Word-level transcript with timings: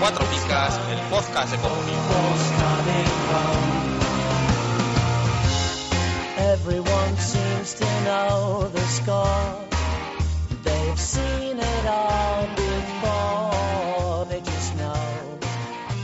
Cuatro 0.00 0.24
Picas, 0.26 0.80
el 0.90 1.00
podcast 1.10 1.52
de 1.52 1.58
comunión. 1.58 1.98
Everyone 6.38 7.16
seems 7.18 7.74
to 7.74 7.84
know 8.04 8.68
the 8.72 8.80
score. 8.80 9.66
They've 10.64 10.98
seen 10.98 11.58
it 11.58 11.86
all 11.86 12.46
before. 12.56 14.24
They 14.28 14.40
just 14.40 14.76
know 14.76 15.38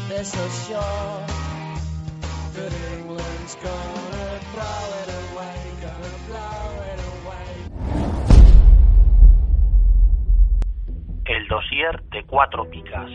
they're 0.08 0.24
so 0.24 0.48
sure 0.68 1.43
El 11.27 11.49
dossier 11.49 12.03
de 12.11 12.22
cuatro 12.25 12.69
picas. 12.69 13.11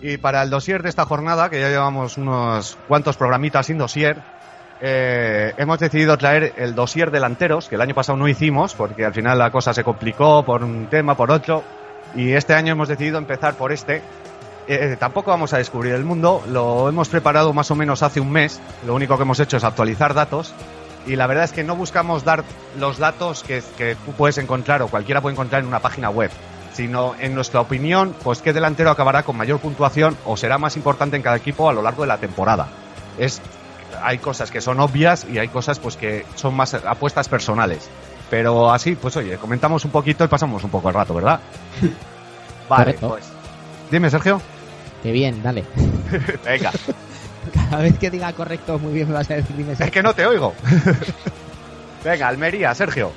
Y 0.00 0.16
para 0.18 0.42
el 0.42 0.50
dossier 0.50 0.82
de 0.82 0.88
esta 0.88 1.04
jornada, 1.04 1.50
que 1.50 1.60
ya 1.60 1.68
llevamos 1.68 2.18
unos 2.18 2.78
cuantos 2.86 3.16
programitas 3.16 3.66
sin 3.66 3.78
dossier, 3.78 4.22
eh, 4.80 5.52
hemos 5.56 5.80
decidido 5.80 6.16
traer 6.16 6.54
el 6.56 6.74
dossier 6.74 7.10
delanteros, 7.10 7.68
que 7.68 7.74
el 7.74 7.80
año 7.80 7.94
pasado 7.94 8.16
no 8.16 8.28
hicimos, 8.28 8.74
porque 8.74 9.04
al 9.04 9.12
final 9.12 9.38
la 9.38 9.50
cosa 9.50 9.74
se 9.74 9.82
complicó 9.82 10.44
por 10.44 10.62
un 10.62 10.86
tema, 10.86 11.16
por 11.16 11.32
otro, 11.32 11.64
y 12.14 12.32
este 12.32 12.54
año 12.54 12.72
hemos 12.72 12.88
decidido 12.88 13.18
empezar 13.18 13.54
por 13.54 13.72
este. 13.72 14.02
Eh, 14.68 14.96
tampoco 15.00 15.30
vamos 15.30 15.52
a 15.52 15.58
descubrir 15.58 15.94
el 15.94 16.04
mundo, 16.04 16.44
lo 16.46 16.88
hemos 16.88 17.08
preparado 17.08 17.52
más 17.52 17.70
o 17.72 17.74
menos 17.74 18.02
hace 18.04 18.20
un 18.20 18.30
mes, 18.30 18.60
lo 18.86 18.94
único 18.94 19.16
que 19.16 19.22
hemos 19.22 19.40
hecho 19.40 19.56
es 19.56 19.64
actualizar 19.64 20.14
datos, 20.14 20.54
y 21.06 21.16
la 21.16 21.26
verdad 21.26 21.44
es 21.44 21.52
que 21.52 21.64
no 21.64 21.74
buscamos 21.74 22.22
dar 22.22 22.44
los 22.78 22.98
datos 22.98 23.42
que, 23.42 23.62
que 23.76 23.96
tú 23.96 24.12
puedes 24.12 24.38
encontrar 24.38 24.82
o 24.82 24.88
cualquiera 24.88 25.22
puede 25.22 25.32
encontrar 25.32 25.62
en 25.62 25.68
una 25.68 25.80
página 25.80 26.10
web 26.10 26.30
sino 26.78 27.16
en 27.18 27.34
nuestra 27.34 27.60
opinión, 27.60 28.14
pues 28.22 28.40
qué 28.40 28.52
delantero 28.52 28.92
acabará 28.92 29.24
con 29.24 29.36
mayor 29.36 29.58
puntuación 29.58 30.16
o 30.24 30.36
será 30.36 30.58
más 30.58 30.76
importante 30.76 31.16
en 31.16 31.22
cada 31.22 31.34
equipo 31.34 31.68
a 31.68 31.72
lo 31.72 31.82
largo 31.82 32.02
de 32.02 32.06
la 32.06 32.18
temporada. 32.18 32.68
Es 33.18 33.42
hay 34.00 34.18
cosas 34.18 34.52
que 34.52 34.60
son 34.60 34.78
obvias 34.78 35.26
y 35.28 35.40
hay 35.40 35.48
cosas 35.48 35.80
pues 35.80 35.96
que 35.96 36.24
son 36.36 36.54
más 36.54 36.74
apuestas 36.74 37.28
personales. 37.28 37.90
Pero 38.30 38.70
así, 38.70 38.94
pues 38.94 39.16
oye, 39.16 39.38
comentamos 39.38 39.84
un 39.86 39.90
poquito 39.90 40.22
y 40.22 40.28
pasamos 40.28 40.62
un 40.62 40.70
poco 40.70 40.86
el 40.90 40.94
rato, 40.94 41.14
¿verdad? 41.14 41.40
Vale, 42.68 42.84
Correcto. 42.84 43.08
pues. 43.08 43.24
Dime, 43.90 44.08
Sergio. 44.08 44.40
Qué 45.02 45.10
bien, 45.10 45.42
dale. 45.42 45.64
Venga, 46.44 46.70
Cada 47.70 47.82
vez 47.82 47.98
que 47.98 48.08
diga 48.08 48.32
correcto, 48.34 48.78
muy 48.78 48.92
bien 48.92 49.08
me 49.08 49.14
vas 49.14 49.28
a 49.32 49.34
decir 49.34 49.56
dime 49.56 49.72
es 49.72 49.90
que 49.90 50.02
no 50.02 50.14
te 50.14 50.24
oigo. 50.26 50.54
Venga, 52.04 52.28
Almería, 52.28 52.72
Sergio. 52.72 53.10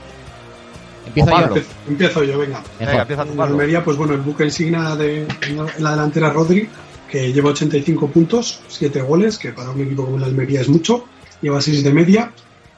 Empiezo 1.08 1.56
yo. 1.56 1.62
Empiezo 1.88 2.24
yo, 2.24 2.40
venga. 2.40 2.64
Venga, 2.80 3.02
empieza 3.02 3.26
tu 3.26 3.34
En. 3.34 3.52
Almería, 3.52 3.84
pues 3.84 3.98
bueno, 3.98 4.14
el 4.14 4.22
buque 4.22 4.44
insignia 4.44 4.96
de, 4.96 5.28
en 5.42 5.58
la 5.84 5.92
delantera 5.92 6.30
Rodri, 6.30 6.70
que 7.10 7.34
lleva 7.34 7.50
85 7.50 8.08
puntos, 8.08 8.62
7 8.68 9.02
goles, 9.02 9.38
que 9.38 9.52
para 9.52 9.72
un 9.72 9.82
equipo 9.82 10.06
como 10.06 10.18
el 10.18 10.24
Almería 10.24 10.62
es 10.62 10.70
mucho, 10.70 11.06
lleva 11.42 11.62
6 11.62 11.84
de 11.84 11.94
media, 11.94 12.32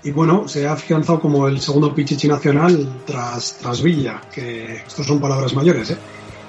y 0.04 0.12
bueno, 0.12 0.48
se 0.48 0.68
ha 0.68 0.74
afianzado 0.74 1.20
como 1.22 1.48
el 1.48 1.62
segundo 1.62 1.94
pichichi 1.94 2.28
nacional 2.28 3.02
tras, 3.06 3.58
tras 3.62 3.82
Villa, 3.82 4.22
que 4.34 4.78
estos 4.88 5.06
son 5.06 5.20
palabras 5.20 5.54
mayores, 5.54 5.92
¿eh? 5.92 5.98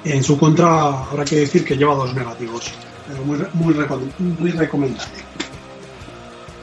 En 0.04 0.22
su 0.22 0.38
contra 0.38 1.04
habrá 1.04 1.24
que 1.24 1.36
decir 1.36 1.64
que 1.64 1.76
lleva 1.76 1.94
dos 1.94 2.14
negativos, 2.14 2.72
pero 3.06 3.24
muy, 3.24 3.72
muy 4.18 4.50
recomendable. 4.50 5.12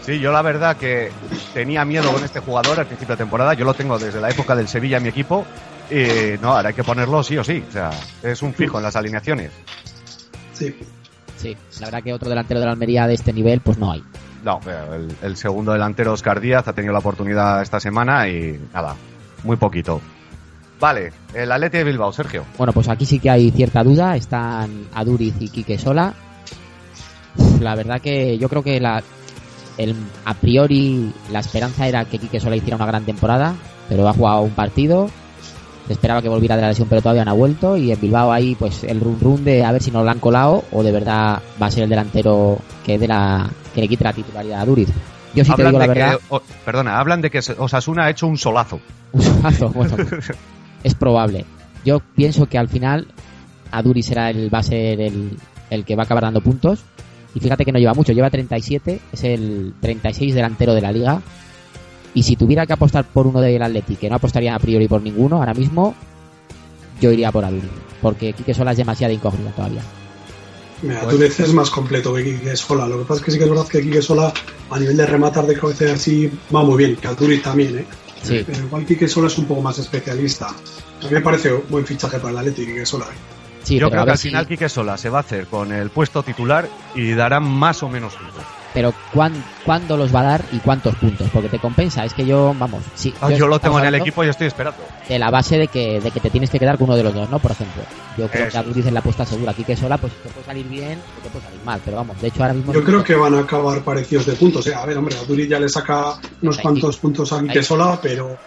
Sí, 0.02 0.20
yo 0.20 0.32
la 0.32 0.42
verdad 0.42 0.78
que 0.78 1.12
tenía 1.54 1.86
miedo 1.86 2.12
con 2.12 2.24
este 2.24 2.40
jugador 2.40 2.80
al 2.80 2.88
principio 2.88 3.16
de 3.16 3.24
temporada. 3.24 3.54
Yo 3.54 3.66
lo 3.66 3.74
tengo 3.74 4.00
desde 4.00 4.20
la 4.20 4.30
época 4.30 4.56
del 4.56 4.68
Sevilla 4.68 4.98
en 4.98 5.04
mi 5.04 5.10
equipo. 5.10 5.46
Y 5.90 6.40
no, 6.42 6.56
ahora 6.56 6.70
hay 6.70 6.76
que 6.76 6.84
ponerlo 6.84 7.22
sí 7.24 7.38
o 7.38 7.44
sí. 7.44 7.64
O 7.68 7.72
sea, 7.72 7.92
es 8.24 8.42
un 8.42 8.54
fijo 8.54 8.78
en 8.78 8.84
las 8.84 8.96
alineaciones. 8.96 9.52
Sí. 10.54 10.76
Sí, 11.38 11.58
la 11.80 11.88
verdad 11.88 12.04
que 12.04 12.14
otro 12.14 12.30
delantero 12.30 12.60
de 12.60 12.66
la 12.68 12.72
Almería 12.74 13.08
de 13.08 13.16
este 13.16 13.34
nivel, 13.34 13.62
pues 13.62 13.78
no 13.78 13.92
hay. 13.92 14.04
No, 14.44 14.60
pero 14.64 14.96
el, 14.96 15.16
el 15.22 15.38
segundo 15.38 15.74
delantero 15.74 16.14
Oscar 16.14 16.40
Díaz 16.40 16.68
ha 16.68 16.74
tenido 16.74 16.94
la 16.94 17.00
oportunidad 17.00 17.62
esta 17.62 17.80
semana 17.80 18.28
y 18.28 18.60
nada, 18.74 18.96
muy 19.44 19.58
poquito. 19.58 20.02
Vale, 20.80 21.14
el 21.36 21.52
Atleti 21.52 21.78
de 21.78 21.84
Bilbao, 21.84 22.12
Sergio. 22.12 22.44
Bueno, 22.58 22.74
pues 22.74 22.90
aquí 22.90 23.06
sí 23.06 23.20
que 23.20 23.30
hay 23.30 23.52
cierta 23.52 23.84
duda. 23.84 24.16
Están 24.16 24.88
Aduriz 24.96 25.36
y 25.40 25.50
Quique 25.50 25.78
Sola. 25.78 26.14
La 27.60 27.76
verdad 27.76 28.02
que 28.02 28.40
yo 28.40 28.50
creo 28.50 28.64
que 28.64 28.80
la, 28.80 29.04
el, 29.78 29.96
a 30.26 30.34
priori 30.34 31.12
la 31.32 31.40
esperanza 31.40 31.88
era 31.88 32.06
que 32.06 32.18
Quique 32.20 32.40
Sola 32.40 32.56
hiciera 32.56 32.76
una 32.76 32.86
gran 32.86 33.04
temporada, 33.06 33.56
pero 33.90 34.08
ha 34.08 34.14
jugado 34.14 34.42
un 34.42 34.52
partido. 34.52 35.10
Se 35.88 35.94
esperaba 35.94 36.22
que 36.22 36.30
volviera 36.30 36.56
de 36.56 36.62
la 36.62 36.68
lesión, 36.70 36.88
pero 36.88 37.02
todavía 37.02 37.26
no 37.26 37.32
ha 37.32 37.36
vuelto. 37.36 37.76
Y 37.76 37.92
en 37.92 38.00
Bilbao 38.00 38.32
ahí, 38.32 38.56
pues 38.56 38.84
el 38.84 39.00
run 39.02 39.18
run 39.20 39.44
de 39.44 39.64
a 39.66 39.72
ver 39.72 39.82
si 39.82 39.92
nos 39.92 40.06
lo 40.06 40.12
han 40.12 40.20
colado 40.20 40.64
o 40.72 40.84
de 40.84 40.92
verdad 40.92 41.42
va 41.62 41.66
a 41.66 41.72
ser 41.72 41.84
el 41.84 41.90
delantero 41.90 42.60
que, 42.86 42.98
de 42.98 43.08
la, 43.08 43.50
que 43.74 43.82
le 43.82 43.88
quite 43.88 44.04
la 44.04 44.14
titularidad 44.14 44.60
a 44.60 44.62
Aduriz. 44.62 44.90
Yo 45.34 45.44
sí 45.44 45.52
te 45.56 45.66
digo 45.66 45.80
la 45.80 45.88
que- 45.88 45.94
verdad. 46.00 46.20
o- 46.30 46.42
perdona, 46.64 47.00
hablan 47.00 47.22
de 47.22 47.30
que 47.32 47.40
Osasuna 47.40 48.06
ha 48.06 48.10
hecho 48.10 48.28
un 48.28 48.38
solazo. 48.38 48.80
Un 49.14 49.22
solazo, 49.22 49.70
bueno, 49.70 49.96
es 50.84 50.96
probable. 50.96 51.46
Yo 51.84 52.00
pienso 52.16 52.46
que 52.46 52.58
al 52.58 52.70
final 52.70 53.08
Aduri 53.72 54.04
será 54.04 54.30
el, 54.30 54.54
va 54.54 54.60
a 54.60 54.64
ser 54.64 55.02
el, 55.02 55.38
el 55.70 55.84
que 55.84 55.96
va 55.96 56.04
a 56.04 56.06
acabar 56.06 56.24
dando 56.24 56.42
puntos. 56.42 56.84
Y 57.34 57.40
fíjate 57.40 57.66
que 57.66 57.72
no 57.72 57.80
lleva 57.80 57.94
mucho, 57.94 58.12
lleva 58.12 58.30
37, 58.30 59.00
es 59.12 59.24
el 59.24 59.74
36 59.80 60.34
delantero 60.34 60.74
de 60.74 60.82
la 60.82 60.92
liga. 60.92 61.22
Y 62.14 62.24
si 62.24 62.36
tuviera 62.36 62.66
que 62.66 62.74
apostar 62.74 63.06
por 63.06 63.28
uno 63.28 63.40
del 63.40 63.62
Atleti, 63.62 63.96
que 63.96 64.10
no 64.10 64.16
apostaría 64.16 64.54
a 64.54 64.60
priori 64.60 64.88
por 64.88 65.02
ninguno, 65.02 65.38
ahora 65.38 65.54
mismo 65.54 65.96
yo 67.00 67.12
iría 67.12 67.32
por 67.32 67.46
Aduri. 67.46 67.70
Porque 68.02 68.34
Quique 68.34 68.54
Sola 68.54 68.72
es 68.72 68.78
demasiado 68.78 69.14
incógnita 69.14 69.52
todavía. 69.52 69.82
Mira, 70.82 71.08
Túnez 71.08 71.40
es 71.40 71.54
más 71.54 71.70
completo 71.70 72.14
que 72.14 72.24
Quique 72.24 72.56
Sola. 72.56 72.88
Lo 72.88 73.00
que 73.00 73.06
pasa 73.06 73.20
es 73.20 73.26
que 73.26 73.32
sí 73.32 73.38
que 73.38 73.44
es 73.46 73.50
verdad 73.50 73.68
que 73.68 73.82
Quique 73.82 74.02
Sola, 74.02 74.34
a 74.70 74.80
nivel 74.80 74.98
de 74.98 75.06
rematar 75.06 75.46
de 75.46 75.58
cabeza 75.58 75.94
así, 75.94 76.30
va 76.54 76.64
muy 76.64 76.78
bien. 76.78 76.96
Que 76.98 77.08
Aturiz 77.08 77.42
también, 77.42 77.80
¿eh? 77.80 77.86
Sí. 78.24 78.44
Pero 78.46 78.60
igual 78.60 78.86
Quique 78.86 79.08
Sola 79.08 79.28
es 79.28 79.38
un 79.38 79.46
poco 79.46 79.62
más 79.62 79.78
especialista. 79.80 80.48
A 80.48 81.06
mí 81.06 81.12
me 81.12 81.22
parece 81.22 81.54
un 81.54 81.64
buen 81.70 81.86
fichaje 81.86 82.18
para 82.18 82.32
el 82.32 82.38
Atleti, 82.40 82.66
Quique 82.66 82.86
Sola. 82.86 83.06
¿eh? 83.06 83.41
Sí, 83.72 83.80
Yo 83.80 83.88
pero 83.88 84.02
creo 84.02 84.06
que 84.06 84.12
al 84.12 84.18
final 84.18 84.48
Quique 84.48 84.68
Sola 84.70 84.98
se 84.98 85.10
va 85.10 85.20
a 85.20 85.22
hacer 85.22 85.48
con 85.48 85.72
el 85.72 85.90
puesto 85.92 86.24
titular 86.24 86.68
y 86.94 87.12
dará 87.14 87.40
más 87.40 87.82
o 87.84 87.90
menos 87.90 88.14
puntos. 88.16 88.44
Pero 88.74 88.94
¿cuán- 89.14 89.44
¿cuándo 89.66 89.98
los 89.98 90.16
va 90.16 90.22
a 90.22 90.24
dar 90.24 90.46
y 90.54 90.60
cuántos 90.60 90.96
puntos? 90.96 91.28
Porque 91.34 91.50
te 91.50 91.60
compensa. 91.60 92.06
Es 92.06 92.14
que 92.14 92.26
yo, 92.26 92.56
vamos, 92.58 92.82
sí. 92.96 93.14
Ah, 93.20 93.30
yo 93.32 93.48
lo 93.48 93.60
tengo 93.60 93.80
en 93.80 93.86
el 93.86 93.96
equipo 93.96 94.24
y 94.24 94.30
estoy 94.30 94.48
esperando. 94.48 94.80
De 95.10 95.20
la 95.20 95.30
base 95.30 95.58
de 95.58 95.68
que, 95.68 96.00
de 96.00 96.10
que 96.12 96.20
te 96.22 96.30
tienes 96.30 96.50
que 96.50 96.58
quedar 96.60 96.78
con 96.78 96.86
uno 96.88 96.96
de 96.96 97.04
los 97.04 97.14
dos, 97.14 97.30
¿no? 97.30 97.40
Por 97.40 97.52
ejemplo. 97.52 97.82
Yo 98.18 98.28
creo 98.30 98.44
Eso. 98.48 98.52
que 98.54 98.58
Aduriz 98.58 98.86
es 98.86 98.94
la 98.94 99.00
apuesta 99.02 99.26
segura. 99.26 99.52
Aquí 99.52 99.64
que 99.66 99.76
sola, 99.76 99.98
pues 99.98 100.14
te 100.24 100.30
puede 100.30 100.46
salir 100.46 100.68
bien 100.68 101.00
o 101.20 101.24
te 101.24 101.30
puede 101.30 101.46
salir 101.46 101.60
mal. 101.66 101.82
Pero 101.84 101.98
vamos, 101.98 102.22
de 102.22 102.28
hecho 102.30 102.42
ahora 102.44 102.54
mismo... 102.54 102.72
Yo 102.74 102.84
creo 102.84 103.04
que 103.04 103.16
van 103.16 103.36
a 103.36 103.40
acabar 103.40 103.82
parecidos 103.84 104.26
de 104.26 104.34
puntos. 104.34 104.66
¿eh? 104.68 104.74
A 104.76 104.86
ver, 104.86 104.98
hombre, 104.98 105.16
Aturiz 105.18 105.50
ya 105.50 105.60
le 105.60 105.68
saca 105.68 106.14
unos 106.42 106.58
Ahí. 106.58 106.62
cuantos 106.64 106.98
puntos 106.98 107.32
a 107.34 107.42
Quique. 107.42 107.64
Sola, 107.64 108.00
pero 108.02 108.38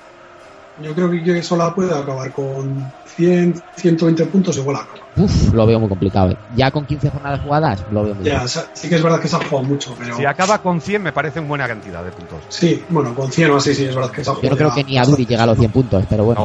yo 0.82 0.94
creo 0.94 1.10
que 1.10 1.42
Sola 1.42 1.74
puede 1.74 1.92
acabar 1.96 2.32
con 2.32 2.90
100, 3.16 3.62
120 3.76 4.26
puntos, 4.26 4.56
igual 4.56 4.76
acaba. 4.76 4.98
Uf, 5.16 5.52
lo 5.52 5.64
veo 5.66 5.78
muy 5.78 5.88
complicado. 5.88 6.32
¿eh? 6.32 6.36
Ya 6.56 6.70
con 6.70 6.84
15 6.86 7.10
jornadas 7.10 7.40
jugadas, 7.40 7.80
lo 7.92 8.02
veo 8.04 8.14
muy 8.14 8.24
Ya, 8.24 8.42
o 8.42 8.48
sea, 8.48 8.64
sí 8.72 8.88
que 8.88 8.96
es 8.96 9.02
verdad 9.02 9.20
que 9.20 9.28
se 9.28 9.36
ha 9.36 9.38
jugado 9.38 9.62
mucho, 9.68 9.94
pero 9.98 10.16
Si 10.16 10.24
acaba 10.24 10.58
con 10.58 10.80
100 10.80 11.02
me 11.02 11.12
parece 11.12 11.38
una 11.38 11.48
buena 11.48 11.68
cantidad 11.68 12.02
de 12.04 12.10
puntos. 12.10 12.38
sí, 12.48 12.84
bueno, 12.88 13.14
con 13.14 13.30
100 13.30 13.50
o 13.52 13.56
así, 13.56 13.74
sí, 13.74 13.84
es 13.84 13.94
verdad 13.94 14.10
que 14.10 14.24
se 14.24 14.30
ha 14.30 14.34
Yo 14.34 14.40
jugado. 14.40 14.50
no 14.50 14.56
creo 14.58 14.74
que 14.74 14.84
ni 14.84 14.98
Aduriz 14.98 15.28
llega 15.28 15.44
a 15.44 15.46
los 15.46 15.58
100 15.58 15.70
puntos, 15.70 16.04
pero 16.10 16.24
bueno. 16.24 16.40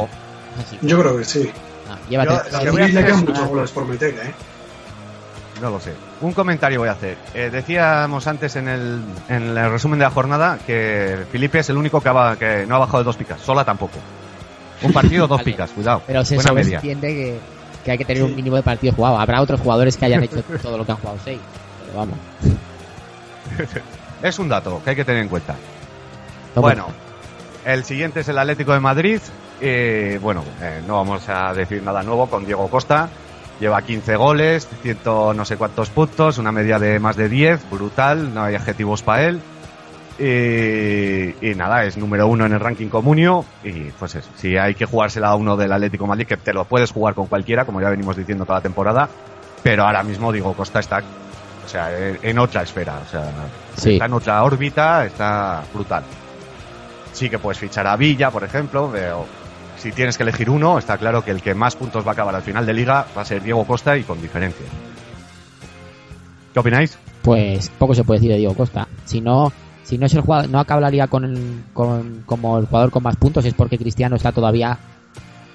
No. 0.56 0.62
así. 0.62 0.78
Yo 0.82 1.00
creo 1.00 1.18
que 1.18 1.24
sí. 1.26 1.50
Ah, 1.90 1.98
lleva 2.10 2.26
Yo- 2.26 2.30
36. 2.42 2.52
lo 2.54 2.58
A 2.58 2.62
que 2.62 2.70
voy 2.70 2.82
a 2.82 2.84
Aduriz 2.86 2.96
le 2.96 3.06
quedan 3.06 3.26
muchos 3.26 3.48
goles 3.48 3.72
por 3.72 3.86
meter, 3.88 4.10
¿eh? 4.14 4.34
No 5.62 5.70
lo 5.70 5.80
sé. 5.80 5.94
Un 6.22 6.34
comentario 6.34 6.80
voy 6.80 6.90
a 6.90 6.94
hacer. 6.94 7.18
Eh, 7.34 7.50
decíamos 7.52 8.28
antes 8.28 8.56
en 8.56 8.68
el, 8.68 9.02
en 9.28 9.58
el 9.58 9.72
resumen 9.72 10.00
de 10.00 10.06
la 10.06 10.12
jornada 10.12 10.58
que 10.66 11.26
Felipe 11.32 11.60
es 11.60 11.70
el 11.70 11.78
único 11.78 12.00
que, 12.02 12.10
ha- 12.10 12.36
que 12.40 12.66
no 12.68 12.76
ha 12.76 12.80
bajado 12.80 13.00
de 13.00 13.04
dos 13.06 13.18
picas. 13.18 13.42
Sola 13.42 13.66
tampoco. 13.66 13.98
Un 14.84 14.94
partido, 14.94 15.28
dos 15.28 15.38
Vale. 15.40 15.52
picas, 15.52 15.72
cuidado. 15.72 16.02
Pero 16.08 16.24
se 16.24 16.36
Buena 16.36 16.54
media. 16.54 16.80
sobreentiende 16.80 17.08
que, 17.14 17.40
que 17.84 17.92
hay 17.92 17.98
que 17.98 18.06
tener 18.06 18.24
un 18.24 18.36
mínimo 18.36 18.56
de 18.56 18.64
partidos 18.64 18.96
jugados. 18.96 19.20
Habrá 19.20 19.42
otros 19.42 19.60
jugadores 19.60 19.98
que 19.98 20.06
hayan 20.06 20.24
hecho 20.24 20.42
todo 20.62 20.78
lo 20.78 20.86
que 20.86 20.92
han 20.94 20.98
jugado 21.00 21.20
6. 21.26 21.40
Pero 21.86 21.98
vamos. 21.98 22.18
Es 24.24 24.40
un 24.40 24.50
dato 24.50 24.82
que 24.84 24.92
hay 24.92 24.96
que 24.96 25.06
tener 25.06 25.22
en 25.22 25.30
cuenta. 25.30 25.56
No, 26.56 26.62
Bueno, 26.62 26.88
el 27.66 27.84
siguiente 27.86 28.22
es 28.22 28.28
el 28.30 28.38
Atlético 28.38 28.74
de 28.74 28.80
Madrid, 28.80 29.20
Eh, 29.62 30.18
bueno, 30.22 30.42
eh, 30.62 30.82
no 30.88 30.96
vamos 30.96 31.28
a 31.28 31.54
decir 31.54 31.84
nada 31.84 32.02
nuevo 32.04 32.28
con 32.30 32.46
Diego 32.46 32.70
Costa. 32.70 33.10
Lleva 33.60 33.82
15 33.82 34.16
goles, 34.16 34.68
ciento 34.82 35.34
no 35.34 35.44
sé 35.44 35.58
cuántos 35.58 35.90
puntos, 35.90 36.38
una 36.38 36.52
media 36.52 36.80
de 36.80 37.00
más 37.00 37.16
de 37.18 37.28
10, 37.28 37.70
brutal, 37.70 38.34
no 38.34 38.44
hay 38.44 38.56
adjetivos 38.56 39.04
para 39.04 39.24
él. 39.26 39.42
Y, 40.18 41.50
y 41.50 41.56
nada, 41.56 41.84
es 41.86 41.98
número 41.98 42.28
uno 42.28 42.46
en 42.46 42.54
el 42.54 42.60
ranking 42.60 42.88
comunio. 42.88 43.46
Y 43.64 43.92
pues 43.92 44.16
eso, 44.16 44.30
si 44.36 44.58
hay 44.58 44.76
que 44.76 44.86
jugársela 44.86 45.30
a 45.30 45.36
uno 45.36 45.56
del 45.58 45.72
Atlético 45.72 46.08
Madrid, 46.08 46.28
que 46.28 46.38
te 46.38 46.54
lo 46.54 46.66
puedes 46.66 46.92
jugar 46.92 47.14
con 47.16 47.28
cualquiera, 47.28 47.66
como 47.66 47.82
ya 47.82 47.90
venimos 47.90 48.16
diciendo 48.18 48.46
toda 48.46 48.60
la 48.60 48.64
temporada. 48.64 49.10
Pero 49.64 49.86
ahora 49.86 50.04
mismo, 50.04 50.32
digo, 50.32 50.54
Costa 50.54 50.80
está 50.80 51.00
o 51.66 51.68
sea, 51.68 51.96
en, 51.98 52.20
en 52.22 52.40
otra 52.40 52.64
esfera. 52.64 53.00
O 53.06 53.10
sea, 53.10 53.32
Sí. 53.76 53.94
está 53.94 54.06
en 54.06 54.14
otra 54.14 54.44
órbita, 54.44 55.06
está 55.06 55.64
brutal. 55.74 56.04
Sí 57.14 57.30
que 57.30 57.40
puedes 57.40 57.60
fichar 57.60 57.88
a 57.88 57.96
Villa, 57.96 58.30
por 58.30 58.44
ejemplo, 58.44 58.90
pero 58.92 59.26
si 59.80 59.92
tienes 59.92 60.18
que 60.18 60.24
elegir 60.24 60.50
uno, 60.50 60.78
está 60.78 60.98
claro 60.98 61.24
que 61.24 61.32
el 61.32 61.42
que 61.42 61.54
más 61.56 61.76
puntos 61.76 62.06
va 62.06 62.12
a 62.12 62.14
acabar 62.14 62.36
al 62.36 62.42
final 62.44 62.66
de 62.66 62.74
liga 62.74 63.08
va 63.18 63.22
a 63.22 63.26
ser 63.26 63.42
Diego 63.42 63.66
Costa 63.66 63.98
y 63.98 64.04
con 64.04 64.22
diferencia. 64.22 64.66
¿Qué 66.54 66.60
opináis? 66.60 66.98
Pues 67.22 67.70
poco 67.78 67.94
se 67.94 68.04
puede 68.04 68.20
decir 68.20 68.32
de 68.32 68.38
Diego 68.38 68.54
Costa. 68.56 68.88
Si 69.06 69.22
no, 69.22 69.52
si 69.84 69.98
no 69.98 70.06
es 70.06 70.14
el 70.14 70.22
jugador, 70.22 70.50
no 70.50 70.60
acaba 70.60 70.82
la 70.82 70.90
liga 70.90 71.08
con, 71.08 71.26
el- 71.26 71.64
con- 71.74 72.24
como 72.26 72.58
el 72.60 72.66
jugador 72.66 72.92
con 72.92 73.04
más 73.04 73.16
puntos, 73.18 73.46
es 73.46 73.54
porque 73.54 73.78
Cristiano 73.78 74.16
está 74.16 74.32
todavía 74.32 74.78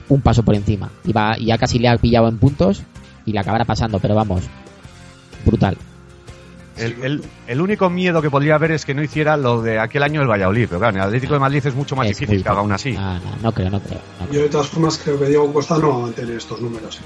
un 0.09 0.21
paso 0.21 0.43
por 0.43 0.55
encima. 0.55 0.91
Y, 1.05 1.13
va, 1.13 1.37
ya 1.39 1.59
casi 1.59 1.79
le 1.79 1.89
ha 1.89 1.97
pillado 1.97 2.29
en 2.29 2.39
puntos 2.39 2.83
y 3.27 3.33
le 3.33 3.41
acabará 3.41 3.65
pasando, 3.65 3.99
pero 3.99 4.15
vamos, 4.15 4.45
brutal. 5.45 5.77
El, 6.77 7.05
el- 7.05 7.25
el 7.47 7.61
único 7.61 7.89
miedo 7.89 8.21
que 8.21 8.31
podría 8.31 8.57
haber 8.57 8.73
es 8.73 8.85
que 8.85 8.95
no 8.95 9.03
hiciera 9.03 9.37
lo 9.37 9.63
de 9.63 9.79
aquel 9.79 10.03
año 10.03 10.21
el 10.23 10.29
Valladolid, 10.29 10.67
pero 10.69 10.81
claro, 10.81 10.97
en 10.97 11.03
el 11.03 11.07
Atlético 11.09 11.35
de 11.35 11.41
Madrid 11.41 11.63
es 11.65 11.75
mucho 11.75 11.95
más 11.95 12.07
Es 12.09 12.19
difícil 12.19 12.43
que 12.43 12.49
haga 12.49 12.61
aún 12.61 12.73
así. 12.73 12.95
Ah, 12.99 13.21
no, 13.23 13.37
no 13.43 13.53
creo, 13.53 13.71
no 13.71 13.81
creo. 13.81 14.01
no 14.21 14.33
Yo 14.33 14.41
de 14.43 14.49
todas 14.49 14.67
formas 14.69 14.99
creo 15.03 15.19
que 15.19 15.27
Diego 15.27 15.53
Costa 15.53 15.79
no 15.79 15.89
va 15.91 15.95
a 15.97 15.99
mantener 16.01 16.37
estos 16.37 16.61
números. 16.61 16.97
¿eh? 16.97 17.01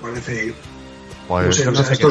Parece, 0.00 0.54
Pues 1.28 1.46
no 1.46 1.52
sé, 1.52 1.68
o 1.68 1.70
no 1.72 1.76
sea, 1.76 1.84
sé 1.84 1.88
qué 1.98 2.06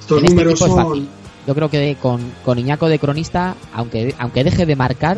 estos, 0.00 0.22
este 0.22 0.34
números 0.34 0.58
son... 0.58 1.08
Yo 1.46 1.54
creo 1.54 1.70
que 1.70 1.96
con, 2.00 2.20
con 2.44 2.58
Iñaco 2.58 2.88
de 2.88 2.98
cronista, 2.98 3.54
aunque, 3.74 4.14
aunque 4.18 4.44
deje 4.44 4.64
de 4.66 4.76
marcar, 4.76 5.16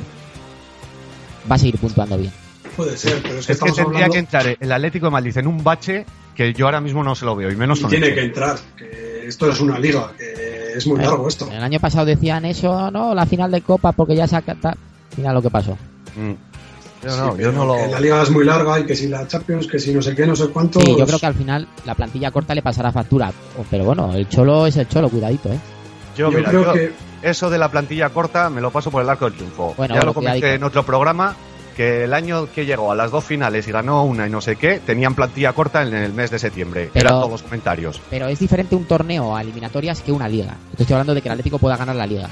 va 1.50 1.55
a 1.56 1.59
seguir 1.59 1.79
puntuando 1.79 2.17
bien. 2.19 2.33
Puede 2.76 2.97
ser, 2.97 3.21
pero 3.23 3.38
es 3.38 3.47
que 3.47 3.53
Es 3.53 3.59
que 3.61 3.65
tendría 3.73 3.85
hablando... 4.06 4.12
que 4.12 4.19
entrar 4.19 4.56
el 4.59 4.73
Atlético 4.73 5.06
de 5.06 5.11
Madrid 5.12 5.37
en 5.38 5.47
un 5.49 5.62
bache 5.62 6.06
que 6.35 6.53
yo 6.55 6.67
ahora 6.67 6.81
mismo 6.81 7.03
no 7.03 7.15
se 7.15 7.25
lo 7.25 7.35
veo, 7.37 7.50
y 7.50 7.56
menos 7.56 7.79
Y 7.81 7.83
con 7.83 7.91
tiene 7.91 8.06
esto. 8.09 8.21
que 8.21 8.26
entrar, 8.26 8.59
que 8.76 9.26
esto 9.26 9.50
es 9.50 9.61
una 9.61 9.79
liga, 9.79 10.12
que 10.17 10.30
es 10.76 10.87
muy 10.87 11.00
Eh, 11.00 11.05
largo 11.05 11.28
esto. 11.28 11.49
El 11.50 11.62
año 11.62 11.78
pasado 11.81 12.06
decían 12.06 12.44
eso, 12.44 12.90
no, 12.90 13.14
la 13.14 13.26
final 13.26 13.50
de 13.50 13.61
Copa 13.62 13.93
porque 13.93 14.14
ya 14.17 14.26
saca... 14.26 14.55
ta- 14.55 14.76
Mira 15.17 15.32
lo 15.32 15.43
que 15.43 15.50
pasó. 15.50 15.76
Mm. 16.17 16.32
Yo 17.02 17.11
Sí, 17.11 17.17
no, 17.19 17.31
yo 17.31 17.37
pero 17.37 17.52
no 17.52 17.64
lo... 17.64 17.75
que 17.76 17.88
La 17.88 17.99
liga 18.00 18.22
es 18.22 18.31
muy 18.31 18.44
larga 18.44 18.78
y 18.78 18.84
que 18.84 18.94
si 18.94 19.08
la 19.08 19.26
Champions, 19.26 19.67
que 19.67 19.78
si 19.78 19.93
no 19.94 20.02
sé 20.02 20.14
qué, 20.14 20.26
no 20.26 20.37
sé 20.37 20.49
cuánto. 20.49 20.81
Sí, 20.81 20.94
yo 20.99 21.06
creo 21.06 21.19
que 21.19 21.26
al 21.26 21.34
final 21.34 21.67
la 21.87 21.94
plantilla 21.94 22.31
corta 22.31 22.55
le 22.55 22.62
pasará 22.62 22.93
factura. 22.93 23.32
O- 23.58 23.64
Pero 23.70 23.84
bueno, 23.84 24.12
el 24.14 24.28
Cholo 24.28 24.67
es 24.67 24.76
el 24.76 24.87
Cholo, 24.87 25.08
cuidadito, 25.08 25.49
¿eh? 25.50 25.58
Yo, 26.17 26.31
yo 26.31 26.37
mira, 26.38 26.50
creo 26.50 26.64
yo- 26.64 26.73
que 26.75 26.93
eso 27.23 27.49
de 27.50 27.58
la 27.58 27.70
plantilla 27.70 28.11
corta 28.11 28.50
me 28.50 28.61
lo 28.61 28.70
paso 28.70 28.90
por 28.90 29.02
el 29.02 29.08
arco 29.08 29.25
del 29.25 29.34
triunfo. 29.34 29.75
Bueno, 29.76 29.94
ya 29.94 30.02
lo 30.02 30.12
comenté 30.14 30.55
en 30.55 30.62
otro 30.62 30.84
programa 30.84 31.34
que 31.70 32.05
el 32.05 32.14
año 32.14 32.49
que 32.55 32.67
llegó 32.67 32.93
a 32.93 32.94
las 32.94 33.11
dos 33.11 33.25
finales 33.25 33.67
y 33.69 33.72
ganó 33.72 34.05
una 34.05 34.26
y 34.26 34.31
no 34.31 34.40
sé 34.40 34.56
qué, 34.56 34.81
tenían 34.84 35.14
plantilla 35.14 35.52
corta 35.52 35.82
en 35.82 35.94
el 35.94 36.12
mes 36.12 36.31
de 36.31 36.38
septiembre. 36.38 36.90
Pero- 36.93 37.08
Eran 37.08 37.20
todos 37.20 37.31
los 37.32 37.43
comentarios. 37.43 38.00
Pero 38.11 38.28
es 38.28 38.38
diferente 38.38 38.75
un 38.75 38.84
torneo 38.84 39.34
a 39.37 39.40
eliminatorias 39.43 40.00
que 40.02 40.12
una 40.12 40.28
liga. 40.28 40.56
Te 40.76 40.82
estoy 40.82 40.94
hablando 40.94 41.14
de 41.14 41.22
que 41.22 41.28
el 41.28 41.32
Atlético 41.32 41.58
pueda 41.58 41.76
ganar 41.76 41.96
la 41.96 42.06
liga. 42.06 42.28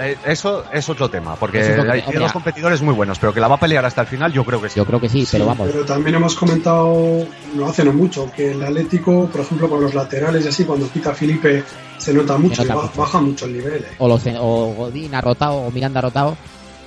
Eh, 0.00 0.16
Eso 0.24 0.64
es 0.72 0.88
otro 0.88 1.08
tema, 1.10 1.34
porque 1.34 1.58
hay 1.60 2.16
dos 2.16 2.32
competidores 2.32 2.80
muy 2.80 2.94
buenos, 2.94 3.18
pero 3.18 3.34
que 3.34 3.40
la 3.40 3.48
va 3.48 3.56
a 3.56 3.60
pelear 3.60 3.84
hasta 3.84 4.02
el 4.02 4.06
final, 4.06 4.32
yo 4.32 4.44
creo 4.44 4.62
que 4.62 4.68
sí. 4.68 4.76
Yo 4.76 4.86
creo 4.86 5.00
que 5.00 5.08
sí, 5.08 5.26
pero 5.30 5.46
vamos. 5.46 5.68
Pero 5.70 5.84
también 5.84 6.14
hemos 6.14 6.36
comentado, 6.36 7.26
no 7.54 7.66
hace 7.66 7.84
no 7.84 7.92
mucho, 7.92 8.30
que 8.34 8.52
el 8.52 8.62
Atlético, 8.62 9.26
por 9.26 9.40
ejemplo, 9.40 9.68
con 9.68 9.80
los 9.80 9.92
laterales 9.92 10.44
y 10.44 10.48
así, 10.48 10.64
cuando 10.64 10.88
quita 10.88 11.10
a 11.10 11.14
Felipe, 11.14 11.64
se 11.98 12.14
nota 12.14 12.38
mucho, 12.38 12.62
nota 12.62 12.72
y 12.72 12.76
ba- 12.76 12.82
mucho. 12.84 13.00
baja 13.00 13.20
mucho 13.20 13.46
el 13.46 13.52
nivel. 13.54 13.82
eh. 13.82 13.94
O, 13.98 14.06
los, 14.06 14.22
o 14.38 14.74
Godín 14.76 15.12
ha 15.14 15.20
rotado 15.20 15.54
o 15.54 15.70
Miranda 15.72 15.98
ha 15.98 16.02
rotado. 16.02 16.36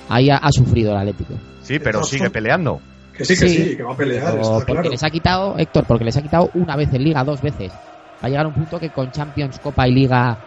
Ahí 0.08 0.30
ha, 0.30 0.36
ha 0.36 0.52
sufrido 0.52 0.92
el 0.92 0.98
Atlético. 0.98 1.34
Sí, 1.62 1.78
pero 1.78 2.02
sigue 2.04 2.30
peleando. 2.30 2.80
Que 3.16 3.24
sí, 3.24 3.34
que 3.34 3.48
Sí, 3.48 3.56
sí, 3.56 3.76
que 3.76 3.82
va 3.82 3.92
a 3.92 3.96
pelear, 3.96 4.32
Pero 4.32 4.42
porque 4.50 4.72
claro. 4.72 4.90
les 4.90 5.02
ha 5.02 5.10
quitado, 5.10 5.56
Héctor, 5.56 5.84
porque 5.86 6.04
les 6.04 6.16
ha 6.16 6.22
quitado 6.22 6.50
una 6.54 6.76
vez 6.76 6.92
en 6.92 7.04
Liga, 7.04 7.22
dos 7.22 7.40
veces. 7.40 7.72
Va 7.72 8.26
a 8.26 8.28
llegar 8.28 8.46
un 8.46 8.54
punto 8.54 8.80
que 8.80 8.90
con 8.90 9.10
Champions, 9.12 9.58
Copa 9.60 9.86
y 9.86 9.92
Liga 9.92 10.38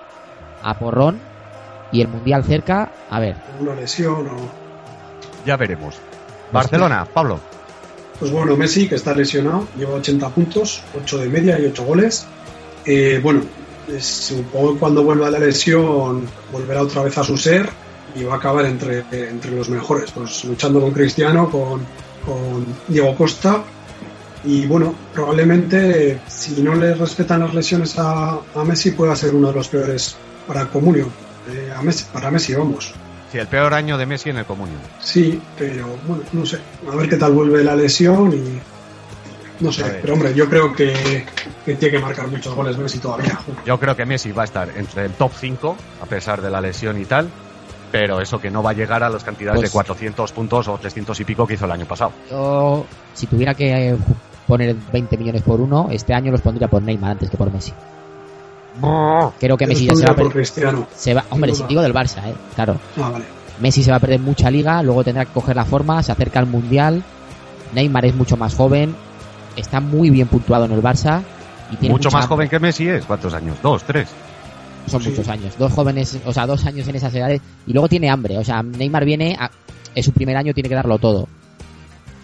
a 0.62 0.74
porrón 0.77 1.18
y 1.92 2.01
el 2.01 2.09
Mundial 2.09 2.44
cerca, 2.44 2.92
a 3.09 3.19
ver, 3.19 3.38
Una 3.59 3.74
lesión 3.74 4.27
o... 4.27 4.51
Ya 5.45 5.56
veremos. 5.56 5.95
Barcelona, 6.51 7.06
Pablo. 7.06 7.39
Pues 8.19 8.31
bueno, 8.31 8.57
Messi, 8.57 8.89
que 8.89 8.95
está 8.95 9.13
lesionado, 9.13 9.68
lleva 9.77 9.94
80 9.94 10.30
puntos, 10.30 10.81
8 11.01 11.19
de 11.19 11.30
media 11.30 11.60
y 11.60 11.65
8 11.65 11.86
goles. 11.86 12.27
Eh, 12.86 13.19
bueno, 13.21 13.44
supongo 14.00 14.74
que 14.74 14.80
cuando 14.80 15.03
vuelva 15.03 15.27
a 15.27 15.31
la 15.31 15.39
lesión 15.39 16.25
volverá 16.51 16.81
otra 16.81 17.03
vez 17.03 17.18
a 17.18 17.24
su 17.24 17.38
ser 17.38 17.69
y 18.17 18.23
va 18.23 18.35
a 18.35 18.37
acabar 18.37 18.65
entre, 18.65 19.03
entre 19.11 19.51
los 19.51 19.69
mejores, 19.69 20.11
pues 20.11 20.45
luchando 20.45 20.81
con 20.81 20.91
Cristiano, 20.91 21.49
con, 21.49 21.81
con 22.25 22.65
Diego 22.87 23.15
Costa. 23.15 23.63
Y 24.43 24.65
bueno, 24.65 24.93
probablemente 25.13 26.21
si 26.27 26.61
no 26.61 26.75
le 26.75 26.93
respetan 26.93 27.41
las 27.41 27.53
lesiones 27.53 27.97
a, 27.97 28.39
a 28.55 28.63
Messi 28.63 28.91
pueda 28.91 29.15
ser 29.15 29.35
uno 29.35 29.49
de 29.49 29.53
los 29.53 29.67
peores 29.67 30.15
para 30.47 30.61
el 30.61 30.67
comunio. 30.69 31.07
Eh, 31.49 31.71
a 31.75 31.81
Messi, 31.81 32.05
para 32.11 32.31
Messi, 32.31 32.53
vamos. 32.53 32.93
Sí, 33.31 33.37
el 33.37 33.47
peor 33.47 33.73
año 33.73 33.97
de 33.97 34.05
Messi 34.05 34.29
en 34.29 34.37
el 34.37 34.45
comunio. 34.45 34.77
Sí, 35.01 35.41
pero 35.57 35.87
bueno, 36.07 36.23
no 36.31 36.45
sé. 36.45 36.59
A 36.91 36.95
ver 36.95 37.09
qué 37.09 37.17
tal 37.17 37.33
vuelve 37.33 37.63
la 37.63 37.75
lesión 37.75 38.33
y. 38.33 38.59
No 39.59 39.71
sé, 39.71 39.83
pero 40.01 40.13
hombre, 40.13 40.35
yo 40.35 40.47
creo 40.47 40.71
que, 40.71 41.25
que 41.65 41.73
tiene 41.75 41.97
que 41.97 41.99
marcar 41.99 42.27
muchos 42.27 42.53
goles 42.53 42.77
Messi 42.77 42.99
todavía. 42.99 43.39
Yo 43.65 43.79
creo 43.79 43.95
que 43.95 44.05
Messi 44.05 44.31
va 44.31 44.43
a 44.43 44.45
estar 44.45 44.69
entre 44.77 45.05
el 45.05 45.11
top 45.13 45.31
5, 45.35 45.75
a 46.03 46.05
pesar 46.05 46.43
de 46.43 46.51
la 46.51 46.61
lesión 46.61 47.01
y 47.01 47.05
tal, 47.05 47.27
pero 47.92 48.19
eso 48.22 48.39
que 48.39 48.50
no 48.51 48.62
va 48.63 48.72
a 48.72 48.74
llegar 48.74 49.04
a 49.04 49.10
las 49.10 49.24
cantidades 49.24 49.60
Pues- 49.60 49.72
de 49.72 49.74
400 49.74 50.31
puntos 50.31 50.68
o 50.68 50.78
300 50.78 51.19
y 51.19 51.24
pico 51.25 51.45
que 51.48 51.54
hizo 51.56 51.66
el 51.66 51.72
año 51.72 51.86
pasado. 51.86 52.12
yo 52.30 52.86
si 53.13 53.28
tuviera 53.28 53.54
que 53.54 53.89
eh, 53.89 53.98
poner 54.45 54.75
20 54.94 55.18
millones 55.18 55.42
por 55.42 55.60
uno, 55.60 55.88
este 55.92 56.13
año 56.13 56.31
los 56.31 56.42
pondría 56.42 56.68
por 56.68 56.81
Neymar 56.81 57.12
antes 57.12 57.30
que 57.30 57.38
por 57.38 57.51
Messi. 57.51 57.74
Creo 59.39 59.57
que 59.57 59.66
Messi 59.68 59.88
ya 59.88 59.95
se 59.95 60.06
va 60.06 60.12
a 60.12 60.16
perder. 60.16 60.34
Cristiano. 60.34 60.88
Se 60.95 61.13
va, 61.13 61.25
hombre, 61.31 61.54
si 61.56 61.63
digo 61.63 61.81
del 61.81 61.94
Barça, 61.94 62.24
eh, 62.28 62.36
claro. 62.56 62.78
Ah, 63.01 63.10
vale. 63.10 63.25
Messi 63.60 63.81
se 63.81 63.89
va 63.89 63.98
a 63.98 64.00
perder 64.00 64.19
mucha 64.19 64.51
liga, 64.51 64.84
luego 64.84 65.04
tendrá 65.04 65.25
que 65.25 65.31
coger 65.31 65.56
la 65.56 65.66
forma, 65.66 66.04
se 66.04 66.12
acerca 66.12 66.39
al 66.39 66.45
Mundial. 66.45 67.04
Neymar 67.74 68.06
es 68.06 68.13
mucho 68.16 68.38
más 68.38 68.56
joven, 68.56 68.95
está 69.56 69.80
muy 69.80 70.12
bien 70.12 70.28
puntuado 70.28 70.66
en 70.66 70.72
el 70.74 70.81
Barça 70.84 71.22
y 71.72 71.78
tiene 71.78 71.94
Mucho 71.94 72.12
más 72.12 72.27
joven 72.27 72.48
que 72.48 72.60
Messi 72.60 72.88
es. 72.88 73.06
¿Cuántos 73.06 73.34
años? 73.34 73.58
¿Dos? 73.63 73.84
¿Tres? 73.84 74.10
Son 74.88 75.01
Sí. 75.01 75.10
muchos 75.10 75.27
años, 75.27 75.53
dos 75.58 75.72
jóvenes, 75.74 76.17
o 76.25 76.34
sea, 76.34 76.48
dos 76.48 76.65
años 76.65 76.88
en 76.88 76.96
esas 76.96 77.13
edades 77.13 77.41
y 77.65 77.74
luego 77.74 77.88
tiene 77.89 78.10
hambre, 78.10 78.38
o 78.38 78.44
sea, 78.44 78.63
Neymar 78.63 79.03
viene, 79.06 79.36
a, 79.39 79.50
es 79.94 80.06
su 80.06 80.12
primer 80.12 80.36
año, 80.38 80.53
tiene 80.53 80.70
que 80.70 80.75
darlo 80.75 80.98
todo. 80.98 81.27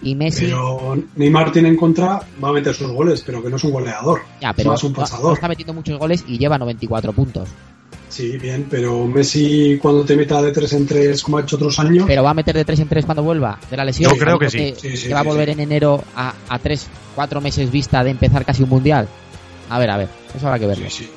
Y 0.01 0.15
Messi, 0.15 0.45
Pero 0.47 0.97
Neymar 1.15 1.51
tiene 1.51 1.69
en 1.69 1.77
contra, 1.77 2.21
va 2.43 2.49
a 2.49 2.51
meter 2.53 2.73
sus 2.75 2.91
goles, 2.91 3.23
pero 3.25 3.41
que 3.41 3.49
no 3.49 3.55
es 3.55 3.63
un 3.63 3.71
goleador. 3.71 4.21
ya, 4.41 4.51
pero 4.53 4.73
es 4.73 4.83
un 4.83 4.91
no- 4.91 4.97
no 4.97 5.01
pasador. 5.03 5.33
está 5.33 5.47
metiendo 5.47 5.73
muchos 5.73 5.97
goles 5.97 6.23
y 6.27 6.37
lleva 6.37 6.57
94 6.57 7.13
puntos. 7.13 7.47
Sí, 8.09 8.37
bien, 8.37 8.67
pero 8.69 9.07
Messi 9.07 9.79
cuando 9.81 10.03
te 10.05 10.15
meta 10.15 10.39
de 10.41 10.51
3 10.51 10.73
en 10.73 10.85
3 10.85 11.23
como 11.23 11.37
ha 11.37 11.41
hecho 11.41 11.55
otros 11.55 11.79
años, 11.79 12.03
Pero 12.05 12.21
va 12.21 12.29
a 12.29 12.33
meter 12.35 12.53
de 12.55 12.63
3 12.65 12.79
en 12.81 12.87
3 12.89 13.05
cuando 13.05 13.23
vuelva 13.23 13.57
de 13.71 13.77
la 13.77 13.85
lesión. 13.85 14.11
Yo 14.11 14.17
creo 14.19 14.37
que 14.37 14.49
sí. 14.51 14.73
Sí, 14.79 14.95
sí, 14.97 15.07
que 15.07 15.13
va 15.13 15.21
a 15.21 15.23
volver 15.23 15.47
sí. 15.47 15.53
en 15.53 15.59
enero 15.61 16.03
a, 16.15 16.33
a 16.49 16.59
3, 16.59 16.87
4 17.15 17.41
meses 17.41 17.71
vista 17.71 18.03
de 18.03 18.11
empezar 18.11 18.45
casi 18.45 18.61
un 18.63 18.69
mundial. 18.69 19.07
A 19.69 19.79
ver, 19.79 19.89
a 19.89 19.97
ver, 19.97 20.09
eso 20.35 20.45
habrá 20.45 20.59
que 20.59 20.67
verlo. 20.67 20.85
sí, 20.89 21.05
sí. 21.05 21.09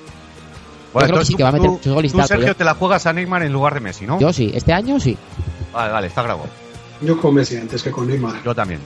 Bueno, 0.96 1.08
creo 1.14 1.18
que 1.18 1.22
entonces 1.22 1.26
sí, 1.28 1.32
tú- 1.32 1.36
que 1.36 1.42
va 1.42 1.48
a 1.48 1.52
meter 1.52 1.66
tú- 1.68 1.72
muchos 1.74 1.94
goles 1.94 2.10
y 2.10 2.12
tú, 2.12 2.18
tal, 2.18 2.28
pero 2.28 2.38
Sergio, 2.40 2.52
yo- 2.52 2.56
te 2.56 2.64
la 2.64 2.74
juegas 2.74 3.06
a 3.06 3.12
Neymar 3.12 3.42
en 3.42 3.52
lugar 3.52 3.74
de 3.74 3.80
Messi, 3.80 4.06
¿no? 4.06 4.18
Yo 4.20 4.32
sí, 4.32 4.50
este 4.54 4.72
año 4.72 4.98
sí. 5.00 5.16
Vale, 5.72 5.92
vale, 5.92 6.06
está 6.08 6.22
grabado. 6.22 6.48
Yo 7.02 7.20
con 7.20 7.34
Messi 7.34 7.56
antes 7.56 7.82
que 7.82 7.90
con 7.90 8.06
Neymar. 8.06 8.42
Yo 8.44 8.54
también. 8.54 8.80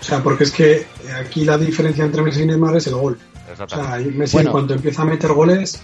O 0.00 0.04
sea, 0.04 0.22
porque 0.22 0.44
es 0.44 0.50
que 0.52 0.86
aquí 1.20 1.44
la 1.44 1.56
diferencia 1.58 2.04
entre 2.04 2.22
Messi 2.22 2.42
y 2.42 2.46
Neymar 2.46 2.76
es 2.76 2.86
el 2.88 2.94
gol. 2.94 3.18
O 3.60 3.68
sea, 3.68 3.96
Messi 4.14 4.36
Bueno. 4.36 4.50
en 4.50 4.52
cuanto 4.52 4.74
empieza 4.74 5.02
a 5.02 5.04
meter 5.06 5.32
goles, 5.32 5.80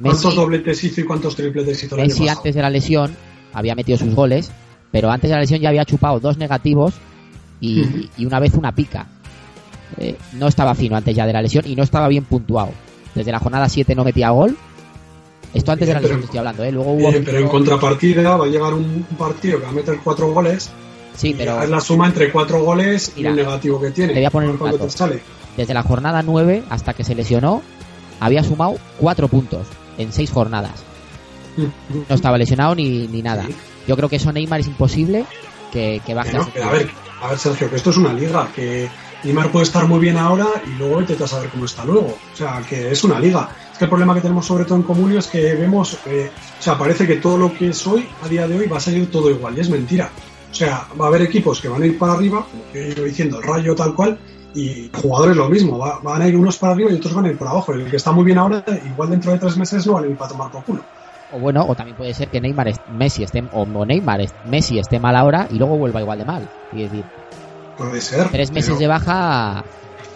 ¿cuántos 0.00 0.24
Messi, 0.26 0.36
dobletes 0.36 0.84
hizo 0.84 1.00
y 1.00 1.04
cuántos 1.04 1.34
tripletes 1.36 1.82
hizo 1.84 1.96
Messi 1.96 2.28
antes 2.28 2.54
de 2.54 2.62
la 2.62 2.70
lesión 2.70 3.16
había 3.52 3.74
metido 3.74 3.96
sus 3.98 4.14
goles, 4.14 4.50
pero 4.92 5.10
antes 5.10 5.28
de 5.30 5.34
la 5.34 5.40
lesión 5.40 5.60
ya 5.60 5.68
había 5.70 5.84
chupado 5.84 6.20
dos 6.20 6.36
negativos 6.36 6.94
y 7.60 8.08
una 8.24 8.38
vez 8.40 8.54
una 8.54 8.72
pica. 8.74 9.06
Eh, 9.98 10.16
no 10.34 10.46
estaba 10.46 10.74
fino 10.74 10.96
antes 10.96 11.14
ya 11.16 11.26
de 11.26 11.32
la 11.32 11.42
lesión 11.42 11.64
y 11.66 11.74
no 11.74 11.82
estaba 11.82 12.06
bien 12.08 12.24
puntuado. 12.24 12.70
Desde 13.14 13.32
la 13.32 13.40
jornada 13.40 13.68
7 13.68 13.94
no 13.94 14.04
metía 14.04 14.30
gol. 14.30 14.56
Esto 15.52 15.72
antes 15.72 15.88
de 15.88 15.94
la 15.94 16.00
Bien, 16.00 16.10
lesión 16.10 16.24
estoy 16.24 16.38
hablando, 16.38 16.64
¿eh? 16.64 16.72
Luego 16.72 16.92
hubo... 16.92 17.08
Eh, 17.10 17.22
pero 17.24 17.38
en 17.38 17.48
contrapartida 17.48 18.36
va 18.36 18.44
a 18.44 18.48
llegar 18.48 18.72
un 18.74 19.04
partido 19.18 19.58
que 19.58 19.64
va 19.64 19.70
a 19.70 19.74
meter 19.74 19.98
cuatro 20.02 20.32
goles 20.32 20.70
Sí, 21.16 21.34
pero 21.36 21.60
es 21.62 21.68
la 21.68 21.80
suma 21.80 22.06
entre 22.06 22.30
cuatro 22.30 22.62
goles 22.62 23.12
Mira, 23.16 23.28
y 23.28 23.32
el 23.32 23.36
negativo 23.36 23.80
que 23.80 23.90
tiene. 23.90 24.12
te 24.14 24.20
voy 24.20 24.26
a 24.26 24.30
poner 24.30 24.50
un 24.50 24.58
dato. 24.58 24.78
te 24.78 24.90
sale. 24.90 25.20
desde 25.56 25.74
la 25.74 25.82
jornada 25.82 26.22
9 26.22 26.62
hasta 26.70 26.94
que 26.94 27.04
se 27.04 27.14
lesionó, 27.14 27.62
había 28.20 28.42
sumado 28.42 28.78
4 29.00 29.28
puntos 29.28 29.66
en 29.98 30.12
6 30.12 30.30
jornadas. 30.30 30.84
No 31.56 32.14
estaba 32.14 32.38
lesionado 32.38 32.74
ni, 32.74 33.06
ni 33.08 33.22
nada. 33.22 33.44
Sí. 33.44 33.54
Yo 33.88 33.96
creo 33.96 34.08
que 34.08 34.16
eso 34.16 34.32
Neymar 34.32 34.60
es 34.60 34.68
imposible 34.68 35.24
que, 35.72 36.00
que 36.06 36.14
baje 36.14 36.30
Que 36.30 36.60
no, 36.60 36.66
a 36.66 36.70
ver, 36.72 36.88
a 37.20 37.28
ver, 37.28 37.38
Sergio, 37.38 37.68
que 37.68 37.76
esto 37.76 37.90
es 37.90 37.96
una 37.96 38.12
liga, 38.12 38.48
que 38.54 38.88
Neymar 39.24 39.50
puede 39.52 39.64
estar 39.64 39.86
muy 39.86 39.98
bien 40.00 40.16
ahora 40.16 40.46
y 40.66 40.70
luego 40.78 41.00
intentas 41.00 41.30
saber 41.30 41.50
cómo 41.50 41.66
está 41.66 41.84
luego. 41.84 42.16
O 42.32 42.36
sea, 42.36 42.62
que 42.68 42.90
es 42.90 43.04
una 43.04 43.18
liga. 43.20 43.48
Es 43.72 43.78
que 43.78 43.84
el 43.84 43.90
problema 43.90 44.14
que 44.14 44.20
tenemos 44.22 44.46
sobre 44.46 44.64
todo 44.64 44.76
en 44.76 44.82
Comunio 44.82 45.18
es 45.18 45.26
que 45.26 45.54
vemos, 45.54 45.98
eh, 46.06 46.30
o 46.58 46.62
sea, 46.62 46.78
parece 46.78 47.06
que 47.06 47.16
todo 47.16 47.36
lo 47.36 47.52
que 47.52 47.68
es 47.68 47.86
hoy, 47.86 48.08
a 48.22 48.28
día 48.28 48.46
de 48.48 48.56
hoy, 48.58 48.66
va 48.66 48.78
a 48.78 48.80
salir 48.80 49.10
todo 49.10 49.30
igual 49.30 49.56
y 49.56 49.60
es 49.60 49.68
mentira. 49.70 50.10
O 50.50 50.54
sea, 50.54 50.86
va 51.00 51.04
a 51.04 51.08
haber 51.08 51.22
equipos 51.22 51.60
que 51.60 51.68
van 51.68 51.82
a 51.82 51.86
ir 51.86 51.98
para 51.98 52.14
arriba, 52.14 52.44
como 52.50 52.64
que 52.72 52.82
he 52.86 52.88
ido 52.92 53.04
diciendo, 53.04 53.38
el 53.38 53.44
rayo 53.44 53.74
tal 53.74 53.94
cual, 53.94 54.18
y 54.54 54.90
jugadores 55.00 55.36
lo 55.36 55.48
mismo, 55.48 55.78
va- 55.78 56.00
van 56.02 56.22
a 56.22 56.28
ir 56.28 56.36
unos 56.36 56.56
para 56.56 56.72
arriba 56.72 56.90
y 56.90 56.96
otros 56.96 57.14
van 57.14 57.26
a 57.26 57.28
ir 57.30 57.38
por 57.38 57.46
abajo. 57.46 57.72
El 57.72 57.88
que 57.88 57.96
está 57.96 58.10
muy 58.12 58.24
bien 58.24 58.38
ahora, 58.38 58.64
igual 58.84 59.10
dentro 59.10 59.32
de 59.32 59.38
tres 59.38 59.56
meses 59.56 59.86
no 59.86 59.96
a 59.98 60.06
ir 60.06 60.16
para 60.16 60.30
tomar 60.30 60.50
por 60.50 60.64
culo. 60.64 60.82
O 61.30 61.38
bueno, 61.38 61.64
o 61.64 61.74
también 61.76 61.96
puede 61.96 62.12
ser 62.14 62.28
que 62.28 62.40
Neymar, 62.40 62.72
Messi 62.88 63.22
esté, 63.22 63.44
o 63.52 63.64
Neymar, 63.84 64.20
Messi 64.46 64.78
esté 64.80 64.98
mal 64.98 65.14
ahora 65.14 65.46
y 65.50 65.58
luego 65.58 65.76
vuelva 65.76 66.00
igual 66.00 66.18
de 66.18 66.24
mal. 66.24 66.48
Y 66.72 66.82
decir, 66.82 67.04
Puede 67.88 68.00
ser. 68.02 68.28
tres 68.30 68.50
meses 68.52 68.70
pero- 68.70 68.80
de 68.80 68.86
baja, 68.86 69.64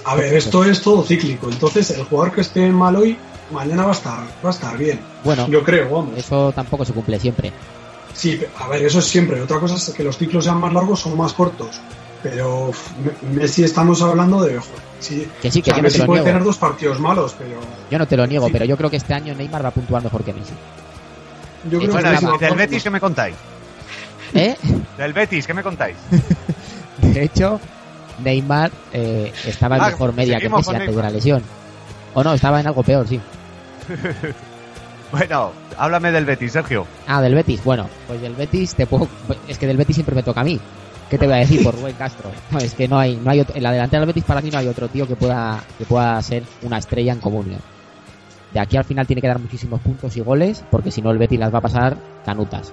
A 0.06 0.14
ver, 0.16 0.34
esto 0.34 0.64
es 0.64 0.82
todo 0.82 1.02
cíclico. 1.02 1.48
Entonces, 1.50 1.90
el 1.90 2.04
jugador 2.04 2.34
que 2.34 2.42
esté 2.42 2.68
mal 2.70 2.94
hoy, 2.96 3.16
mañana 3.50 3.84
va 3.84 3.88
a 3.90 3.94
estar, 3.94 4.18
va 4.44 4.50
a 4.50 4.52
estar 4.52 4.76
bien. 4.76 5.00
bueno, 5.24 5.48
Yo 5.48 5.62
creo, 5.64 5.88
vamos. 5.90 6.18
eso 6.18 6.52
tampoco 6.52 6.84
se 6.84 6.92
cumple 6.92 7.18
siempre. 7.18 7.52
Sí, 8.12 8.38
a 8.60 8.68
ver, 8.68 8.84
eso 8.84 8.98
es 8.98 9.06
siempre. 9.06 9.40
Otra 9.40 9.58
cosa 9.60 9.76
es 9.76 9.90
que 9.96 10.04
los 10.04 10.18
ciclos 10.18 10.44
sean 10.44 10.58
más 10.60 10.72
largos 10.74 11.04
o 11.06 11.16
más 11.16 11.32
cortos. 11.32 11.80
Pero 12.22 12.70
Messi 13.32 13.64
estamos 13.64 14.00
hablando 14.02 14.42
de... 14.42 14.56
joder, 14.58 14.64
sí, 15.00 15.28
Que 15.42 15.50
sí, 15.50 15.60
que 15.62 15.70
o 15.70 15.74
sea, 15.74 15.76
yo 15.76 15.82
no 15.82 15.88
te 15.88 15.92
Messi 15.92 15.98
lo 16.00 16.06
puede 16.06 16.22
tener 16.22 16.44
dos 16.44 16.56
partidos 16.58 17.00
malos, 17.00 17.34
pero 17.38 17.56
Yo 17.90 17.98
no 17.98 18.06
te 18.06 18.16
lo 18.16 18.26
niego, 18.26 18.46
Sí. 18.46 18.52
pero 18.52 18.64
yo 18.66 18.76
creo 18.76 18.88
que 18.90 18.96
este 18.96 19.12
año 19.14 19.34
Neymar 19.34 19.64
va 19.64 19.68
a 19.68 19.72
puntuar 19.72 20.02
mejor 20.02 20.22
que 20.22 20.32
Messi. 20.32 20.52
yo 21.70 21.78
creo 21.80 21.92
Bueno, 21.92 22.38
que 22.38 22.44
del 22.46 22.54
Betis, 22.56 22.82
¿qué 22.82 22.90
me 22.90 23.00
contáis? 23.00 23.34
¿Eh? 24.34 24.56
Del 24.98 25.12
Betis, 25.12 25.46
¿qué 25.46 25.54
me 25.54 25.62
contáis? 25.62 25.96
De 27.14 27.24
hecho, 27.24 27.60
Neymar 28.22 28.70
eh, 28.92 29.32
estaba 29.46 29.76
en 29.76 29.82
Ah, 29.82 29.86
mejor 29.88 30.14
media 30.14 30.38
que 30.38 30.48
Messi 30.48 30.74
antes 30.74 30.94
de 30.96 31.02
la 31.02 31.10
lesión. 31.10 31.42
O 32.14 32.22
no, 32.22 32.34
estaba 32.34 32.60
en 32.60 32.66
algo 32.66 32.82
peor, 32.82 33.06
sí. 33.08 33.20
Bueno, 35.12 35.52
háblame 35.76 36.10
del 36.10 36.24
Betis, 36.24 36.52
Sergio. 36.52 36.86
Ah, 37.06 37.20
del 37.22 37.34
Betis. 37.34 37.62
Bueno, 37.62 37.88
pues 38.08 38.20
del 38.20 38.34
Betis 38.34 38.74
te 38.74 38.86
puedo... 38.86 39.06
Es 39.46 39.58
que 39.58 39.66
del 39.66 39.76
Betis 39.76 39.94
siempre 39.96 40.14
me 40.14 40.22
toca 40.24 40.40
a 40.40 40.44
mí. 40.44 40.58
¿Qué 41.08 41.18
te 41.18 41.26
voy 41.26 41.36
a 41.36 41.38
decir 41.38 41.62
por 41.62 41.74
Rubén 41.76 41.94
Castro? 41.96 42.30
No, 42.50 42.58
es 42.58 42.74
que 42.74 42.88
no 42.88 42.98
hay, 42.98 43.16
no 43.16 43.30
hay 43.30 43.40
otro- 43.40 43.54
en 43.54 43.62
la 43.62 43.70
delantera 43.72 44.00
del 44.00 44.08
Betis 44.08 44.24
para 44.24 44.40
mí 44.40 44.50
no 44.50 44.58
hay 44.58 44.66
otro 44.66 44.88
tío 44.88 45.06
que 45.06 45.14
pueda, 45.14 45.62
que 45.78 45.84
pueda 45.84 46.20
ser 46.22 46.42
una 46.62 46.78
estrella 46.78 47.12
en 47.12 47.20
comunión. 47.20 47.60
De 48.52 48.58
aquí 48.60 48.76
al 48.76 48.84
final 48.84 49.06
tiene 49.06 49.20
que 49.22 49.28
dar 49.28 49.38
muchísimos 49.38 49.80
puntos 49.82 50.16
y 50.16 50.20
goles, 50.20 50.64
porque 50.70 50.90
si 50.90 51.00
no 51.02 51.10
el 51.12 51.18
Betis 51.18 51.38
las 51.38 51.52
va 51.54 51.58
a 51.58 51.62
pasar 51.62 51.96
canutas. 52.24 52.72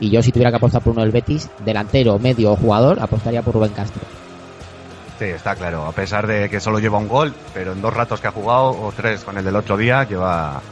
Y 0.00 0.10
yo 0.10 0.22
si 0.22 0.32
tuviera 0.32 0.50
que 0.50 0.56
apostar 0.56 0.82
por 0.82 0.92
uno 0.94 1.02
del 1.02 1.10
Betis, 1.12 1.48
delantero, 1.64 2.18
medio 2.18 2.52
o 2.52 2.56
jugador, 2.56 2.98
apostaría 3.00 3.42
por 3.42 3.54
Rubén 3.54 3.72
Castro. 3.72 4.02
Sí, 5.18 5.26
está 5.26 5.54
claro. 5.54 5.84
A 5.86 5.92
pesar 5.92 6.26
de 6.26 6.48
que 6.48 6.58
solo 6.60 6.78
lleva 6.78 6.96
un 6.98 7.06
gol, 7.08 7.34
pero 7.52 7.72
en 7.72 7.82
dos 7.82 7.92
ratos 7.92 8.20
que 8.20 8.28
ha 8.28 8.32
jugado, 8.32 8.70
o 8.70 8.92
tres 8.96 9.22
con 9.22 9.36
el 9.36 9.44
del 9.44 9.54
otro 9.56 9.76
día, 9.76 10.04
lleva 10.08 10.62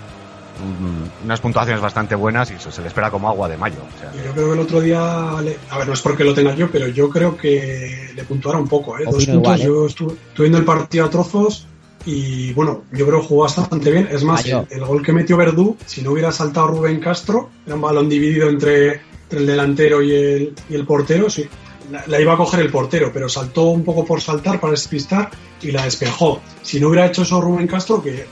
mm, 0.58 1.24
unas 1.26 1.40
puntuaciones 1.40 1.82
bastante 1.82 2.14
buenas 2.14 2.50
y 2.50 2.54
eso 2.54 2.70
se 2.72 2.80
le 2.80 2.88
espera 2.88 3.10
como 3.10 3.28
agua 3.28 3.46
de 3.48 3.58
mayo. 3.58 3.76
O 3.76 4.00
sea, 4.00 4.10
Yo 4.24 4.32
creo 4.32 4.46
que 4.48 4.52
el 4.54 4.60
otro 4.60 4.80
día, 4.80 5.34
le- 5.42 5.58
a 5.68 5.76
ver, 5.78 5.86
no 5.88 5.92
es 5.92 6.00
porque 6.00 6.24
lo 6.24 6.32
tenga 6.32 6.54
yo, 6.54 6.70
pero 6.70 6.88
yo 6.88 7.10
creo 7.10 7.36
que 7.36 8.10
le 8.16 8.24
puntuara 8.24 8.58
un 8.58 8.66
poco, 8.68 8.98
¿eh? 8.98 9.04
Dos 9.04 9.26
puntos, 9.26 9.34
igual, 9.34 9.60
¿eh? 9.60 9.64
yo 9.64 9.86
estuve, 9.86 10.12
estuve 10.14 10.44
viendo 10.46 10.58
el 10.58 10.64
partido 10.64 11.04
a 11.04 11.10
trozos 11.10 11.66
y 12.06 12.54
bueno, 12.54 12.84
yo 12.92 13.06
creo 13.06 13.20
que 13.20 13.26
jugó 13.26 13.42
bastante 13.42 13.90
bien. 13.90 14.08
Es 14.10 14.24
más, 14.24 14.46
el, 14.46 14.66
el 14.70 14.84
gol 14.86 15.02
que 15.04 15.12
metió 15.12 15.36
Verdú, 15.36 15.76
si 15.84 16.00
no 16.00 16.12
hubiera 16.12 16.32
saltado 16.32 16.68
Rubén 16.68 17.00
Castro, 17.00 17.50
era 17.66 17.74
un 17.74 17.82
balón 17.82 18.08
dividido 18.08 18.48
entre, 18.48 19.02
entre 19.28 19.40
el 19.40 19.46
delantero 19.46 20.02
y 20.02 20.14
el, 20.14 20.54
y 20.70 20.74
el 20.74 20.86
portero, 20.86 21.28
sí. 21.28 21.46
La, 21.92 22.04
la 22.06 22.20
iba 22.20 22.34
a 22.34 22.36
coger 22.36 22.60
el 22.60 22.70
portero, 22.70 23.10
pero 23.12 23.28
saltó 23.28 23.64
un 23.64 23.84
poco 23.84 24.04
por 24.04 24.20
saltar 24.20 24.58
para 24.60 24.72
despistar 24.72 25.30
y 25.62 25.70
la 25.70 25.84
despejó. 25.84 26.40
Si 26.62 26.80
no 26.80 26.88
hubiera 26.88 27.06
hecho 27.06 27.22
eso 27.22 27.40
Rubén 27.40 27.66
Castro, 27.66 28.02
que 28.02 28.26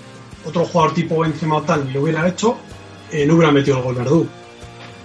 otro 0.45 0.65
jugador 0.65 0.95
tipo 0.95 1.21
Benzema 1.21 1.57
o 1.57 1.63
tal 1.63 1.91
lo 1.93 2.03
hubiera 2.03 2.27
hecho, 2.29 2.57
eh, 3.11 3.27
no 3.27 3.35
hubiera 3.35 3.53
metido 3.53 3.79
el 3.79 3.83
gol 3.83 3.95
Verdú. 3.95 4.27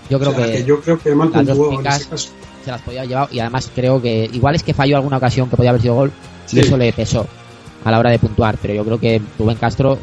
Yo 0.09 0.19
creo 0.19 0.31
O 0.31 0.35
sea, 0.35 0.45
que, 0.51 0.63
yo 0.63 0.81
creo 0.81 0.99
que 0.99 1.15
mal 1.15 1.29
puntuó 1.29 1.79
en 1.79 1.87
ese 1.87 2.09
caso. 2.09 2.31
se 2.63 2.71
las 2.71 2.81
podía 2.81 3.01
haber 3.01 3.09
llevado 3.09 3.29
y 3.31 3.39
además 3.39 3.71
creo 3.73 4.01
que 4.01 4.29
igual 4.31 4.55
es 4.55 4.63
que 4.63 4.73
falló 4.73 4.97
alguna 4.97 5.17
ocasión 5.17 5.49
que 5.49 5.55
podía 5.55 5.69
haber 5.69 5.81
sido 5.81 5.95
gol 5.95 6.11
y 6.51 6.59
eso 6.59 6.77
le 6.77 6.91
pesó 6.91 7.25
a 7.83 7.91
la 7.91 7.99
hora 7.99 8.11
de 8.11 8.19
puntuar, 8.19 8.57
pero 8.61 8.73
yo 8.73 8.83
creo 8.83 8.99
que 8.99 9.21
Rubén 9.39 9.57
Castro 9.57 9.97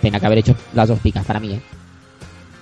tenía 0.00 0.20
que 0.20 0.26
haber 0.26 0.38
hecho 0.38 0.54
las 0.74 0.88
dos 0.88 0.98
picas 1.00 1.24
para 1.24 1.40
mí, 1.40 1.54
¿eh? 1.54 1.60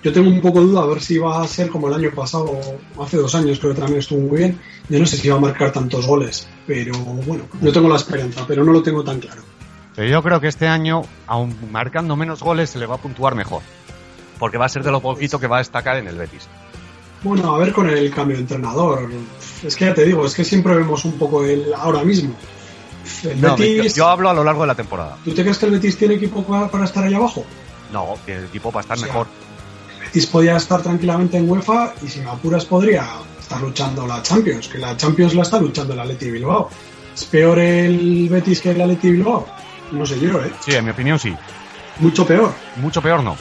Yo 0.03 0.11
tengo 0.11 0.29
un 0.29 0.41
poco 0.41 0.61
de 0.61 0.65
duda 0.67 0.81
a 0.81 0.85
ver 0.87 1.01
si 1.01 1.17
va 1.19 1.43
a 1.43 1.47
ser 1.47 1.69
como 1.69 1.87
el 1.87 1.93
año 1.93 2.11
pasado, 2.15 2.59
o 2.95 3.03
hace 3.03 3.17
dos 3.17 3.35
años 3.35 3.59
creo 3.59 3.73
que 3.73 3.79
también 3.79 3.99
estuvo 3.99 4.19
muy 4.19 4.39
bien. 4.39 4.59
Yo 4.89 4.99
no 4.99 5.05
sé 5.05 5.17
si 5.17 5.29
va 5.29 5.37
a 5.37 5.39
marcar 5.39 5.71
tantos 5.71 6.07
goles, 6.07 6.47
pero 6.65 6.97
bueno, 6.97 7.43
yo 7.61 7.71
tengo 7.71 7.87
la 7.87 7.97
esperanza, 7.97 8.43
pero 8.47 8.63
no 8.63 8.71
lo 8.71 8.81
tengo 8.81 9.03
tan 9.03 9.19
claro. 9.19 9.43
Pero 9.95 10.07
yo 10.07 10.23
creo 10.23 10.39
que 10.39 10.47
este 10.47 10.67
año, 10.67 11.01
aun 11.27 11.55
marcando 11.71 12.15
menos 12.15 12.41
goles, 12.41 12.69
se 12.69 12.79
le 12.79 12.85
va 12.85 12.95
a 12.95 12.97
puntuar 12.97 13.35
mejor. 13.35 13.61
Porque 14.39 14.57
va 14.57 14.65
a 14.65 14.69
ser 14.69 14.83
de 14.83 14.91
lo 14.91 15.01
poquito 15.01 15.39
que 15.39 15.47
va 15.47 15.57
a 15.57 15.59
destacar 15.59 15.97
en 15.97 16.07
el 16.07 16.15
Betis. 16.15 16.47
Bueno, 17.23 17.53
a 17.53 17.59
ver 17.59 17.71
con 17.71 17.87
el 17.87 18.09
cambio 18.11 18.37
de 18.37 18.41
entrenador. 18.41 19.07
Es 19.63 19.75
que 19.75 19.85
ya 19.85 19.93
te 19.93 20.05
digo, 20.05 20.25
es 20.25 20.33
que 20.33 20.43
siempre 20.43 20.73
vemos 20.73 21.05
un 21.05 21.13
poco 21.13 21.45
el 21.45 21.71
ahora 21.75 22.03
mismo. 22.03 22.33
El 23.23 23.39
No, 23.39 23.49
yo, 23.49 23.55
Betis, 23.57 23.95
yo 23.95 24.07
hablo 24.07 24.29
a 24.29 24.33
lo 24.33 24.43
largo 24.43 24.61
de 24.61 24.67
la 24.67 24.75
temporada. 24.75 25.17
¿tú 25.23 25.31
te 25.31 25.43
crees 25.43 25.57
que 25.59 25.67
el 25.67 25.73
Betis 25.73 25.97
tiene 25.97 26.15
equipo 26.15 26.43
para, 26.43 26.67
para 26.69 26.85
estar 26.85 27.03
ahí 27.03 27.13
abajo? 27.13 27.45
No, 27.91 28.15
el 28.25 28.45
equipo 28.45 28.71
va 28.71 28.79
a 28.79 28.81
estar 28.81 28.97
O 28.97 28.99
sea, 28.99 29.07
mejor. 29.07 29.27
Betis 30.11 30.27
podía 30.27 30.57
estar 30.57 30.81
tranquilamente 30.81 31.37
en 31.37 31.49
UEFA 31.49 31.93
y 32.01 32.09
si 32.09 32.19
me 32.19 32.29
apuras 32.29 32.65
podría 32.65 33.07
estar 33.39 33.61
luchando 33.61 34.05
la 34.05 34.21
Champions, 34.21 34.67
que 34.67 34.77
la 34.77 34.97
Champions 34.97 35.33
la 35.35 35.43
está 35.43 35.57
luchando 35.57 35.93
el 35.93 36.01
Atleti 36.01 36.29
Bilbao. 36.29 36.69
¿Es 37.15 37.23
peor 37.23 37.57
el 37.59 38.27
Betis 38.27 38.59
que 38.59 38.71
el 38.71 38.81
Atleti 38.81 39.09
Bilbao? 39.09 39.47
No 39.93 40.05
sé 40.05 40.19
yo, 40.19 40.43
¿eh? 40.43 40.51
Sí, 40.59 40.75
en 40.75 40.83
mi 40.83 40.91
opinión 40.91 41.17
sí. 41.17 41.33
Mucho 41.99 42.27
peor. 42.27 42.51
Mucho 42.75 43.01
peor 43.01 43.23
no. 43.23 43.37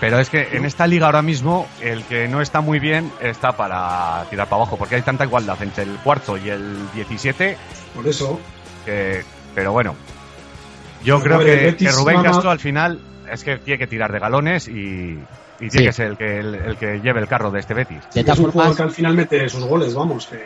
Pero 0.00 0.18
es 0.18 0.28
que 0.28 0.48
en 0.56 0.64
esta 0.64 0.88
liga 0.88 1.06
ahora 1.06 1.22
mismo, 1.22 1.68
el 1.80 2.02
que 2.02 2.26
no 2.26 2.40
está 2.40 2.60
muy 2.60 2.80
bien 2.80 3.12
está 3.20 3.56
para 3.56 4.26
tirar 4.28 4.48
para 4.48 4.62
abajo, 4.62 4.76
porque 4.76 4.96
hay 4.96 5.02
tanta 5.02 5.24
igualdad 5.24 5.62
entre 5.62 5.84
el 5.84 5.94
cuarto 5.98 6.36
y 6.36 6.48
el 6.48 6.90
17 6.94 7.56
Por 7.94 8.08
eso, 8.08 8.40
que... 8.84 9.22
Pero 9.54 9.70
bueno, 9.70 9.94
yo 11.04 11.22
Pero, 11.22 11.38
creo 11.38 11.46
ver, 11.46 11.76
que, 11.76 11.92
Rubén 11.92 12.24
Castro 12.24 12.50
al 12.50 12.58
final 12.58 13.00
es 13.30 13.44
que 13.44 13.58
tiene 13.58 13.78
que 13.78 13.86
tirar 13.86 14.12
de 14.12 14.18
galones 14.18 14.66
y, 14.66 15.16
y 15.60 15.68
tiene 15.68 15.78
Sí. 15.78 15.84
que 15.86 15.92
ser 15.92 16.06
el 16.08 16.16
que, 16.16 16.38
el, 16.38 16.54
el 16.54 16.76
que 16.76 17.00
lleve 17.00 17.20
el 17.20 17.28
carro 17.28 17.50
de 17.50 17.60
este 17.60 17.74
Betis. 17.74 18.02
De 18.14 18.20
es 18.20 18.38
un 18.38 18.50
jugador 18.50 18.76
que 18.76 18.82
al 18.82 18.90
final 18.90 19.14
mete 19.14 19.48
sus 19.48 19.64
goles, 19.64 19.94
vamos. 19.94 20.26
Que... 20.26 20.44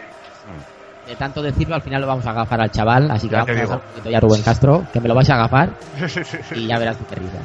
de 1.06 1.16
tanto 1.16 1.42
decirlo, 1.42 1.74
al 1.74 1.82
final 1.82 2.00
lo 2.02 2.06
vamos 2.06 2.26
a 2.26 2.30
agafar 2.30 2.60
al 2.60 2.70
chaval, 2.70 3.10
así 3.10 3.28
que 3.28 3.34
Ya 3.36 3.44
vamos 3.44 3.70
a 3.70 3.74
un 3.74 3.80
poquito 3.80 4.10
ya 4.10 4.18
a 4.18 4.20
Rubén 4.20 4.42
Castro, 4.42 4.84
que 4.92 5.00
me 5.00 5.08
lo 5.08 5.14
vais 5.14 5.28
a 5.30 5.34
agafar 5.34 5.70
y 6.54 6.66
ya 6.66 6.78
verás 6.78 6.96
qué 7.08 7.14
risas. 7.16 7.42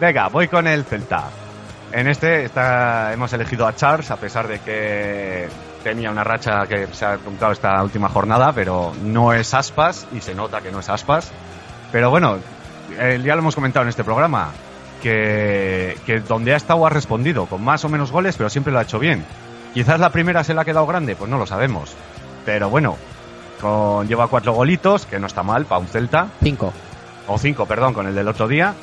Venga, 0.00 0.28
voy 0.28 0.48
con 0.48 0.66
el 0.66 0.84
Celta. 0.84 1.24
En 1.92 2.06
este 2.06 2.44
está, 2.44 3.12
hemos 3.12 3.32
elegido 3.32 3.66
a 3.66 3.74
Charles, 3.74 4.10
a 4.12 4.16
pesar 4.16 4.46
de 4.46 4.60
que 4.60 5.48
tenía 5.82 6.10
una 6.10 6.22
racha 6.22 6.64
que 6.68 6.86
se 6.92 7.04
ha 7.04 7.14
apuntado 7.14 7.50
esta 7.52 7.82
última 7.82 8.08
jornada, 8.08 8.52
pero 8.54 8.92
no 9.02 9.32
es 9.32 9.52
Aspas 9.54 10.06
y 10.12 10.20
se 10.20 10.34
nota 10.34 10.60
que 10.60 10.70
no 10.70 10.78
es 10.78 10.88
Aspas. 10.88 11.32
Pero 11.90 12.08
bueno, 12.10 12.36
eh, 12.96 13.20
ya 13.24 13.34
lo 13.34 13.40
hemos 13.40 13.56
comentado 13.56 13.82
en 13.82 13.88
este 13.88 14.04
programa, 14.04 14.52
que, 15.02 15.96
que 16.06 16.20
donde 16.20 16.54
ha 16.54 16.56
estado 16.56 16.86
ha 16.86 16.90
respondido, 16.90 17.46
con 17.46 17.62
más 17.62 17.84
o 17.84 17.88
menos 17.88 18.12
goles, 18.12 18.36
pero 18.36 18.50
siempre 18.50 18.72
lo 18.72 18.78
ha 18.78 18.82
hecho 18.82 18.98
bien. 18.98 19.24
Quizás 19.74 20.00
la 20.00 20.10
primera 20.10 20.42
se 20.44 20.54
le 20.54 20.60
ha 20.60 20.64
quedado 20.64 20.86
grande, 20.86 21.16
pues 21.16 21.30
no 21.30 21.38
lo 21.38 21.46
sabemos. 21.46 21.90
Pero 22.44 22.70
bueno, 22.70 22.96
con, 23.60 24.08
lleva 24.08 24.28
cuatro 24.28 24.52
golitos, 24.52 25.06
que 25.06 25.18
no 25.18 25.26
está 25.26 25.42
mal 25.42 25.66
para 25.66 25.80
un 25.80 25.86
Celta 25.86 26.28
Cinco. 26.42 26.72
o 27.26 27.38
5, 27.38 27.66
perdón, 27.66 27.94
con 27.94 28.06
el 28.06 28.14
del 28.14 28.28
otro 28.28 28.48
día. 28.48 28.74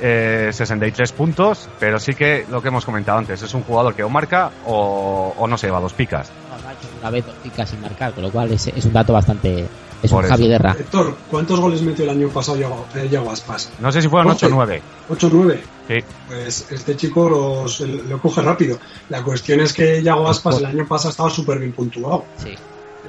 Eh, 0.00 0.50
63 0.52 1.12
puntos, 1.12 1.68
pero 1.78 2.00
sí 2.00 2.14
que 2.14 2.44
lo 2.50 2.60
que 2.60 2.68
hemos 2.68 2.84
comentado 2.84 3.18
antes, 3.18 3.40
es 3.42 3.54
un 3.54 3.62
jugador 3.62 3.94
que 3.94 4.02
o 4.02 4.08
marca 4.08 4.50
o, 4.66 5.34
o 5.38 5.46
no 5.46 5.56
se 5.56 5.66
lleva 5.66 5.80
dos 5.80 5.92
picas. 5.92 6.30
No, 6.50 6.60
no 6.60 6.68
ha 6.68 6.72
hecho 6.72 6.88
una 7.00 7.10
vez 7.10 7.26
dos 7.26 7.36
picas 7.36 7.68
sin 7.68 7.80
marcar, 7.80 8.12
con 8.12 8.24
lo 8.24 8.30
cual 8.32 8.50
es, 8.52 8.66
es 8.66 8.84
un 8.84 8.92
dato 8.92 9.12
bastante... 9.12 9.68
Es 10.02 10.10
Por 10.10 10.20
un 10.20 10.24
eso. 10.24 10.34
Javi 10.34 10.48
Guerra. 10.48 10.76
Héctor, 10.78 11.16
¿cuántos 11.30 11.60
goles 11.60 11.80
metió 11.82 12.04
el 12.04 12.10
año 12.10 12.28
pasado 12.28 12.58
Yago, 12.58 12.86
eh, 12.96 13.08
Yago 13.10 13.30
Aspas? 13.30 13.70
No 13.80 13.92
sé 13.92 14.02
si 14.02 14.08
fueron 14.08 14.32
8 14.32 14.46
o 14.46 14.48
Once. 14.48 14.56
9. 14.56 14.82
8 15.10 15.30
9. 15.32 15.62
Sí. 15.88 15.94
Pues 16.28 16.66
este 16.70 16.96
chico 16.96 17.28
los- 17.28 17.80
lo 17.80 18.20
coge 18.20 18.42
rápido. 18.42 18.78
La 19.10 19.22
cuestión 19.22 19.60
es 19.60 19.72
que 19.72 20.02
Yago 20.02 20.28
Aspas 20.28 20.58
el 20.58 20.66
año 20.66 20.86
pasado 20.88 21.10
estaba 21.10 21.30
súper 21.30 21.58
bien 21.60 21.72
puntuado. 21.72 22.24
Sí. 22.36 22.54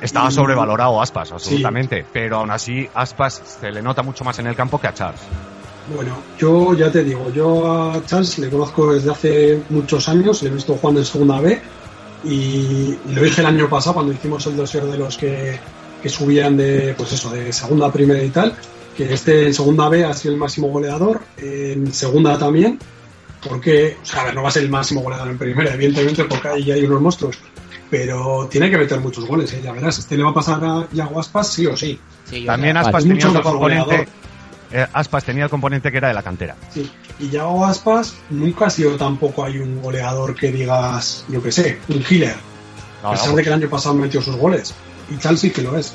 Estaba 0.02 0.30
sobrevalorado 0.32 1.02
Aspas, 1.02 1.32
absolutamente. 1.32 2.06
Pero 2.14 2.38
aún 2.38 2.52
así, 2.52 2.88
Aspas 2.94 3.42
se 3.62 3.72
le 3.72 3.82
nota 3.82 4.04
mucho 4.04 4.24
más 4.24 4.38
en 4.40 4.48
el 4.48 4.56
campo 4.56 4.80
que 4.80 4.88
a 4.88 4.94
Charles. 4.94 5.22
Bueno, 5.96 6.16
yo 6.38 6.74
ya 6.76 6.92
te 6.92 7.04
digo, 7.04 7.32
yo 7.34 7.92
a 7.92 8.06
Charles 8.06 8.38
le 8.40 8.50
conozco 8.50 8.94
desde 8.94 9.12
hace 9.12 9.64
muchos 9.70 10.08
años, 10.08 10.42
le 10.44 10.50
he 10.50 10.54
visto 10.54 10.76
jugando 10.76 11.02
en 11.02 11.06
segunda 11.06 11.42
B 11.42 11.62
y, 12.24 12.30
y 12.30 13.00
lo 13.10 13.22
dije 13.22 13.42
el 13.42 13.48
año 13.48 13.70
pasado 13.70 13.96
cuando 13.96 14.14
hicimos 14.14 14.46
el 14.48 14.56
dossier 14.56 14.84
de 14.86 14.98
los 14.98 15.18
que, 15.18 15.60
que 16.04 16.10
subían 16.10 16.58
de, 16.58 16.94
pues 16.98 17.14
eso, 17.14 17.32
de 17.32 17.52
segunda 17.54 17.88
a 17.88 17.92
primera 17.94 18.22
y 18.22 18.30
tal, 18.30 18.54
que 18.96 19.12
este 19.14 19.48
en 19.48 19.54
segunda 19.54 19.88
B 19.90 20.04
ha 20.04 20.14
sido 20.14 20.34
el 20.34 20.40
máximo 20.40 20.68
goleador, 20.68 21.22
en 21.38 21.92
segunda 21.94 22.38
también, 22.38 22.78
porque, 23.48 23.98
o 24.02 24.06
sea, 24.06 24.22
a 24.22 24.26
ver, 24.26 24.36
no 24.36 24.44
va 24.44 24.50
a 24.50 24.52
ser 24.52 24.64
el 24.64 24.70
máximo 24.70 25.02
goleador 25.02 25.30
en 25.30 25.38
primera, 25.38 25.74
evidentemente, 25.74 26.26
porque 26.26 26.50
ahí 26.50 26.66
ya 26.66 26.74
hay 26.76 26.84
unos 26.84 27.02
monstruos, 27.02 27.38
pero 27.90 28.48
tiene 28.52 28.70
que 28.70 28.78
meter 28.78 29.00
muchos 29.00 29.26
goles, 29.26 29.52
¿eh? 29.54 29.62
ya 29.64 29.72
verás. 29.72 29.98
Este 30.00 30.18
le 30.18 30.24
va 30.24 30.32
a 30.32 30.34
pasar 30.34 30.64
a 30.64 30.88
Yago 30.92 31.20
Aspas 31.20 31.48
sí 31.48 31.66
o 31.66 31.78
sí. 31.78 32.00
Sí, 32.30 32.46
También 32.46 32.76
Aspas 32.76 33.04
tenía 33.04 33.42
componente. 33.42 34.08
eh, 34.72 34.88
Aspas 34.94 35.24
tenía 35.24 35.46
el 35.46 35.50
componente 35.50 35.92
que 35.92 35.98
era 35.98 36.08
de 36.10 36.14
la 36.16 36.24
cantera. 36.24 36.56
Sí. 36.74 36.90
Y 37.20 37.30
Yago 37.30 37.66
Aspas 37.66 38.16
nunca 38.30 38.66
ha 38.66 38.70
sido 38.70 38.98
tampoco 38.98 39.46
hay 39.46 39.60
un 39.60 39.82
goleador 39.82 40.36
que 40.36 40.52
digas, 40.52 41.26
yo 41.30 41.42
qué 41.42 41.52
sé, 41.52 41.80
un 41.90 42.04
killer. 42.04 42.36
No, 43.04 43.10
a 43.10 43.12
no, 43.14 43.20
pesar 43.20 43.36
de 43.36 43.44
que 43.44 43.50
el 43.50 43.56
año 43.56 43.70
pasado 43.70 43.96
metió 43.96 44.22
sus 44.22 44.36
goles. 44.38 44.74
Y 45.14 45.18
Chal 45.20 45.38
sí 45.38 45.52
que 45.52 45.62
lo 45.62 45.78
es. 45.78 45.94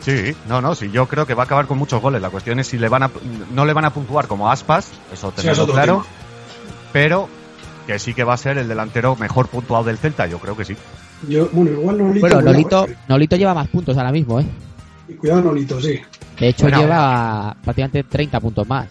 Sí, 0.00 0.36
no, 0.48 0.60
no, 0.60 0.74
sí, 0.74 0.90
yo 0.92 1.06
creo 1.08 1.26
que 1.26 1.32
va 1.34 1.44
a 1.44 1.46
acabar 1.46 1.66
con 1.66 1.78
muchos 1.78 2.00
goles. 2.02 2.20
La 2.20 2.28
cuestión 2.30 2.58
es 2.60 2.66
si 2.66 2.76
le 2.78 2.88
van 2.88 3.04
a, 3.04 3.10
no 3.54 3.64
le 3.64 3.72
van 3.72 3.86
a 3.86 3.90
puntuar 3.92 4.26
como 4.26 4.50
Aspas, 4.50 4.90
eso 5.12 5.28
Sí, 5.30 5.34
es 5.36 5.42
tenerlo 5.42 5.62
otro 5.62 5.74
claro, 5.74 5.92
tema. 6.02 6.06
pero 6.92 7.28
que 7.86 7.98
sí 7.98 8.12
que 8.12 8.22
va 8.24 8.34
a 8.34 8.36
ser 8.38 8.58
el 8.58 8.68
delantero 8.68 9.16
mejor 9.16 9.48
puntuado 9.48 9.84
del 9.84 9.96
Celta, 9.98 10.26
yo 10.26 10.38
creo 10.38 10.56
que 10.56 10.64
sí. 10.66 10.76
Yo, 11.28 11.48
bueno, 11.52 11.70
igual 11.70 11.98
Nolito. 11.98 12.20
Bueno, 12.20 12.36
cuidado, 12.36 12.52
Nolito, 12.52 12.86
eh. 12.86 12.96
Nolito 13.08 13.36
lleva 13.36 13.54
más 13.54 13.68
puntos 13.68 13.96
ahora 13.96 14.12
mismo, 14.12 14.40
¿eh? 14.40 14.46
Y 15.08 15.14
cuidado, 15.14 15.40
Nolito, 15.42 15.80
sí. 15.80 16.00
De 16.38 16.48
hecho, 16.48 16.64
Bueno. 16.64 16.80
lleva 16.80 17.56
prácticamente 17.64 18.04
30 18.04 18.40
puntos 18.40 18.68
más. 18.68 18.88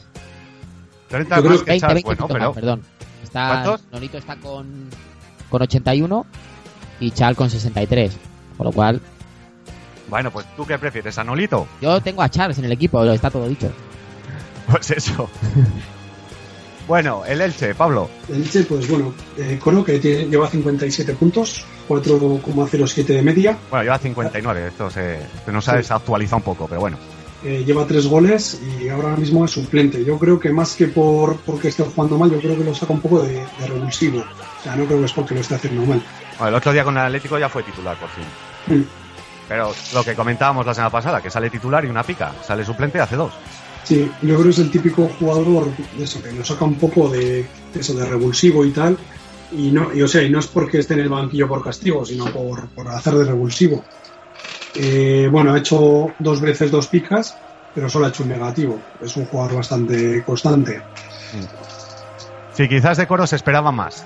30 1.10 1.36
Yo 1.36 1.42
creo 1.42 1.52
más 1.52 1.60
que 1.60 1.66
que 1.66 1.72
20, 1.72 1.82
Chas, 1.86 1.94
20 1.94 2.06
bueno, 2.08 2.18
puntos 2.20 2.34
pero 2.34 2.46
más, 2.50 2.56
perdón. 2.56 2.82
Está, 3.24 3.48
¿Cuántos? 3.50 3.82
Nolito 3.92 4.18
está 4.18 4.36
con, 4.38 4.90
con 5.50 5.62
81 5.62 6.26
y 7.00 7.12
Chal 7.12 7.36
con 7.36 7.50
63. 7.52 8.18
Con 8.58 8.66
lo 8.68 8.72
cual, 8.72 9.02
bueno, 10.10 10.32
pues 10.32 10.46
tú 10.56 10.66
qué 10.66 10.78
prefieres, 10.78 11.18
a 11.18 11.24
Nolito? 11.24 11.68
yo 11.82 12.00
tengo 12.02 12.22
a 12.22 12.30
Charles 12.30 12.58
en 12.60 12.66
el 12.66 12.72
equipo, 12.72 13.04
está 13.06 13.30
todo 13.32 13.48
dicho. 13.48 13.72
Pues 14.70 14.92
eso. 14.92 15.30
bueno, 16.88 17.24
el 17.26 17.42
Elche, 17.42 17.76
Pablo. 17.76 18.10
El 18.30 18.38
Elche, 18.44 18.64
pues 18.64 18.88
bueno, 18.90 19.14
eh, 19.38 19.60
Coro 19.62 19.84
que 19.84 20.00
tiene- 20.00 20.26
lleva 20.26 20.50
57 20.50 21.14
puntos, 21.14 21.66
4,07 21.88 23.06
de 23.06 23.22
media, 23.22 23.58
Bueno, 23.70 23.84
lleva 23.84 23.98
59, 24.00 24.68
esto 24.68 24.90
se, 24.90 25.20
se 25.46 25.52
nos 25.52 25.68
ha 25.68 25.72
Sí. 25.74 25.78
desactualizado 25.78 26.38
un 26.38 26.44
poco, 26.44 26.68
pero 26.68 26.82
bueno. 26.82 26.98
eh, 27.46 27.64
lleva 27.66 27.86
3 27.86 28.08
goles 28.08 28.62
y 28.82 28.88
ahora 28.88 29.16
mismo 29.18 29.44
es 29.44 29.52
suplente. 29.52 30.04
Yo 30.06 30.18
creo 30.18 30.40
que 30.40 30.50
más 30.52 30.76
que 30.76 30.88
por 30.88 31.36
porque 31.42 31.68
esté 31.68 31.84
jugando 31.84 32.18
mal, 32.18 32.32
yo 32.32 32.40
creo 32.40 32.58
que 32.58 32.64
lo 32.64 32.74
saca 32.74 32.94
un 32.94 33.02
poco 33.02 33.22
de, 33.24 33.34
de 33.34 33.68
revulsivo. 33.68 34.20
O 34.20 34.64
sea, 34.64 34.76
no 34.78 34.86
creo 34.86 35.00
que 35.00 35.06
es 35.06 35.12
porque 35.14 35.34
lo 35.36 35.42
esté 35.42 35.56
haciendo 35.56 35.86
mal. 35.86 36.02
Bueno, 36.40 36.48
el 36.50 36.56
otro 36.56 36.72
día 36.72 36.86
con 36.86 36.96
el 36.98 37.04
Atlético 37.04 37.38
ya 37.38 37.50
fue 37.50 37.64
titular, 37.64 37.98
por 37.98 38.08
fin. 38.10 38.78
Mm. 38.80 38.84
Pero 39.54 39.72
lo 39.94 40.04
que 40.04 40.16
comentábamos 40.16 40.66
la 40.66 40.74
semana 40.74 40.90
pasada, 40.90 41.22
que 41.22 41.30
sale 41.30 41.48
titular 41.48 41.86
y 41.86 41.88
una 41.88 42.02
pica, 42.02 42.34
sale 42.42 42.66
suplente 42.66 42.98
y 42.98 43.02
hace 43.02 43.16
dos. 43.16 43.32
Sí, 43.84 44.12
yo 44.24 44.30
creo 44.30 44.44
que 44.46 44.50
es 44.50 44.58
el 44.58 44.72
típico 44.72 45.08
jugador 45.20 45.70
de 45.96 46.04
eso, 46.04 46.24
que 46.24 46.32
lo 46.32 46.44
saca 46.44 46.66
un 46.66 46.74
poco 46.74 47.08
de, 47.08 47.48
de 47.72 47.80
eso, 47.80 47.94
de 47.94 48.04
revulsivo 48.04 48.66
y 48.66 48.72
tal. 48.72 48.98
Y 49.52 49.70
no, 49.70 49.94
y, 49.94 50.02
o 50.02 50.08
sea, 50.08 50.24
y 50.24 50.32
no 50.32 50.40
es 50.40 50.48
porque 50.48 50.80
esté 50.80 50.96
en 50.96 51.02
el 51.02 51.10
banquillo 51.10 51.48
por 51.48 51.64
castigo, 51.64 52.04
sino 52.04 52.26
por, 52.34 52.68
por 52.70 52.88
hacer 52.88 53.14
de 53.14 53.26
revulsivo. 53.26 53.86
Eh, 54.74 55.30
bueno, 55.32 55.54
ha 55.54 55.60
hecho 55.60 56.08
dos 56.18 56.42
veces 56.42 56.72
dos 56.72 56.88
picas, 56.88 57.38
pero 57.76 57.88
solo 57.92 58.08
ha 58.08 58.10
hecho 58.10 58.24
un 58.24 58.30
negativo. 58.30 58.80
Es 59.02 59.16
un 59.18 59.28
jugador 59.28 59.58
bastante 59.58 60.24
constante. 60.24 60.82
Sí, 62.54 62.68
quizás 62.68 62.98
de 62.98 63.06
Coro 63.06 63.28
se 63.28 63.36
esperaba 63.36 63.72
más. 63.72 64.04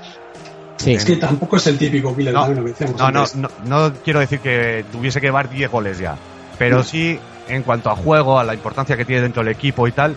Sí, 0.77 0.93
Es 0.93 1.05
que 1.05 1.15
tampoco 1.15 1.57
es 1.57 1.67
el 1.67 1.77
típico 1.77 2.15
killer, 2.15 2.33
No, 2.33 2.47
lo 2.47 2.63
decíamos 2.63 2.97
No, 2.99 3.11
no, 3.11 3.19
antes. 3.21 3.35
no, 3.35 3.49
no 3.65 3.93
quiero 4.03 4.19
decir 4.19 4.39
que 4.39 4.85
tuviese 4.91 5.19
que 5.19 5.27
llevar 5.27 5.49
10 5.49 5.71
goles 5.71 5.97
ya, 5.97 6.15
pero 6.57 6.83
sí 6.83 7.19
en 7.47 7.63
cuanto 7.63 7.89
a 7.89 7.95
juego, 7.95 8.39
a 8.39 8.43
la 8.43 8.53
importancia 8.53 8.95
que 8.97 9.05
tiene 9.05 9.21
dentro 9.23 9.43
del 9.43 9.53
equipo 9.53 9.87
y 9.87 9.91
tal, 9.91 10.15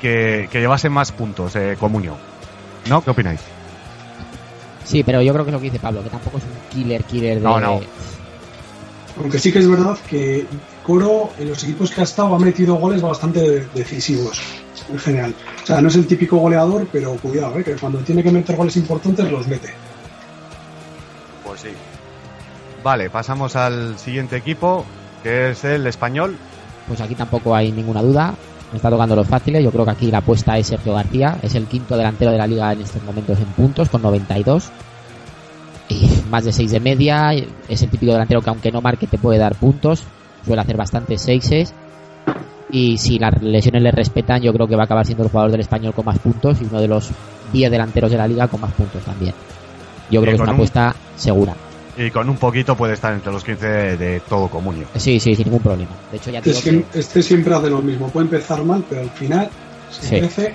que, 0.00 0.48
que 0.50 0.60
llevase 0.60 0.88
más 0.88 1.12
puntos 1.12 1.54
eh, 1.56 1.76
Comunio. 1.78 2.16
¿No? 2.88 3.02
¿Qué 3.02 3.10
opináis? 3.10 3.40
sí, 4.84 5.04
pero 5.04 5.20
yo 5.22 5.32
creo 5.32 5.44
que 5.44 5.50
es 5.50 5.52
lo 5.52 5.60
que 5.60 5.66
dice 5.66 5.78
Pablo, 5.78 6.02
que 6.02 6.10
tampoco 6.10 6.38
es 6.38 6.44
un 6.44 6.50
killer, 6.70 7.04
killer 7.04 7.36
de... 7.38 7.44
No, 7.44 7.60
no. 7.60 7.80
Aunque 9.20 9.38
sí 9.38 9.52
que 9.52 9.58
es 9.58 9.68
verdad 9.68 9.96
que 10.08 10.46
Coro 10.82 11.30
en 11.38 11.50
los 11.50 11.62
equipos 11.62 11.90
que 11.90 12.00
ha 12.00 12.04
estado 12.04 12.34
ha 12.34 12.38
metido 12.38 12.74
goles 12.76 13.02
bastante 13.02 13.66
decisivos 13.74 14.40
en 14.92 14.98
general. 14.98 15.34
O 15.62 15.66
sea, 15.66 15.80
no 15.80 15.88
es 15.88 15.96
el 15.96 16.06
típico 16.06 16.36
goleador, 16.36 16.86
pero 16.90 17.14
cuidado, 17.16 17.58
¿eh? 17.58 17.64
que 17.64 17.74
cuando 17.74 17.98
tiene 18.00 18.22
que 18.22 18.30
meter 18.30 18.56
goles 18.56 18.76
importantes 18.76 19.30
los 19.30 19.46
mete. 19.46 19.70
Pues 21.44 21.60
sí. 21.60 21.70
Vale, 22.82 23.10
pasamos 23.10 23.56
al 23.56 23.98
siguiente 23.98 24.36
equipo, 24.36 24.84
que 25.22 25.50
es 25.50 25.64
el 25.64 25.86
español. 25.86 26.36
Pues 26.88 27.00
aquí 27.00 27.14
tampoco 27.14 27.54
hay 27.54 27.72
ninguna 27.72 28.02
duda. 28.02 28.34
Me 28.72 28.76
está 28.76 28.88
tocando 28.90 29.16
los 29.16 29.26
fáciles. 29.26 29.62
Yo 29.62 29.70
creo 29.70 29.84
que 29.84 29.90
aquí 29.90 30.10
la 30.10 30.18
apuesta 30.18 30.56
es 30.56 30.68
Sergio 30.68 30.94
García. 30.94 31.38
Es 31.42 31.54
el 31.54 31.66
quinto 31.66 31.96
delantero 31.96 32.30
de 32.30 32.38
la 32.38 32.46
liga 32.46 32.72
en 32.72 32.80
estos 32.80 33.02
momentos 33.02 33.38
en 33.38 33.46
puntos, 33.46 33.88
con 33.88 34.02
92. 34.02 34.70
Y 35.88 36.08
más 36.30 36.44
de 36.44 36.52
6 36.52 36.70
de 36.70 36.80
media. 36.80 37.32
Es 37.68 37.82
el 37.82 37.90
típico 37.90 38.12
delantero 38.12 38.40
que 38.42 38.50
aunque 38.50 38.72
no 38.72 38.80
marque 38.80 39.06
te 39.06 39.18
puede 39.18 39.38
dar 39.38 39.56
puntos. 39.56 40.04
Suele 40.44 40.62
hacer 40.62 40.76
bastantes 40.76 41.22
seises. 41.22 41.74
Y 42.72 42.98
si 42.98 43.18
las 43.18 43.40
lesiones 43.42 43.82
le 43.82 43.90
respetan, 43.90 44.40
yo 44.42 44.52
creo 44.52 44.66
que 44.68 44.76
va 44.76 44.82
a 44.82 44.84
acabar 44.84 45.04
siendo 45.06 45.24
el 45.24 45.30
jugador 45.30 45.50
del 45.52 45.60
español 45.60 45.92
con 45.94 46.04
más 46.04 46.18
puntos 46.18 46.60
y 46.60 46.64
uno 46.64 46.80
de 46.80 46.88
los 46.88 47.10
10 47.52 47.70
delanteros 47.70 48.10
de 48.10 48.16
la 48.16 48.28
liga 48.28 48.46
con 48.48 48.60
más 48.60 48.72
puntos 48.72 49.02
también. 49.04 49.34
Yo 50.10 50.20
creo 50.20 50.32
que 50.32 50.36
es 50.36 50.40
una 50.40 50.50
un- 50.50 50.54
apuesta 50.56 50.94
segura. 51.16 51.54
Y 51.96 52.10
con 52.10 52.30
un 52.30 52.36
poquito 52.36 52.76
puede 52.76 52.94
estar 52.94 53.12
entre 53.12 53.32
los 53.32 53.42
15 53.44 53.66
de, 53.66 53.96
de 53.96 54.20
todo 54.20 54.48
Comunio. 54.48 54.86
Sí, 54.96 55.18
sí, 55.20 55.34
sin 55.34 55.44
ningún 55.46 55.60
problema. 55.62 55.90
De 56.10 56.16
hecho, 56.16 56.30
ya 56.30 56.40
te 56.40 56.50
Este, 56.50 56.70
digo 56.70 56.84
que- 56.92 56.98
este 57.00 57.22
siempre 57.22 57.54
hace 57.54 57.68
lo 57.68 57.82
mismo. 57.82 58.08
Puede 58.08 58.26
empezar 58.26 58.62
mal, 58.64 58.84
pero 58.88 59.02
al 59.02 59.10
final 59.10 59.50
se 59.90 60.02
Sí. 60.06 60.18
crece 60.20 60.54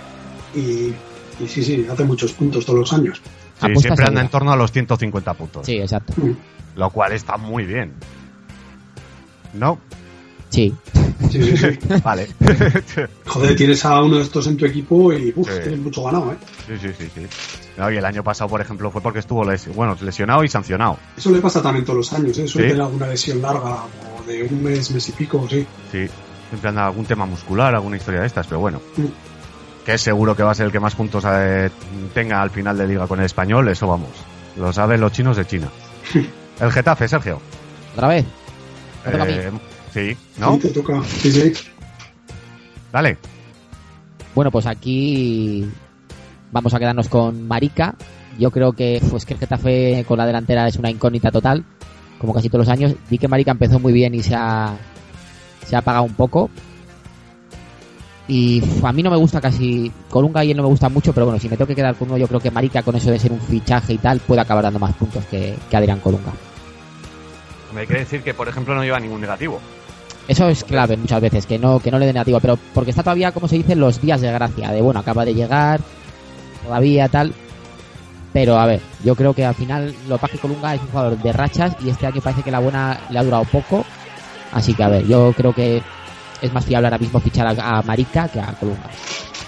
y, 0.55 0.59
y 1.43 1.47
sí, 1.47 1.63
sí, 1.63 1.85
hace 1.91 2.03
muchos 2.05 2.31
puntos 2.33 2.65
todos 2.65 2.79
los 2.79 2.93
años. 2.93 3.21
Sí, 3.59 3.65
Apuesta 3.67 3.79
siempre 3.81 4.05
anda 4.05 4.21
en 4.21 4.29
torno 4.29 4.51
a 4.51 4.55
los 4.55 4.71
150 4.71 5.33
puntos, 5.33 5.65
Sí, 5.65 5.77
exacto. 5.77 6.13
Mm. 6.17 6.31
lo 6.77 6.89
cual 6.89 7.11
está 7.11 7.37
muy 7.37 7.65
bien. 7.65 7.93
¿No? 9.53 9.77
Sí, 10.55 10.73
Sí, 11.31 11.41
sí, 11.43 11.57
sí. 11.57 11.77
Vale. 12.03 12.27
Joder, 13.25 13.55
tienes 13.55 13.83
a 13.85 14.01
uno 14.01 14.17
de 14.17 14.21
estos 14.23 14.47
en 14.47 14.57
tu 14.57 14.65
equipo 14.65 15.11
y 15.13 15.33
uf, 15.35 15.49
Sí. 15.49 15.59
tienes 15.63 15.79
mucho 15.79 16.03
ganado, 16.03 16.31
¿eh? 16.33 16.37
Sí, 16.67 16.73
sí, 16.81 16.93
sí, 16.97 17.11
sí. 17.13 17.27
No, 17.77 17.91
y 17.91 17.97
el 17.97 18.05
año 18.05 18.23
pasado, 18.23 18.49
por 18.49 18.61
ejemplo, 18.61 18.89
fue 18.91 19.01
porque 19.01 19.19
estuvo 19.19 19.43
les- 19.43 19.67
bueno, 19.75 19.97
lesionado 20.01 20.43
y 20.43 20.47
sancionado. 20.47 20.97
Eso 21.17 21.31
le 21.31 21.39
pasa 21.39 21.61
también 21.61 21.83
todos 21.83 21.97
los 21.97 22.13
años, 22.13 22.37
¿eh? 22.37 22.47
Suele 22.47 22.67
Sí. 22.67 22.71
tener 22.73 22.81
alguna 22.85 23.07
lesión 23.07 23.41
larga 23.41 23.83
o 23.83 24.23
de 24.27 24.43
un 24.43 24.63
mes, 24.63 24.91
mes 24.91 25.09
y 25.09 25.11
pico, 25.13 25.45
sí. 25.49 25.65
Sí. 25.91 26.07
Siempre 26.49 26.69
anda 26.69 26.85
algún 26.85 27.05
tema 27.05 27.25
muscular, 27.25 27.73
alguna 27.75 27.97
historia 27.97 28.21
de 28.21 28.27
estas, 28.27 28.47
pero 28.47 28.59
bueno. 28.59 28.81
Mm. 28.97 29.05
Que 29.85 29.97
seguro 29.97 30.35
que 30.35 30.43
va 30.43 30.51
a 30.51 30.55
ser 30.55 30.67
el 30.67 30.71
que 30.71 30.79
más 30.79 30.95
puntos 30.95 31.23
eh, 31.27 31.69
tenga 32.13 32.41
al 32.41 32.49
final 32.49 32.77
de 32.77 32.87
liga 32.87 33.07
con 33.07 33.19
el 33.19 33.25
español, 33.25 33.67
eso 33.67 33.87
vamos. 33.87 34.09
Lo 34.57 34.71
saben 34.71 35.01
los 35.01 35.11
chinos 35.11 35.35
de 35.37 35.45
China. 35.45 35.67
El 36.61 36.71
Getafe, 36.71 37.07
Sergio. 37.09 37.41
otra 37.93 38.07
vez. 38.07 38.25
Eh, 39.05 39.51
sí, 39.95 40.17
¿no? 40.37 40.55
Sí, 40.55 40.59
te 40.59 40.69
toca. 40.69 41.01
Sí, 41.05 41.31
sí. 41.31 41.53
Dale. 42.91 43.17
Bueno, 44.33 44.51
pues 44.51 44.65
aquí 44.65 45.65
vamos 46.51 46.73
a 46.73 46.79
quedarnos 46.79 47.07
con 47.07 47.47
Marica. 47.47 47.95
Yo 48.37 48.51
creo 48.51 48.73
que, 48.73 49.01
pues, 49.09 49.25
que 49.25 49.33
el 49.33 49.39
Getafe 49.39 50.03
con 50.05 50.17
la 50.17 50.25
delantera 50.25 50.67
es 50.67 50.75
una 50.75 50.91
incógnita 50.91 51.31
total, 51.31 51.63
como 52.19 52.33
casi 52.33 52.49
todos 52.49 52.67
los 52.67 52.73
años. 52.73 52.93
Vi 53.09 53.17
que 53.17 53.29
Marica 53.29 53.51
empezó 53.51 53.79
muy 53.79 53.93
bien 53.93 54.13
y 54.13 54.21
se 54.21 54.35
ha, 54.35 54.75
se 55.65 55.75
ha 55.75 55.79
apagado 55.79 56.03
un 56.03 56.13
poco. 56.13 56.49
Y 58.27 58.61
a 58.83 58.91
mí 58.91 59.03
no 59.03 59.11
me 59.11 59.17
gusta 59.17 59.39
casi. 59.39 59.89
Colunga 60.09 60.43
y 60.43 60.51
él 60.51 60.57
no 60.57 60.63
me 60.63 60.69
gusta 60.69 60.89
mucho, 60.89 61.13
pero 61.13 61.27
bueno, 61.27 61.39
si 61.39 61.47
me 61.47 61.55
tengo 61.55 61.67
que 61.67 61.75
quedar 61.75 61.95
con 61.95 62.09
uno, 62.09 62.17
yo 62.17 62.27
creo 62.27 62.41
que 62.41 62.51
Marica, 62.51 62.83
con 62.83 62.95
eso 62.95 63.11
de 63.11 63.19
ser 63.19 63.31
un 63.31 63.39
fichaje 63.39 63.93
y 63.93 63.97
tal, 63.99 64.19
puede 64.19 64.41
acabar 64.41 64.63
dando 64.63 64.79
más 64.79 64.93
puntos 64.95 65.23
que, 65.27 65.55
que 65.69 65.77
Adrián 65.77 66.01
Colunga. 66.01 66.33
Me 67.73 67.85
quiere 67.85 68.01
decir 68.01 68.21
que, 68.21 68.33
por 68.33 68.49
ejemplo, 68.49 68.73
no 68.75 68.83
lleva 68.83 68.99
ningún 68.99 69.21
negativo. 69.21 69.61
Eso 70.27 70.49
es 70.49 70.63
clave 70.63 70.97
muchas 70.97 71.21
veces, 71.21 71.45
que 71.45 71.59
no, 71.59 71.79
que 71.79 71.91
no 71.91 71.99
le 71.99 72.07
dé 72.07 72.13
negativo, 72.13 72.39
pero 72.39 72.57
porque 72.73 72.89
está 72.89 73.03
todavía, 73.03 73.31
como 73.31 73.47
se 73.47 73.57
dice, 73.57 73.75
los 73.75 74.01
días 74.01 74.21
de 74.21 74.31
gracia, 74.31 74.71
de 74.71 74.81
bueno, 74.81 74.99
acaba 74.99 75.23
de 75.23 75.35
llegar, 75.35 75.81
todavía 76.63 77.07
tal. 77.09 77.33
Pero 78.33 78.59
a 78.59 78.65
ver, 78.65 78.81
yo 79.03 79.15
creo 79.15 79.33
que 79.33 79.45
al 79.45 79.55
final 79.55 79.95
lo 80.09 80.17
que 80.17 80.37
Colunga 80.37 80.75
es 80.75 80.81
un 80.81 80.87
jugador 80.87 81.17
de 81.17 81.31
rachas 81.31 81.75
y 81.81 81.89
este 81.89 82.05
año 82.05 82.21
parece 82.21 82.43
que 82.43 82.51
la 82.51 82.59
buena 82.59 82.99
le 83.09 83.19
ha 83.19 83.23
durado 83.23 83.45
poco. 83.45 83.85
Así 84.51 84.73
que 84.73 84.83
a 84.83 84.89
ver, 84.89 85.07
yo 85.07 85.31
creo 85.37 85.53
que 85.53 85.81
es 86.41 86.53
más 86.53 86.65
fiable 86.65 86.87
ahora 86.87 86.97
mismo 86.97 87.19
fichar 87.21 87.47
a, 87.47 87.77
a 87.77 87.81
Marica 87.83 88.27
que 88.27 88.39
a 88.39 88.53
Colunga. 88.59 88.89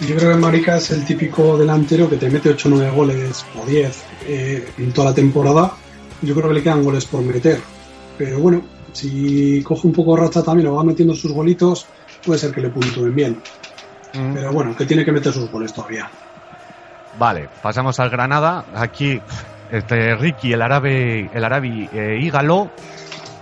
Yo 0.07 0.15
creo 0.15 0.31
que 0.31 0.37
Marica 0.37 0.77
es 0.77 0.91
el 0.91 1.03
típico 1.03 1.57
delantero 1.57 2.09
que 2.09 2.17
te 2.17 2.29
mete 2.29 2.49
8 2.49 2.69
o 2.69 2.71
9 2.71 2.91
goles 2.95 3.45
o 3.61 3.65
10 3.65 4.03
eh, 4.27 4.67
en 4.77 4.93
toda 4.93 5.09
la 5.09 5.15
temporada. 5.15 5.73
Yo 6.21 6.35
creo 6.35 6.49
que 6.49 6.55
le 6.55 6.63
quedan 6.63 6.83
goles 6.83 7.05
por 7.05 7.21
meter. 7.23 7.59
Pero 8.17 8.39
bueno, 8.39 8.61
si 8.97 9.61
coge 9.63 9.87
un 9.87 9.93
poco 9.93 10.15
de 10.15 10.23
racha 10.23 10.41
también 10.43 10.67
o 10.69 10.75
va 10.75 10.83
metiendo 10.83 11.13
sus 11.13 11.31
golitos, 11.31 11.85
puede 12.25 12.39
ser 12.39 12.51
que 12.51 12.61
le 12.61 12.69
puntúen 12.69 13.13
bien. 13.13 13.41
Pero 14.33 14.51
bueno, 14.51 14.75
que 14.75 14.85
tiene 14.85 15.05
que 15.05 15.11
meter 15.11 15.31
sus 15.31 15.51
goles 15.51 15.71
todavía. 15.71 16.09
Vale, 17.19 17.47
pasamos 17.61 17.99
al 17.99 18.09
Granada. 18.09 18.65
Aquí, 18.73 19.21
este 19.71 20.15
Ricky, 20.15 20.53
el 20.53 20.61
árabe, 20.61 21.29
el 21.33 21.43
árabe 21.43 21.89
eh, 21.93 22.19
Ígalo, 22.21 22.69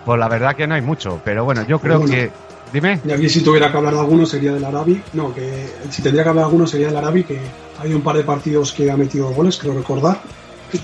pues 0.06 0.20
la 0.20 0.28
verdad 0.28 0.56
que 0.56 0.68
no 0.68 0.76
hay 0.76 0.82
mucho. 0.82 1.22
Pero 1.24 1.46
bueno, 1.46 1.66
yo 1.66 1.80
creo 1.80 2.00
Bueno. 2.00 2.14
que. 2.14 2.32
Dime. 2.74 3.00
Y 3.06 3.12
aquí 3.12 3.30
si 3.30 3.42
tuviera 3.42 3.72
que 3.72 3.78
hablar 3.78 3.94
de 3.94 4.00
alguno 4.00 4.26
sería 4.26 4.52
del 4.54 4.66
Arabi. 4.66 5.02
No, 5.14 5.34
que 5.34 5.66
si 5.90 6.02
tendría 6.02 6.24
que 6.24 6.30
hablar 6.30 6.44
de 6.46 6.50
alguno 6.50 6.68
sería 6.68 6.88
del 6.88 6.98
Arabi, 6.98 7.24
que 7.24 7.40
ha 7.78 7.82
habido 7.82 7.98
un 7.98 8.04
par 8.04 8.18
de 8.18 8.24
partidos 8.24 8.74
que 8.74 8.92
ha 8.92 8.98
metido 8.98 9.30
goles, 9.30 9.58
creo 9.58 9.74
recordar. 9.76 10.20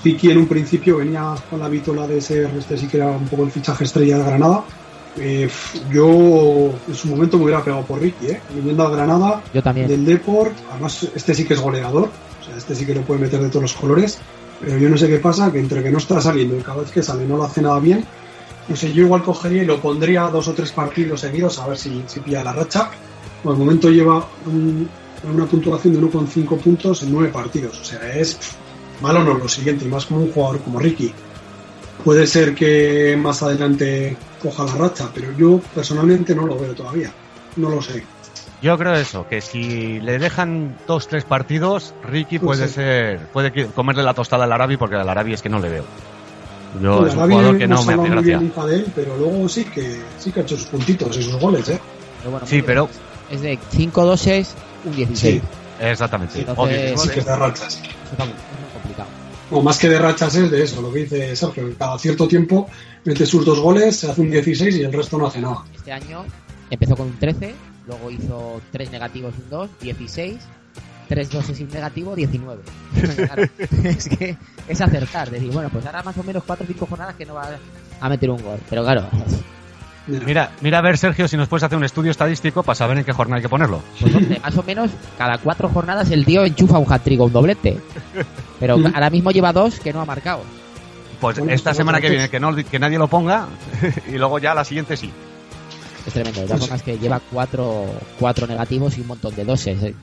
Tiki 0.02 0.32
en 0.32 0.38
un 0.38 0.48
principio 0.48 0.98
venía 0.98 1.34
con 1.50 1.60
la 1.60 1.68
vítola 1.68 2.08
de 2.08 2.22
ser, 2.22 2.50
este 2.58 2.78
sí 2.78 2.88
que 2.88 2.98
era 2.98 3.08
un 3.08 3.28
poco 3.28 3.44
el 3.44 3.52
fichaje 3.52 3.84
estrella 3.84 4.18
de 4.20 4.24
Granada. 4.24 4.64
Eh, 5.18 5.50
yo 5.92 6.08
en 6.88 6.96
su 6.96 7.10
momento 7.10 7.38
me 7.38 7.44
hubiera 7.46 7.62
pegado 7.64 7.84
por 7.84 8.00
Ricky, 8.00 8.28
¿eh? 8.28 8.42
viniendo 8.56 8.88
a 8.88 8.90
Granada 8.92 9.42
Yo 9.54 9.62
también. 9.62 9.88
del 9.88 10.06
Deport. 10.06 10.54
Además, 10.72 11.06
este 11.14 11.34
sí 11.36 11.44
que 11.46 11.56
es 11.56 11.60
goleador, 11.60 12.10
o 12.42 12.46
sea, 12.46 12.56
este 12.56 12.76
sí 12.76 12.86
que 12.86 12.96
lo 12.96 13.02
puede 13.02 13.20
meter 13.20 13.42
de 13.42 13.50
todos 13.50 13.64
los 13.64 13.74
colores. 13.74 14.20
Pero 14.62 14.78
yo 14.78 14.90
no 14.90 14.98
sé 14.98 15.08
qué 15.10 15.18
pasa, 15.18 15.52
que 15.52 15.60
entre 15.60 15.82
que 15.84 15.90
no 15.92 15.98
está 15.98 16.22
saliendo 16.22 16.56
y 16.58 16.62
cada 16.62 16.82
vez 16.82 16.92
que 16.92 17.02
sale 17.04 17.26
no 17.26 17.36
lo 17.36 17.44
hace 17.44 17.62
nada 17.62 17.80
bien. 17.80 18.06
No 18.70 18.76
sé, 18.76 18.94
yo 18.94 19.04
igual 19.04 19.24
cogería 19.24 19.64
y 19.64 19.66
lo 19.66 19.82
pondría 19.82 20.22
dos 20.30 20.48
o 20.48 20.54
tres 20.54 20.72
partidos 20.72 21.20
seguidos 21.22 21.58
a 21.60 21.68
ver 21.68 21.78
si, 21.78 22.04
si 22.08 22.20
pilla 22.22 22.44
la 22.44 22.54
racha. 22.54 22.90
Por 23.44 23.54
el 23.54 23.60
momento 23.60 23.90
lleva 23.90 24.26
un- 24.46 24.88
una 25.34 25.46
puntuación 25.46 25.94
de 25.94 26.00
1,5 26.00 26.58
puntos 26.58 27.04
en 27.04 27.12
9 27.12 27.30
partidos. 27.34 27.80
O 27.82 27.84
sea, 27.84 28.00
es 28.16 28.38
malo 29.02 29.24
no 29.24 29.34
lo 29.34 29.48
siguiente, 29.48 29.86
y 29.86 29.88
más 29.88 30.06
como 30.06 30.22
un 30.22 30.32
jugador 30.32 30.62
como 30.62 30.80
Ricky. 30.80 31.14
Puede 32.04 32.26
ser 32.26 32.56
que 32.56 33.16
más 33.22 33.44
adelante 33.44 34.18
coja 34.42 34.66
la 34.66 34.74
racha, 34.76 35.10
pero 35.14 35.28
yo 35.38 35.60
personalmente 35.76 36.34
no 36.34 36.46
lo 36.48 36.58
veo 36.58 36.74
todavía. 36.74 37.12
No 37.58 37.70
lo 37.70 37.82
sé. 37.82 38.04
Yo 38.62 38.78
creo 38.78 38.94
eso, 38.96 39.28
que 39.28 39.42
si 39.42 40.00
le 40.00 40.18
dejan 40.20 40.78
dos, 40.88 41.08
tres 41.08 41.24
partidos, 41.26 41.94
Ricky 42.04 42.38
Pues 42.40 42.60
puede 42.60 42.68
sí. 42.70 42.76
ser, 42.76 43.20
puede 43.28 43.68
comerle 43.68 44.04
la 44.04 44.14
tostada 44.14 44.44
al 44.46 44.52
Arabi 44.52 44.78
porque 44.78 44.96
al 44.96 45.10
Arabi 45.10 45.34
es 45.34 45.42
que 45.42 45.50
no 45.50 45.60
le 45.60 45.70
veo. 45.70 45.84
Yo 46.82 47.00
El 47.02 47.08
es 47.08 47.14
un 47.14 47.20
Arabi 47.20 47.34
jugador 47.34 47.58
que 47.58 47.68
no 47.68 47.76
me 47.76 47.82
hace 47.82 47.92
hablado 47.92 48.02
muy 48.16 48.24
bien 48.24 48.40
gracia. 48.40 48.40
nunca 48.62 48.66
de 48.72 48.76
él, 48.78 48.86
pero 48.96 49.18
luego 49.18 49.50
sí 49.50 49.66
que 49.66 50.02
sí 50.20 50.32
que 50.32 50.40
ha 50.40 50.44
hecho 50.44 50.58
sus 50.58 50.68
puntitos 50.68 51.18
y 51.18 51.24
sus 51.24 51.36
goles, 51.38 51.68
¿eh? 51.70 51.80
Pero 52.20 52.32
bueno, 52.32 52.46
Sí, 52.48 52.62
pero 52.62 52.88
Es 53.30 53.42
de 53.42 53.58
5 53.72 54.06
doses, 54.06 54.54
un 54.86 54.96
16. 54.96 55.42
Sí, 55.42 55.48
exactamente. 55.80 56.40
Entonces- 56.40 56.78
10 56.92 57.02
sí 57.02 57.10
que 57.10 57.20
es 57.20 57.26
goles. 57.26 57.26
de 57.26 57.36
rachas. 57.36 57.74
Eso 57.76 57.84
está 58.12 58.18
complicado. 58.26 58.71
O 59.52 59.62
más 59.62 59.78
que 59.78 59.90
de 59.90 60.00
rachas 60.00 60.34
es 60.36 60.50
de 60.50 60.64
eso, 60.64 60.82
lo 60.82 60.94
que 60.94 61.00
dice 61.00 61.36
Sergio, 61.36 61.68
que 61.68 61.76
cada 61.76 62.00
cierto 62.00 62.26
tiempo 62.26 62.70
mete 63.04 63.26
sus 63.26 63.46
dos 63.46 63.60
goles, 63.60 63.98
se 63.98 64.10
hace 64.10 64.22
un 64.22 64.32
16 64.32 64.78
y 64.78 64.84
el 64.84 64.94
resto 64.94 65.18
no 65.18 65.28
hace 65.28 65.42
nada. 65.42 65.66
Este 65.76 65.92
año 65.92 66.24
empezó 66.70 66.96
con 66.96 67.08
un 67.08 67.20
13, 67.20 67.54
luego 67.86 68.10
hizo 68.12 68.62
3 68.72 68.92
negativos 68.92 69.34
y 69.38 69.42
un 69.44 69.50
2, 69.50 69.70
16, 69.82 70.38
3 71.10 71.30
doses 71.30 71.60
y 71.60 71.64
un 71.64 71.70
negativo, 71.70 72.16
19. 72.16 72.62
Claro, 73.16 73.44
es 73.84 74.08
que 74.08 74.38
es 74.70 74.82
acertar, 74.82 75.30
decir, 75.30 75.52
bueno, 75.52 75.70
pues 75.70 75.86
ahora 75.86 76.02
más 76.02 76.18
o 76.18 76.24
menos 76.24 76.44
4 76.46 76.64
o 76.64 76.68
5 76.68 76.86
jornadas 76.86 77.16
que 77.16 77.26
no 77.26 77.34
va 77.34 77.50
a 78.00 78.10
meter 78.10 78.30
un 78.30 78.42
gol. 78.42 78.60
Pero 78.70 78.84
claro, 78.84 79.10
Mira, 80.08 80.52
mira 80.62 80.80
a 80.80 80.82
ver, 80.82 80.98
Sergio, 80.98 81.28
si 81.28 81.38
nos 81.38 81.48
puedes 81.48 81.64
hacer 81.64 81.78
un 81.78 81.84
estudio 81.84 82.10
estadístico 82.10 82.64
para 82.64 82.76
saber 82.76 82.98
en 82.98 83.04
qué 83.04 83.12
jornada 83.12 83.38
hay 83.38 83.44
que 83.44 83.50
ponerlo. 83.50 83.82
pues 84.00 84.16
hombre, 84.16 84.40
más 84.40 84.58
o 84.58 84.64
menos 84.64 84.92
cada 85.18 85.38
4 85.38 85.70
jornadas 85.70 86.10
el 86.10 86.26
tío 86.26 86.44
enchufa 86.44 86.80
un 86.80 86.92
hat-trick 86.92 87.20
o 87.20 87.26
un 87.26 87.34
doblete. 87.34 87.78
Pero 88.62 88.78
Mm. 88.78 88.86
ahora 88.94 89.10
mismo 89.10 89.32
lleva 89.32 89.52
dos 89.52 89.78
que 89.82 89.92
no 89.92 90.00
ha 90.00 90.06
marcado. 90.06 90.44
Pues 91.20 91.38
Bueno, 91.38 91.54
esta 91.54 91.72
pues 91.72 91.78
semana 91.78 92.00
que 92.00 92.10
viene 92.10 92.30
que, 92.30 92.40
no, 92.40 92.56
que 92.56 92.80
nadie 92.80 92.98
lo 92.98 93.08
ponga 93.10 93.48
y 94.08 94.18
luego 94.18 94.40
ya 94.40 94.54
la 94.56 94.64
siguiente 94.64 94.96
sí. 94.96 95.12
Es 96.08 96.14
tremendo. 96.14 96.40
De 96.42 96.48
todas 96.48 96.62
formas 96.62 96.82
que 96.82 96.98
lleva 96.98 97.20
4 97.32 97.86
cuatro 98.18 98.48
negativos 98.48 98.98
y 98.98 99.02
un 99.02 99.08
montón 99.08 99.36
de 99.36 99.44
doses. 99.44 99.84
eh. 99.84 99.94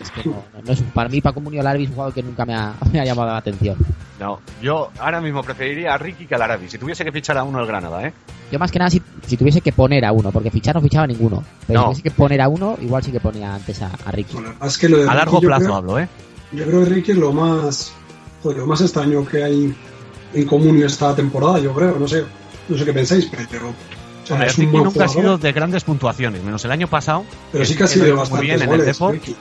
Es 0.00 0.10
que 0.10 0.28
no, 0.28 0.36
no- 0.54 0.62
no 0.64 0.72
es, 0.72 0.80
para 0.94 1.08
mí, 1.08 1.20
Paco 1.20 1.40
Muñoz 1.40 1.64
Larbi 1.64 1.82
es 1.84 1.88
un 1.88 1.94
jugador 1.96 2.14
que 2.14 2.22
nunca 2.22 2.44
me 2.46 2.54
ha, 2.54 2.74
me 2.92 3.00
ha 3.00 3.04
llamado 3.04 3.28
la 3.30 3.38
atención. 3.38 3.76
No, 4.20 4.38
yo 4.62 4.90
ahora 5.00 5.20
mismo 5.20 5.42
preferiría 5.42 5.94
a 5.94 5.98
Ricky 5.98 6.26
que 6.26 6.34
al 6.36 6.42
Arabi. 6.42 6.68
Si 6.70 6.78
tuviese 6.78 7.04
que 7.04 7.10
fichar 7.12 7.36
a 7.36 7.42
uno 7.42 7.58
el 7.60 7.66
Granada, 7.66 8.06
¿eh? 8.06 8.12
Yo 8.52 8.58
más 8.58 8.70
que 8.70 8.78
nada 8.78 8.90
si, 8.90 9.02
si 9.26 9.36
tuviese 9.36 9.60
que 9.60 9.72
poner 9.72 10.04
a 10.04 10.12
uno, 10.12 10.30
porque 10.30 10.50
fichar 10.50 10.74
no 10.76 10.80
fichaba 10.80 11.06
ninguno. 11.06 11.42
Pero 11.66 11.80
No. 11.80 11.86
si 11.86 12.00
tuviese 12.00 12.02
que 12.02 12.10
poner 12.12 12.40
a 12.40 12.48
uno, 12.48 12.78
igual 12.80 13.02
sí 13.02 13.10
que 13.10 13.20
ponía 13.20 13.54
antes 13.54 13.82
a, 13.82 13.90
a 14.04 14.10
Ricky. 14.12 14.34
Bueno, 14.34 14.54
es 14.64 14.78
que 14.78 14.88
lo 14.88 14.98
de 14.98 15.10
A 15.10 15.14
largo 15.14 15.40
plazo 15.40 15.64
creo- 15.64 15.74
hablo, 15.76 15.98
¿eh? 15.98 16.08
Yo 16.54 16.64
creo 16.66 16.80
que 16.84 16.90
Ricky 16.90 17.12
es 17.12 17.18
lo 17.18 17.32
más, 17.32 17.92
joder, 18.42 18.58
lo 18.58 18.66
más 18.66 18.80
extraño 18.80 19.24
que 19.26 19.42
hay 19.42 19.74
en 20.34 20.46
común 20.46 20.82
esta 20.82 21.14
temporada, 21.14 21.58
yo 21.58 21.72
creo, 21.74 21.98
no 21.98 22.06
sé, 22.08 22.24
no 22.68 22.76
sé 22.78 22.84
qué 22.84 22.92
pensáis, 22.92 23.28
pero 23.50 23.68
o 23.68 24.26
sea, 24.26 24.34
Hombre, 24.36 24.48
es 24.50 24.58
un 24.58 24.64
Ricky 24.64 24.72
buen 24.72 24.84
nunca 24.84 25.04
ha 25.04 25.08
sido 25.08 25.38
de 25.38 25.52
grandes 25.52 25.84
puntuaciones, 25.84 26.42
menos 26.42 26.64
el 26.64 26.72
año 26.72 26.88
pasado. 26.88 27.24
pero 27.52 27.64
sí 27.64 27.74
que- 27.76 27.84
ha 27.84 27.86
sido 27.86 28.04
de 28.06 28.12
bastantes 28.12 28.40
bien 28.46 28.56
en 28.56 28.62
el 28.62 28.68
goles, 28.68 28.86
Depor. 28.86 29.12
Ricky. 29.12 29.36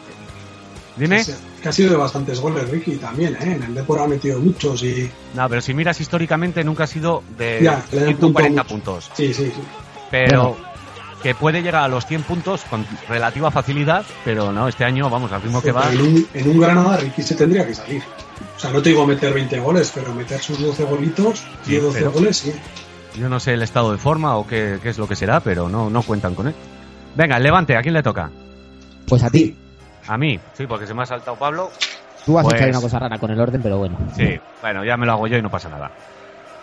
Dime. 0.95 1.25
Que 1.63 1.69
ha 1.69 1.71
sido 1.71 1.91
de 1.91 1.97
bastantes 1.97 2.39
goles 2.39 2.69
Ricky 2.69 2.97
también, 2.97 3.33
¿eh? 3.35 3.53
En 3.55 3.63
el 3.63 3.73
Depor 3.73 3.99
ha 4.01 4.07
metido 4.07 4.39
muchos 4.39 4.83
y 4.83 5.09
No, 5.33 5.49
pero 5.49 5.59
si 5.61 5.73
miras 5.73 5.99
históricamente 5.99 6.63
nunca 6.63 6.83
ha 6.83 6.87
sido 6.87 7.23
de 7.37 7.61
Ya, 7.63 7.83
le 7.91 7.99
dan 7.99 8.07
140 8.09 8.63
punto 8.63 8.91
puntos. 8.93 9.09
sí, 9.15 9.33
sí, 9.33 9.45
sí. 9.45 9.61
Pero 10.11 10.55
que 11.23 11.33
puede 11.33 11.61
llegar 11.63 11.83
a 11.83 11.87
los 11.87 12.05
100 12.05 12.23
puntos 12.23 12.63
con 12.69 12.85
relativa 13.07 13.49
facilidad, 13.49 14.05
pero 14.25 14.51
no, 14.51 14.67
este 14.67 14.83
año, 14.85 15.09
vamos, 15.09 15.31
al 15.31 15.41
ritmo 15.41 15.61
que 15.61 15.71
va. 15.71 15.91
En 15.91 16.01
un, 16.01 16.27
en 16.33 16.49
un 16.49 16.59
Granada 16.59 16.97
Ricky 16.97 17.23
se 17.23 17.35
tendría 17.35 17.65
que 17.65 17.73
salir. 17.73 18.03
O 18.57 18.59
sea, 18.59 18.71
no 18.71 18.81
te 18.81 18.89
digo 18.89 19.07
meter 19.07 19.33
20 19.33 19.59
goles, 19.59 19.91
pero 19.95 20.13
meter 20.13 20.39
sus 20.41 20.59
12 20.61 20.83
golitos, 20.83 21.39
Sí, 21.63 21.71
10 21.71 21.83
12 21.83 21.99
pero- 21.99 22.11
goles, 22.11 22.37
sí. 22.37 22.53
Yo 23.15 23.29
no 23.29 23.39
sé 23.39 23.53
el 23.53 23.61
estado 23.61 23.91
de 23.91 23.97
forma 23.99 24.35
o 24.37 24.45
qué, 24.47 24.79
qué 24.81 24.89
es 24.89 24.97
lo 24.97 25.07
que 25.07 25.15
será, 25.15 25.39
pero 25.39 25.69
no, 25.69 25.89
no 25.89 26.01
cuentan 26.03 26.33
con 26.35 26.47
él. 26.47 26.55
Venga, 27.15 27.37
el 27.37 27.43
Levante, 27.43 27.77
¿a 27.77 27.81
quién 27.81 27.93
le 27.93 28.01
toca? 28.03 28.29
Pues 29.07 29.23
a 29.23 29.29
ti. 29.29 29.55
A 30.07 30.17
mí, 30.17 30.39
sí, 30.53 30.65
porque 30.67 30.87
se 30.87 30.93
me 30.93 31.03
ha 31.03 31.05
saltado 31.05 31.37
Pablo. 31.37 31.71
Tú 32.25 32.37
has 32.39 32.43
Pues- 32.45 32.59
hecho 32.59 32.69
una 32.69 32.81
cosa 32.81 32.99
rara 32.99 33.17
con 33.19 33.29
el 33.31 33.39
orden, 33.39 33.61
pero 33.61 33.77
bueno. 33.77 33.97
Sí, 34.15 34.39
bueno, 34.61 34.83
ya 34.83 34.97
me 34.97 35.05
lo 35.05 35.11
hago 35.13 35.27
yo 35.27 35.37
y 35.37 35.41
no 35.41 35.49
pasa 35.51 35.69
nada. 35.69 35.91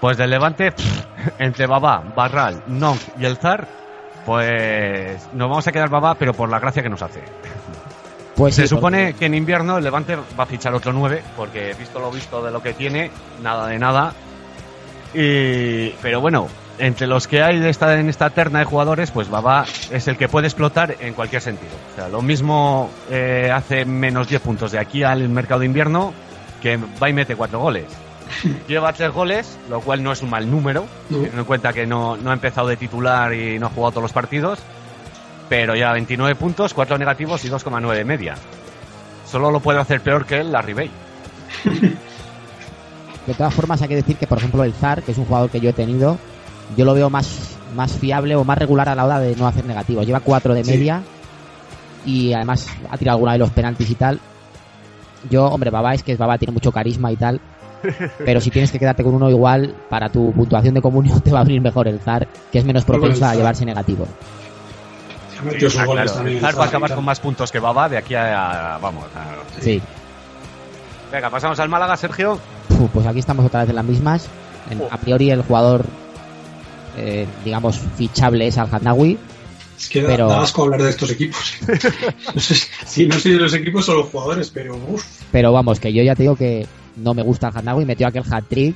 Pues 0.00 0.16
del 0.16 0.30
Levante, 0.30 0.72
entre 1.38 1.66
Babá, 1.66 2.02
Barral, 2.16 2.64
Nonk 2.66 2.98
y 3.18 3.24
el 3.26 3.36
Zar, 3.36 3.68
pues 4.30 5.20
nos 5.32 5.48
vamos 5.48 5.66
a 5.66 5.72
quedar 5.72 5.88
Babá, 5.88 6.14
pero 6.14 6.32
por 6.32 6.48
la 6.48 6.60
gracia 6.60 6.84
que 6.84 6.88
nos 6.88 7.02
hace. 7.02 7.20
Pues 8.36 8.54
Se 8.54 8.62
sí, 8.62 8.68
supone 8.68 9.06
porque- 9.06 9.18
que 9.18 9.26
en 9.26 9.34
invierno 9.34 9.76
el 9.78 9.82
Levante 9.82 10.14
va 10.38 10.44
a 10.44 10.46
fichar 10.46 10.72
otro 10.72 10.92
9, 10.92 11.20
porque 11.36 11.74
visto 11.76 11.98
lo 11.98 12.12
visto 12.12 12.40
de 12.40 12.52
lo 12.52 12.62
que 12.62 12.72
tiene, 12.72 13.10
nada 13.42 13.66
de 13.66 13.78
nada. 13.80 14.12
Y, 15.12 15.88
pero 16.00 16.20
bueno, 16.20 16.46
entre 16.78 17.08
los 17.08 17.26
que 17.26 17.42
hay 17.42 17.58
de 17.58 17.70
esta, 17.70 17.98
en 17.98 18.08
esta 18.08 18.30
terna 18.30 18.60
de 18.60 18.66
jugadores, 18.66 19.10
pues 19.10 19.28
Babá 19.28 19.64
es 19.90 20.06
el 20.06 20.16
que 20.16 20.28
puede 20.28 20.46
explotar 20.46 20.94
en 21.00 21.14
cualquier 21.14 21.42
sentido. 21.42 21.72
O 21.92 21.96
sea, 21.96 22.08
lo 22.08 22.22
mismo 22.22 22.88
eh, 23.10 23.50
hace 23.52 23.84
menos 23.84 24.28
10 24.28 24.40
puntos 24.42 24.70
de 24.70 24.78
aquí 24.78 25.02
al 25.02 25.28
mercado 25.28 25.60
de 25.60 25.66
invierno 25.66 26.14
que 26.62 26.78
va 27.02 27.10
y 27.10 27.12
mete 27.12 27.34
4 27.34 27.58
goles. 27.58 27.86
Lleva 28.68 28.92
3 28.92 29.12
goles, 29.12 29.58
lo 29.68 29.80
cual 29.80 30.02
no 30.02 30.12
es 30.12 30.22
un 30.22 30.30
mal 30.30 30.50
número, 30.50 30.86
No. 31.08 31.16
teniendo 31.16 31.40
en 31.40 31.44
cuenta 31.46 31.72
que 31.72 31.86
no, 31.86 32.16
no 32.16 32.30
ha 32.30 32.34
empezado 32.34 32.68
de 32.68 32.76
titular 32.76 33.34
y 33.34 33.58
no 33.58 33.66
ha 33.66 33.70
jugado 33.70 33.90
todos 33.92 34.02
los 34.02 34.12
partidos. 34.12 34.58
Pero 35.48 35.74
ya 35.74 35.92
29 35.92 36.34
puntos, 36.36 36.72
4 36.74 36.96
negativos 36.98 37.44
y 37.44 37.48
2,9 37.48 37.94
de 37.94 38.04
media. 38.04 38.34
Solo 39.26 39.50
lo 39.50 39.60
puede 39.60 39.80
hacer 39.80 40.00
peor 40.00 40.24
que 40.26 40.38
él 40.40 40.52
la 40.52 40.62
Ribey. 40.62 40.90
De 43.26 43.34
todas 43.34 43.52
formas, 43.54 43.80
hay 43.82 43.88
que 43.88 43.96
decir 43.96 44.16
que, 44.16 44.26
por 44.26 44.38
ejemplo, 44.38 44.64
el 44.64 44.72
Zar, 44.72 45.02
que 45.02 45.12
es 45.12 45.18
un 45.18 45.26
jugador 45.26 45.50
que 45.50 45.60
yo 45.60 45.70
he 45.70 45.74
tenido, 45.74 46.18
yo 46.76 46.84
lo 46.84 46.94
veo 46.94 47.10
más, 47.10 47.56
más 47.76 47.92
fiable 47.92 48.34
o 48.34 48.44
más 48.44 48.58
regular 48.58 48.88
a 48.88 48.94
la 48.94 49.04
hora 49.04 49.20
de 49.20 49.36
no 49.36 49.46
hacer 49.46 49.64
negativos. 49.66 50.06
Lleva 50.06 50.20
4 50.20 50.54
de 50.54 50.64
Sí. 50.64 50.70
media 50.70 51.02
y 52.04 52.32
además 52.32 52.66
ha 52.90 52.96
tirado 52.96 53.16
alguna 53.16 53.32
de 53.34 53.38
los 53.38 53.50
penaltis 53.50 53.90
y 53.90 53.94
tal. 53.94 54.20
Yo, 55.28 55.46
hombre, 55.46 55.70
Baba 55.70 55.92
es 55.94 56.02
que 56.02 56.12
es 56.12 56.18
Baba, 56.18 56.38
tiene 56.38 56.52
mucho 56.52 56.72
carisma 56.72 57.12
y 57.12 57.16
tal. 57.16 57.40
Pero 58.24 58.40
si 58.40 58.50
tienes 58.50 58.70
que 58.70 58.78
quedarte 58.78 59.02
con 59.02 59.14
uno 59.14 59.28
igual, 59.30 59.74
para 59.88 60.08
tu 60.10 60.32
puntuación 60.32 60.74
de 60.74 60.82
comunión 60.82 61.20
te 61.20 61.30
va 61.32 61.40
a 61.40 61.44
venir 61.44 61.60
mejor 61.60 61.88
el 61.88 62.00
Zar, 62.00 62.26
que 62.52 62.58
es 62.58 62.64
menos 62.64 62.84
propenso 62.84 63.24
a 63.26 63.34
llevarse 63.34 63.64
Ah, 65.42 65.84
claro, 65.84 66.12
también. 66.12 66.36
el 66.36 66.42
Zar 66.42 66.58
va 66.58 66.64
a 66.64 66.68
acabar 66.68 66.94
con 66.94 67.04
más 67.04 67.18
puntos 67.20 67.50
que 67.50 67.58
Baba 67.58 67.88
de 67.88 67.96
aquí 67.96 68.14
a. 68.14 68.78
Vamos. 68.80 69.04
a- 69.16 69.62
Sí. 69.62 69.80
Venga, 71.10 71.30
pasamos 71.30 71.58
al 71.58 71.68
Málaga, 71.68 71.96
Sergio. 71.96 72.38
Pues 72.92 73.06
aquí 73.06 73.18
estamos 73.18 73.44
otra 73.46 73.60
vez 73.60 73.70
en 73.70 73.76
las 73.76 73.84
mismas. 73.84 74.28
En- 74.70 74.80
Oh. 74.82 74.88
a 74.90 74.98
priori 74.98 75.30
el 75.30 75.42
jugador, 75.42 75.84
eh, 76.96 77.26
digamos, 77.44 77.80
fichable 77.96 78.46
es 78.46 78.58
al 78.58 78.68
Handawi. 78.70 79.18
Es 79.78 79.88
que 79.88 80.02
da- 80.02 80.08
Pero- 80.08 80.28
da 80.28 80.42
asco 80.42 80.62
hablar 80.64 80.82
de 80.82 80.90
estos 80.90 81.10
equipos. 81.10 81.54
no 82.34 82.40
sé 82.40 82.54
si 82.86 83.06
no 83.06 83.18
soy 83.18 83.32
de 83.32 83.38
los 83.38 83.54
equipos 83.54 83.88
o 83.88 83.94
los 83.94 84.06
jugadores, 84.08 84.50
pero 84.50 84.76
uff. 84.76 85.04
Pero 85.32 85.52
vamos, 85.52 85.80
que 85.80 85.92
yo 85.92 86.02
ya 86.02 86.14
te 86.14 86.24
digo 86.24 86.36
que 86.36 86.66
no 86.96 87.14
me 87.14 87.22
gusta 87.22 87.48
el 87.48 87.56
Handawi. 87.56 87.84
Metió 87.84 88.06
aquel 88.06 88.24
hat-trick 88.28 88.74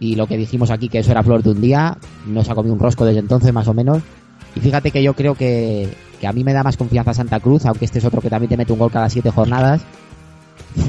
y 0.00 0.16
lo 0.16 0.26
que 0.26 0.36
dijimos 0.36 0.70
aquí 0.70 0.88
que 0.88 0.98
eso 0.98 1.10
era 1.10 1.22
flor 1.22 1.42
de 1.42 1.50
un 1.50 1.60
día. 1.60 1.96
No 2.26 2.44
se 2.44 2.52
ha 2.52 2.54
comido 2.54 2.74
un 2.74 2.80
rosco 2.80 3.04
desde 3.04 3.20
entonces, 3.20 3.52
más 3.52 3.68
o 3.68 3.74
menos. 3.74 4.02
Y 4.54 4.60
fíjate 4.60 4.90
que 4.90 5.02
yo 5.02 5.14
creo 5.14 5.34
que, 5.34 5.88
que 6.20 6.26
a 6.26 6.32
mí 6.32 6.44
me 6.44 6.52
da 6.52 6.62
más 6.62 6.76
confianza 6.76 7.14
Santa 7.14 7.40
Cruz, 7.40 7.66
aunque 7.66 7.84
este 7.84 7.98
es 7.98 8.04
otro 8.04 8.20
que 8.20 8.30
también 8.30 8.50
te 8.50 8.56
mete 8.56 8.72
un 8.72 8.78
gol 8.78 8.90
cada 8.90 9.08
siete 9.08 9.30
jornadas. 9.30 9.82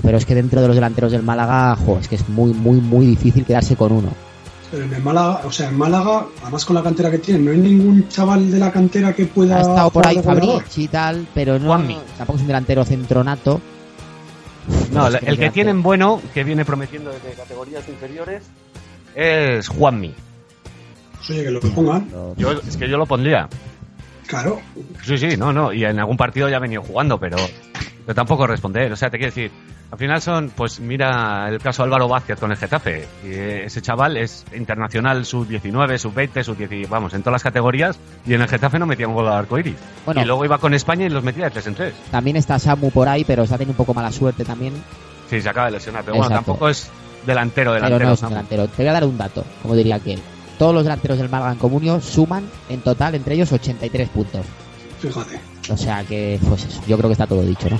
Pero 0.01 0.17
es 0.17 0.25
que 0.25 0.35
dentro 0.35 0.61
de 0.61 0.67
los 0.67 0.75
delanteros 0.75 1.11
del 1.11 1.23
Málaga, 1.23 1.75
jo, 1.75 1.97
es 1.99 2.07
que 2.07 2.15
es 2.15 2.27
muy, 2.29 2.53
muy, 2.53 2.79
muy 2.79 3.05
difícil 3.05 3.45
quedarse 3.45 3.75
con 3.75 3.91
uno. 3.91 4.09
Pero 4.71 4.83
en 4.83 4.93
el 4.93 5.01
Málaga, 5.01 5.41
o 5.45 5.51
sea, 5.51 5.69
en 5.69 5.77
Málaga, 5.77 6.25
además 6.41 6.65
con 6.65 6.75
la 6.75 6.83
cantera 6.83 7.11
que 7.11 7.19
tienen, 7.19 7.45
no 7.45 7.51
hay 7.51 7.57
ningún 7.57 8.07
chaval 8.09 8.51
de 8.51 8.59
la 8.59 8.71
cantera 8.71 9.13
que 9.13 9.25
pueda. 9.25 9.57
Ha 9.57 9.61
estado 9.61 9.89
por 9.91 10.07
ahí 10.07 10.15
de 10.15 10.21
goleador. 10.21 10.61
Fabric 10.63 10.77
y 10.77 10.87
tal, 10.87 11.27
pero 11.33 11.59
no, 11.59 11.67
Juanmi. 11.67 11.97
tampoco 12.17 12.37
es 12.37 12.41
un 12.41 12.47
delantero 12.47 12.83
centronato. 12.83 13.61
No, 14.91 15.07
el 15.07 15.37
que 15.37 15.49
tienen 15.51 15.83
bueno, 15.83 16.21
que 16.33 16.43
viene 16.43 16.65
prometiendo 16.65 17.11
desde 17.11 17.33
categorías 17.33 17.87
inferiores, 17.87 18.43
es 19.15 19.67
Juanmi. 19.67 20.13
Oye, 21.29 21.43
que 21.43 21.51
lo 21.51 21.59
pongan. 21.59 22.07
Yo, 22.37 22.51
es 22.51 22.77
que 22.77 22.87
yo 22.87 22.97
lo 22.97 23.05
pondría. 23.05 23.47
Claro. 24.27 24.59
Sí, 25.03 25.17
sí, 25.17 25.37
no, 25.37 25.53
no. 25.53 25.71
Y 25.73 25.85
en 25.85 25.99
algún 25.99 26.17
partido 26.17 26.49
ya 26.49 26.57
ha 26.57 26.59
venido 26.59 26.81
jugando, 26.81 27.19
pero 27.19 27.37
pero 28.05 28.15
tampoco 28.15 28.47
responder. 28.47 28.91
O 28.91 28.95
sea, 28.95 29.09
te 29.09 29.17
quiero 29.17 29.33
decir, 29.33 29.51
al 29.91 29.97
final 29.97 30.21
son, 30.21 30.49
pues 30.55 30.79
mira 30.79 31.47
el 31.47 31.59
caso 31.59 31.83
de 31.83 31.87
Álvaro 31.87 32.07
Vázquez 32.07 32.39
con 32.39 32.51
el 32.51 32.57
Getafe. 32.57 33.07
Y 33.23 33.27
eh, 33.27 33.65
ese 33.65 33.81
chaval 33.81 34.17
es 34.17 34.43
internacional 34.55 35.25
sub-19, 35.25 35.97
sub-20, 35.97 36.43
sub-10, 36.43 36.89
vamos, 36.89 37.13
en 37.13 37.21
todas 37.21 37.33
las 37.35 37.43
categorías. 37.43 37.97
Y 38.25 38.33
en 38.33 38.41
el 38.41 38.47
Getafe 38.47 38.79
no 38.79 38.85
metía 38.85 39.07
un 39.07 39.13
gol 39.13 39.27
al 39.27 39.33
arco 39.33 39.57
iris. 39.57 39.75
Bueno. 40.05 40.21
y 40.21 40.25
luego 40.25 40.43
iba 40.43 40.57
con 40.57 40.73
España 40.73 41.05
y 41.05 41.09
los 41.09 41.23
metía 41.23 41.45
de 41.45 41.51
3 41.51 41.67
en 41.67 41.75
3. 41.75 41.93
También 42.11 42.35
está 42.35 42.59
Samu 42.59 42.91
por 42.91 43.07
ahí, 43.07 43.23
pero 43.23 43.43
está 43.43 43.57
teniendo 43.57 43.73
un 43.73 43.77
poco 43.85 43.93
mala 43.93 44.11
suerte 44.11 44.43
también. 44.43 44.73
Sí, 45.29 45.41
se 45.41 45.49
acaba 45.49 45.67
de 45.67 45.73
lesionar. 45.73 46.03
Pero 46.03 46.17
bueno, 46.17 46.35
tampoco 46.35 46.67
es 46.67 46.89
delantero, 47.25 47.71
Pero 47.71 47.85
delantero. 47.85 48.07
no 48.07 48.13
es 48.13 48.19
Samu. 48.19 48.31
delantero. 48.31 48.67
Te 48.67 48.83
voy 48.83 48.87
a 48.87 48.93
dar 48.93 49.05
un 49.05 49.17
dato, 49.17 49.45
como 49.61 49.75
diría 49.75 49.95
aquel. 49.95 50.21
Todos 50.57 50.73
los 50.73 50.83
delanteros 50.83 51.17
del 51.17 51.29
Málaga 51.29 51.51
en 51.53 51.57
Comunio 51.57 52.01
suman 52.01 52.49
en 52.69 52.81
total 52.81 53.15
entre 53.15 53.35
ellos 53.35 53.51
83 53.51 54.09
puntos. 54.09 54.45
Fíjate. 54.99 55.39
O 55.69 55.77
sea 55.77 56.03
que, 56.03 56.39
pues 56.47 56.65
eso, 56.65 56.81
yo 56.87 56.97
creo 56.97 57.09
que 57.09 57.13
está 57.13 57.27
todo 57.27 57.41
dicho, 57.43 57.69
¿no? 57.69 57.77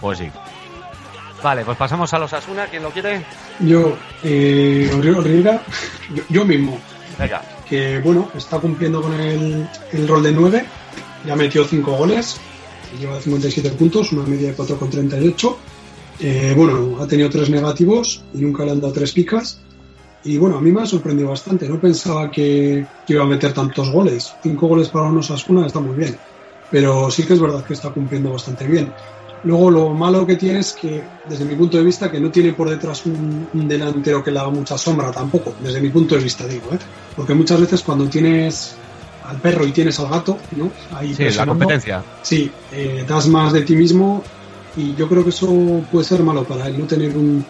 Pues 0.00 0.18
sí. 0.18 0.30
Vale, 1.42 1.64
pues 1.64 1.76
pasamos 1.76 2.12
a 2.12 2.18
los 2.18 2.32
Asuna. 2.32 2.66
¿Quién 2.66 2.82
lo 2.82 2.90
quiere? 2.90 3.24
Yo, 3.60 3.96
eh, 4.24 4.88
Rodrigo 4.92 5.20
Riera, 5.20 5.62
yo, 6.12 6.22
yo 6.28 6.44
mismo, 6.44 6.78
Venga. 7.18 7.42
que 7.68 8.00
bueno, 8.00 8.30
está 8.34 8.58
cumpliendo 8.58 9.00
con 9.00 9.14
el, 9.14 9.68
el 9.92 10.08
rol 10.08 10.22
de 10.22 10.32
9, 10.32 10.64
ya 11.26 11.36
metió 11.36 11.64
5 11.64 11.92
goles, 11.92 12.40
lleva 12.98 13.20
57 13.20 13.70
puntos, 13.70 14.12
una 14.12 14.24
media 14.24 14.48
de 14.48 14.56
4,38. 14.56 15.56
Eh, 16.20 16.52
bueno, 16.56 17.00
ha 17.00 17.06
tenido 17.06 17.30
3 17.30 17.50
negativos 17.50 18.24
y 18.34 18.38
nunca 18.38 18.64
le 18.64 18.72
han 18.72 18.80
dado 18.80 18.92
3 18.92 19.12
picas. 19.12 19.60
Y 20.24 20.36
bueno, 20.36 20.58
a 20.58 20.60
mí 20.60 20.72
me 20.72 20.82
ha 20.82 20.86
sorprendido 20.86 21.30
bastante, 21.30 21.68
no 21.68 21.78
pensaba 21.80 22.28
que, 22.30 22.84
que 23.06 23.12
iba 23.12 23.22
a 23.22 23.26
meter 23.26 23.52
tantos 23.52 23.90
goles. 23.90 24.34
5 24.42 24.66
goles 24.66 24.88
para 24.88 25.06
unos 25.06 25.30
Asuna 25.30 25.66
está 25.66 25.78
muy 25.78 25.96
bien, 25.96 26.18
pero 26.72 27.08
sí 27.12 27.22
que 27.22 27.34
es 27.34 27.40
verdad 27.40 27.64
que 27.64 27.74
está 27.74 27.90
cumpliendo 27.90 28.32
bastante 28.32 28.66
bien. 28.66 28.92
Luego 29.44 29.70
lo 29.70 29.90
malo 29.90 30.26
que 30.26 30.36
tiene 30.36 30.58
es 30.60 30.72
que, 30.72 31.02
desde 31.24 31.44
mi 31.44 31.54
punto 31.54 31.76
de 31.78 31.84
vista, 31.84 32.10
que 32.10 32.20
no 32.20 32.30
tiene 32.30 32.52
por 32.54 32.68
detrás 32.68 33.06
un, 33.06 33.48
un 33.52 33.68
delantero 33.68 34.22
que 34.22 34.30
le 34.32 34.38
haga 34.40 34.50
mucha 34.50 34.76
sombra 34.76 35.12
tampoco, 35.12 35.54
desde 35.62 35.80
mi 35.80 35.90
punto 35.90 36.16
de 36.16 36.22
vista 36.22 36.46
digo, 36.46 36.72
¿eh? 36.72 36.78
porque 37.14 37.34
muchas 37.34 37.60
veces 37.60 37.82
cuando 37.82 38.06
tienes 38.08 38.74
al 39.24 39.36
perro 39.36 39.64
y 39.66 39.72
tienes 39.72 39.98
al 40.00 40.08
gato, 40.08 40.38
¿no? 40.56 40.70
Ahí 40.96 41.14
Sí, 41.14 41.24
la 41.36 41.46
competencia. 41.46 42.02
Sí, 42.22 42.50
eh, 42.72 43.04
das 43.06 43.28
más 43.28 43.52
de 43.52 43.62
ti 43.62 43.76
mismo 43.76 44.24
y 44.76 44.94
yo 44.94 45.08
creo 45.08 45.22
que 45.22 45.30
eso 45.30 45.82
puede 45.90 46.04
ser 46.04 46.22
malo 46.22 46.44
para 46.44 46.66
él, 46.66 46.78
no 46.80 46.86
tener 46.86 47.16
un, 47.16 47.44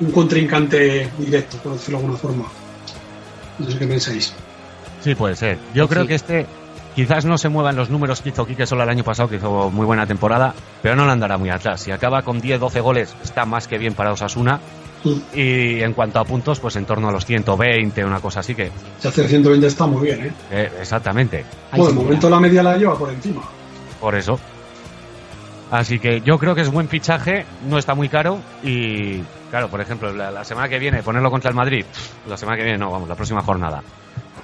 un 0.00 0.10
contrincante 0.12 1.10
directo, 1.18 1.56
por 1.58 1.72
decirlo 1.72 1.98
de 1.98 2.04
alguna 2.04 2.18
forma. 2.18 2.44
No 3.58 3.70
sé 3.70 3.78
qué 3.78 3.86
pensáis. 3.86 4.32
Sí, 5.02 5.14
puede 5.14 5.34
ser. 5.36 5.58
Yo 5.74 5.84
Sí. 5.84 5.90
creo 5.90 6.06
que 6.06 6.14
este 6.14 6.46
quizás 6.94 7.24
no 7.24 7.38
se 7.38 7.48
mueva 7.48 7.70
en 7.70 7.76
los 7.76 7.90
números 7.90 8.20
que 8.20 8.30
hizo 8.30 8.46
Quique 8.46 8.66
Sola 8.66 8.84
el 8.84 8.90
año 8.90 9.04
pasado, 9.04 9.28
que 9.28 9.36
hizo 9.36 9.70
muy 9.70 9.86
buena 9.86 10.06
temporada, 10.06 10.54
pero 10.82 10.96
no 10.96 11.04
le 11.04 11.12
andará 11.12 11.38
muy 11.38 11.50
atrás. 11.50 11.80
Si 11.80 11.90
acaba 11.90 12.22
con 12.22 12.40
10, 12.40 12.60
12 12.60 12.80
goles, 12.80 13.14
está 13.22 13.44
más 13.44 13.68
que 13.68 13.78
bien 13.78 13.94
para 13.94 14.12
Osasuna. 14.12 14.60
Mm. 15.04 15.36
Y 15.36 15.82
en 15.82 15.94
cuanto 15.94 16.20
a 16.20 16.24
puntos, 16.24 16.60
pues 16.60 16.76
en 16.76 16.84
torno 16.84 17.08
a 17.08 17.12
los 17.12 17.24
120, 17.26 18.04
una 18.04 18.20
cosa 18.20 18.40
así 18.40 18.54
que... 18.54 18.70
Si 18.98 19.08
hace 19.08 19.26
120 19.26 19.66
está 19.66 19.86
muy 19.86 20.02
bien, 20.06 20.26
¿eh? 20.26 20.32
eh, 20.50 20.72
exactamente. 20.80 21.44
Bueno, 21.72 21.86
se 21.86 21.90
de 21.92 22.02
momento 22.04 22.30
la 22.30 22.40
media 22.40 22.62
la 22.62 22.76
lleva 22.76 22.96
por 22.96 23.10
encima. 23.10 23.42
Por 24.00 24.14
eso. 24.14 24.38
Así 25.72 25.98
que 25.98 26.20
yo 26.20 26.38
creo 26.38 26.54
que 26.54 26.60
es 26.60 26.70
buen 26.70 26.88
fichaje, 26.88 27.46
no 27.66 27.78
está 27.78 27.94
muy 27.94 28.08
caro 28.10 28.38
y, 28.62 29.22
claro, 29.50 29.68
por 29.68 29.80
ejemplo, 29.80 30.12
la, 30.12 30.30
la 30.30 30.44
semana 30.44 30.68
que 30.68 30.78
viene, 30.78 31.02
ponerlo 31.02 31.30
contra 31.30 31.48
el 31.48 31.56
Madrid, 31.56 31.84
la 32.28 32.36
semana 32.36 32.58
que 32.58 32.64
viene 32.64 32.78
no, 32.78 32.90
vamos, 32.90 33.08
la 33.08 33.14
próxima 33.14 33.42
jornada. 33.42 33.82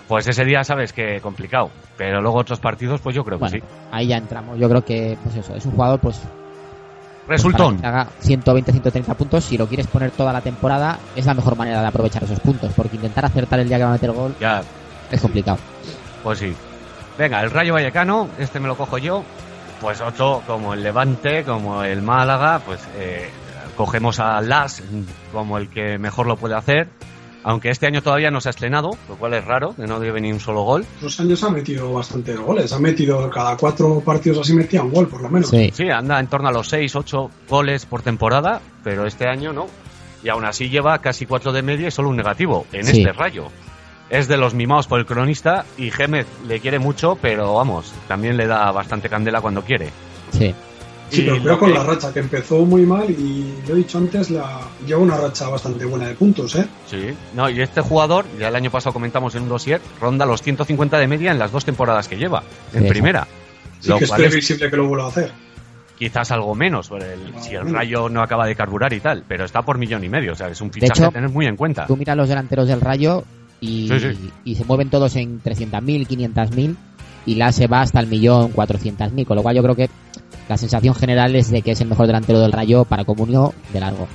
Pues 0.09 0.27
ese 0.27 0.45
día 0.47 0.65
sabes 0.65 0.95
que 0.95 1.21
complicado, 1.21 1.71
pero 1.99 2.23
luego 2.23 2.39
otros 2.39 2.59
partidos, 2.59 3.01
pues 3.03 3.15
yo 3.15 3.25
creo 3.25 3.39
que 3.39 3.49
sí. 3.51 3.63
ahí 3.93 4.07
ya 4.09 4.17
entramos. 4.17 4.59
Yo 4.59 4.69
creo 4.69 4.83
que, 4.83 5.19
pues 5.23 5.37
eso, 5.37 5.55
es 5.55 5.67
un 5.67 5.73
jugador, 5.73 6.01
pues. 6.01 6.23
Resultón. 7.29 7.79
que 7.79 7.87
haga 7.87 8.09
120, 8.21 8.73
130 8.73 9.15
puntos. 9.15 9.45
Si 9.45 9.59
lo 9.59 9.67
quieres 9.67 9.87
poner 9.87 10.11
toda 10.13 10.33
la 10.33 10.41
temporada, 10.41 10.99
es 11.15 11.27
la 11.27 11.35
mejor 11.35 11.57
manera 11.57 11.83
de 11.83 11.87
aprovechar 11.89 12.25
esos 12.25 12.41
puntos. 12.41 12.73
Porque 12.75 12.97
intentar 12.97 13.27
acertar 13.27 13.61
el 13.61 13.69
día 13.69 13.77
que 13.77 13.85
va 13.85 13.91
a 13.91 13.93
meter 13.93 14.13
gol 14.13 14.35
Ya, 14.41 14.63
es 15.11 15.21
complicado. 15.21 15.59
pues 16.23 16.39
sí. 16.39 16.55
Venga, 17.19 17.43
el 17.43 17.51
Rayo 17.51 17.75
Vallecano, 17.75 18.29
este 18.39 18.61
me 18.61 18.69
lo 18.69 18.77
cojo 18.77 18.97
yo. 18.97 19.23
Pues 19.81 20.01
otro, 20.01 20.43
como 20.47 20.73
el 20.73 20.83
Levante, 20.83 21.45
como 21.45 21.85
el 21.85 22.01
Málaga, 22.01 22.61
pues 22.65 22.81
eh, 22.97 23.29
cogemos 23.77 24.21
a 24.21 24.41
Las 24.41 24.83
como 25.33 25.59
el 25.59 25.69
que 25.69 25.99
mejor 25.99 26.27
lo 26.27 26.37
puede 26.37 26.55
hacer. 26.55 26.89
Aunque 27.45 27.71
este 27.71 27.87
año 27.87 28.03
todavía 28.03 28.31
no 28.31 28.41
se 28.41 28.49
ha 28.49 28.51
estrenado, 28.51 28.91
lo 29.09 29.17
cual 29.17 29.35
es 29.35 29.45
raro, 29.45 29.75
que 29.75 29.87
no 29.87 30.01
debe 30.01 30.21
ni 30.21 30.33
un 30.33 30.41
solo 30.41 30.63
gol. 30.63 30.85
Los 31.01 31.19
años 31.21 31.43
ha 31.45 31.51
metido 31.51 31.93
bastantes 31.93 32.39
goles. 32.39 32.73
Ha 32.73 32.79
metido 32.79 33.31
cada 33.31 33.57
cuatro 33.57 34.01
partidos 34.01 34.39
así 34.39 34.53
metía 34.55 34.83
un 34.83 34.93
gol, 34.93 35.09
por 35.09 35.23
lo 35.23 35.31
menos. 35.31 35.49
Sí. 35.51 35.71
Sí, 35.73 35.89
anda 35.89 36.19
en 36.19 36.27
torno 36.27 36.49
a 36.49 36.53
los 36.53 36.69
6, 36.69 36.95
8 36.97 37.31
goles 37.49 37.87
por 37.87 38.03
temporada, 38.03 38.61
pero 38.83 39.07
este 39.07 39.29
año 39.29 39.53
no. 39.53 39.67
Y 40.23 40.29
aún 40.31 40.45
así 40.45 40.69
lleva 40.69 40.99
casi 40.99 41.27
4 41.27 41.53
de 41.53 41.63
media 41.63 41.89
y 41.89 41.91
solo 41.93 42.09
un 42.09 42.17
negativo 42.17 42.67
en 42.73 42.85
Sí. 42.85 42.99
este 42.99 43.13
rayo. 43.13 43.47
Es 44.11 44.27
de 44.27 44.37
los 44.37 44.55
mimados 44.55 44.87
por 44.89 44.99
el 44.99 45.07
cronista 45.07 45.65
y 45.77 45.91
Gémez 45.91 46.27
le 46.47 46.61
quiere 46.61 46.79
mucho, 46.79 47.17
pero 47.21 47.55
vamos, 47.55 47.93
también 48.09 48.37
le 48.37 48.47
da 48.47 48.71
bastante 48.73 49.09
candela 49.09 49.41
cuando 49.41 49.63
quiere. 49.63 49.91
Sí. 50.33 50.55
Sí, 51.11 51.23
pero 51.23 51.37
lo 51.37 51.43
creo 51.43 51.59
con 51.59 51.69
que- 51.71 51.75
la 51.75 51.85
racha, 51.85 52.13
que 52.13 52.21
empezó 52.21 52.65
muy 52.67 52.85
mal 52.85 53.09
y 53.11 53.55
lo 53.67 53.75
he 53.75 53.79
dicho 53.79 53.99
antes, 53.99 54.31
la, 54.31 54.61
lleva 54.87 55.01
una 55.01 55.17
racha 55.17 55.49
bastante 55.49 55.85
buena 55.85 56.07
de 56.09 56.15
puntos, 56.15 56.55
¿eh? 56.57 56.67
Sí, 56.87 57.15
no, 57.35 57.49
y 57.49 57.61
este 57.63 57.81
jugador, 57.81 58.27
ya 58.39 58.49
el 58.49 58.57
año 58.57 58.71
pasado 58.71 58.93
comentamos 58.93 59.35
en 59.35 59.43
un 59.45 59.49
dossier, 59.49 59.81
ronda 60.01 60.27
los 60.27 60.43
150 60.43 60.99
de 60.99 61.07
media 61.09 61.31
en 61.33 61.39
las 61.39 61.51
dos 61.53 61.65
temporadas 61.65 62.09
que 62.09 62.17
lleva, 62.17 62.43
en 62.75 62.83
Sí, 62.85 62.89
primera. 62.89 63.27
Sí 63.81 63.89
lo 63.89 63.99
que 63.99 64.05
es 64.05 64.11
cual 64.11 64.23
es 64.23 64.29
previsible 64.29 64.71
que 64.71 64.77
lo 64.77 64.87
vuelva 64.89 65.07
a 65.07 65.09
hacer. 65.09 65.33
quizás 65.99 66.31
algo 66.31 66.55
menos, 66.55 66.89
por 66.89 67.03
el- 67.03 67.33
Ah, 67.37 67.41
si 67.41 67.55
el 67.55 67.63
bueno. 67.63 67.79
rayo 67.79 68.09
no 68.09 68.23
acaba 68.23 68.47
de 68.47 68.55
carburar 68.55 68.93
y 68.93 69.01
tal, 69.01 69.25
pero 69.27 69.45
está 69.45 69.63
por 69.63 69.79
millón 69.79 70.05
y 70.05 70.09
medio, 70.09 70.33
o 70.33 70.37
sea, 70.37 70.49
es 70.49 70.61
un 70.61 70.71
fichaje 70.71 70.93
hecho, 70.93 71.07
a 71.07 71.11
tener 71.11 71.29
muy 71.31 71.47
en 71.47 71.57
cuenta. 71.57 71.87
Tú 71.87 71.97
miras 71.97 72.17
los 72.17 72.29
delanteros 72.29 72.69
del 72.69 72.81
Rayo 72.81 73.25
y, 73.61 73.89
Sí, 73.89 73.99
sí. 73.99 74.31
y 74.45 74.55
se 74.55 74.65
mueven 74.65 74.91
todos 74.91 75.17
en 75.17 75.41
300.000, 75.41 76.07
500.000 76.07 76.77
y 77.27 77.35
la 77.35 77.51
se 77.51 77.67
va 77.67 77.81
hasta 77.81 77.99
el 77.99 78.07
millón 78.07 78.53
400.000, 78.53 79.27
con 79.27 79.37
lo 79.37 79.43
cual 79.43 79.57
yo 79.57 79.63
creo 79.65 79.75
que 79.75 79.91
la 80.49 80.57
sensación 80.57 80.95
general 80.95 81.37
es 81.37 81.51
de 81.51 81.63
que 81.63 81.73
es 81.73 81.81
el 81.81 81.89
mejor 81.89 82.07
delantero 82.07 82.41
del 82.41 82.53
Rayo 82.53 82.85
para 82.85 83.05
Comunio 83.05 83.55
de 83.73 83.81
largo. 83.81 84.09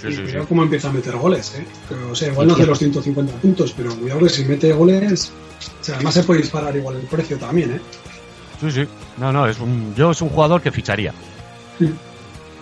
Sí, 0.00 0.14
cómo 0.48 0.62
empieza 0.62 0.88
a 0.88 0.92
meter 0.92 1.16
goles, 1.16 1.54
¿eh? 1.54 1.66
Pero, 1.88 2.10
o 2.10 2.14
sea, 2.14 2.28
igual 2.28 2.48
no 2.48 2.54
hace 2.54 2.66
los 2.66 2.78
150 2.78 3.32
puntos, 3.34 3.72
pero 3.76 3.94
cuidado 3.96 4.20
que 4.20 4.28
si 4.28 4.44
mete 4.44 4.72
goles, 4.72 5.32
o 5.80 5.84
sea, 5.84 5.94
además 5.94 6.14
se 6.14 6.24
puede 6.24 6.42
disparar 6.42 6.76
igual 6.76 6.96
el 6.96 7.06
precio 7.06 7.38
también, 7.38 7.72
¿eh? 7.72 7.80
Sí, 8.60 8.70
sí. 8.70 8.88
No, 9.16 9.32
no, 9.32 9.46
es 9.46 9.58
un, 9.60 9.94
yo 9.94 10.10
es 10.10 10.20
un 10.20 10.28
jugador 10.28 10.60
que 10.60 10.70
ficharía. 10.70 11.12
Sí. 11.78 11.90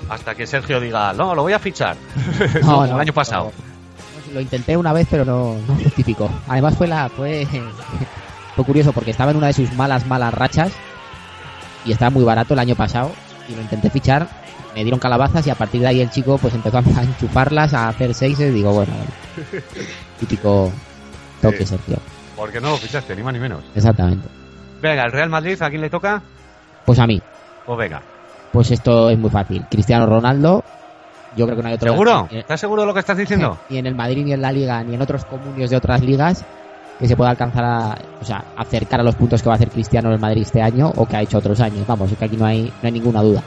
Hasta 0.09 0.35
que 0.35 0.47
Sergio 0.47 0.81
diga, 0.81 1.13
no, 1.13 1.35
lo 1.35 1.43
voy 1.43 1.53
a 1.53 1.59
fichar. 1.59 1.97
No, 2.55 2.61
Como 2.61 2.87
no, 2.87 2.95
el 2.95 3.01
año 3.01 3.13
pasado. 3.13 3.53
no, 4.29 4.35
Lo 4.35 4.41
intenté 4.41 4.77
una 4.77 4.93
vez, 4.93 5.09
pero 5.11 5.25
no, 5.25 5.57
no 5.67 5.75
justificó. 5.77 6.31
Además 6.47 6.77
fue 6.77 6.87
la 6.87 7.09
fue, 7.09 7.47
fue 8.55 8.65
curioso 8.65 8.93
porque 8.93 9.11
estaba 9.11 9.33
en 9.33 9.37
una 9.39 9.49
de 9.49 9.53
sus 9.55 9.73
malas, 9.73 10.07
malas 10.07 10.33
rachas 10.33 10.73
y 11.85 11.93
estaba 11.93 12.11
muy 12.11 12.25
barato 12.25 12.55
el 12.55 12.61
año 12.61 12.75
pasado 12.75 13.13
y 13.49 13.55
lo 13.55 13.61
intenté 13.63 13.91
fichar. 13.91 14.27
Me 14.75 14.83
dieron 14.83 14.99
calabazas 15.01 15.47
y 15.47 15.51
a 15.51 15.55
partir 15.55 15.81
de 15.83 15.89
ahí 15.89 16.01
el 16.01 16.11
chico 16.11 16.39
pues 16.39 16.55
empezó 16.55 16.79
a 16.79 16.81
enchufarlas, 17.03 17.75
a 17.75 17.89
hacer 17.89 18.15
seises. 18.15 18.53
Digo, 18.55 18.73
bueno, 18.73 18.93
típico 20.21 20.71
toque, 21.41 21.59
Sí. 21.59 21.67
Sergio. 21.67 21.97
Porque 22.37 22.61
no 22.61 22.71
lo 22.71 22.77
fichaste, 22.77 23.15
ni 23.15 23.23
más 23.23 23.35
ni 23.35 23.41
menos. 23.41 23.63
Exactamente. 23.75 24.27
Venga, 24.81 25.05
el 25.05 25.13
Real 25.13 25.29
Madrid, 25.29 25.61
¿a 25.61 25.69
quién 25.71 25.81
le 25.83 25.91
toca? 25.91 26.23
Pues 26.85 26.99
a 26.99 27.07
mí, 27.07 27.21
Pues 27.67 27.79
venga. 27.79 28.03
pues 28.53 28.71
esto 28.71 29.11
es 29.11 29.19
muy 29.19 29.31
fácil. 29.31 29.65
Cristiano 29.71 30.07
Ronaldo, 30.07 30.65
yo 31.37 31.45
creo 31.47 31.57
que 31.57 31.63
no 31.63 31.69
hay 31.69 31.75
otro. 31.75 31.93
¿Seguro? 31.93 32.29
¿Estás 32.31 32.59
seguro 32.61 32.83
de 32.83 32.87
lo 32.89 32.95
que 32.95 33.01
estás 33.01 33.17
diciendo? 33.17 33.59
ni 33.69 33.79
en 33.79 33.87
el 33.87 33.95
Madrid, 33.95 34.25
ni 34.25 34.33
en 34.33 34.43
la 34.43 34.51
Liga, 34.51 34.83
ni 34.83 34.95
en 34.95 35.03
otros 35.03 35.25
comunios 35.25 35.71
de 35.71 35.77
otras 35.77 36.01
ligas 36.03 36.45
que 37.03 37.09
se 37.09 37.17
pueda 37.17 37.31
alcanzar 37.31 37.65
a, 37.65 37.99
o 38.21 38.25
sea, 38.25 38.45
acercar 38.57 39.01
a 39.01 39.03
los 39.03 39.17
puntos 39.17 39.43
que 39.43 39.49
va 39.49 39.55
a 39.55 39.57
hacer 39.57 39.71
Cristiano 39.71 40.09
en 40.09 40.15
el 40.15 40.21
Madrid 40.21 40.43
este 40.43 40.63
año 40.63 40.93
o 40.95 41.05
que 41.05 41.17
ha 41.17 41.23
hecho 41.23 41.39
otros 41.39 41.59
años. 41.61 41.85
Vamos, 41.85 42.13
es 42.13 42.17
que 42.17 42.27
aquí 42.27 42.37
no 42.37 42.47
hay, 42.47 42.63
no 42.63 42.87
hay 42.87 42.93
ninguna 42.93 43.21
duda. 43.23 43.43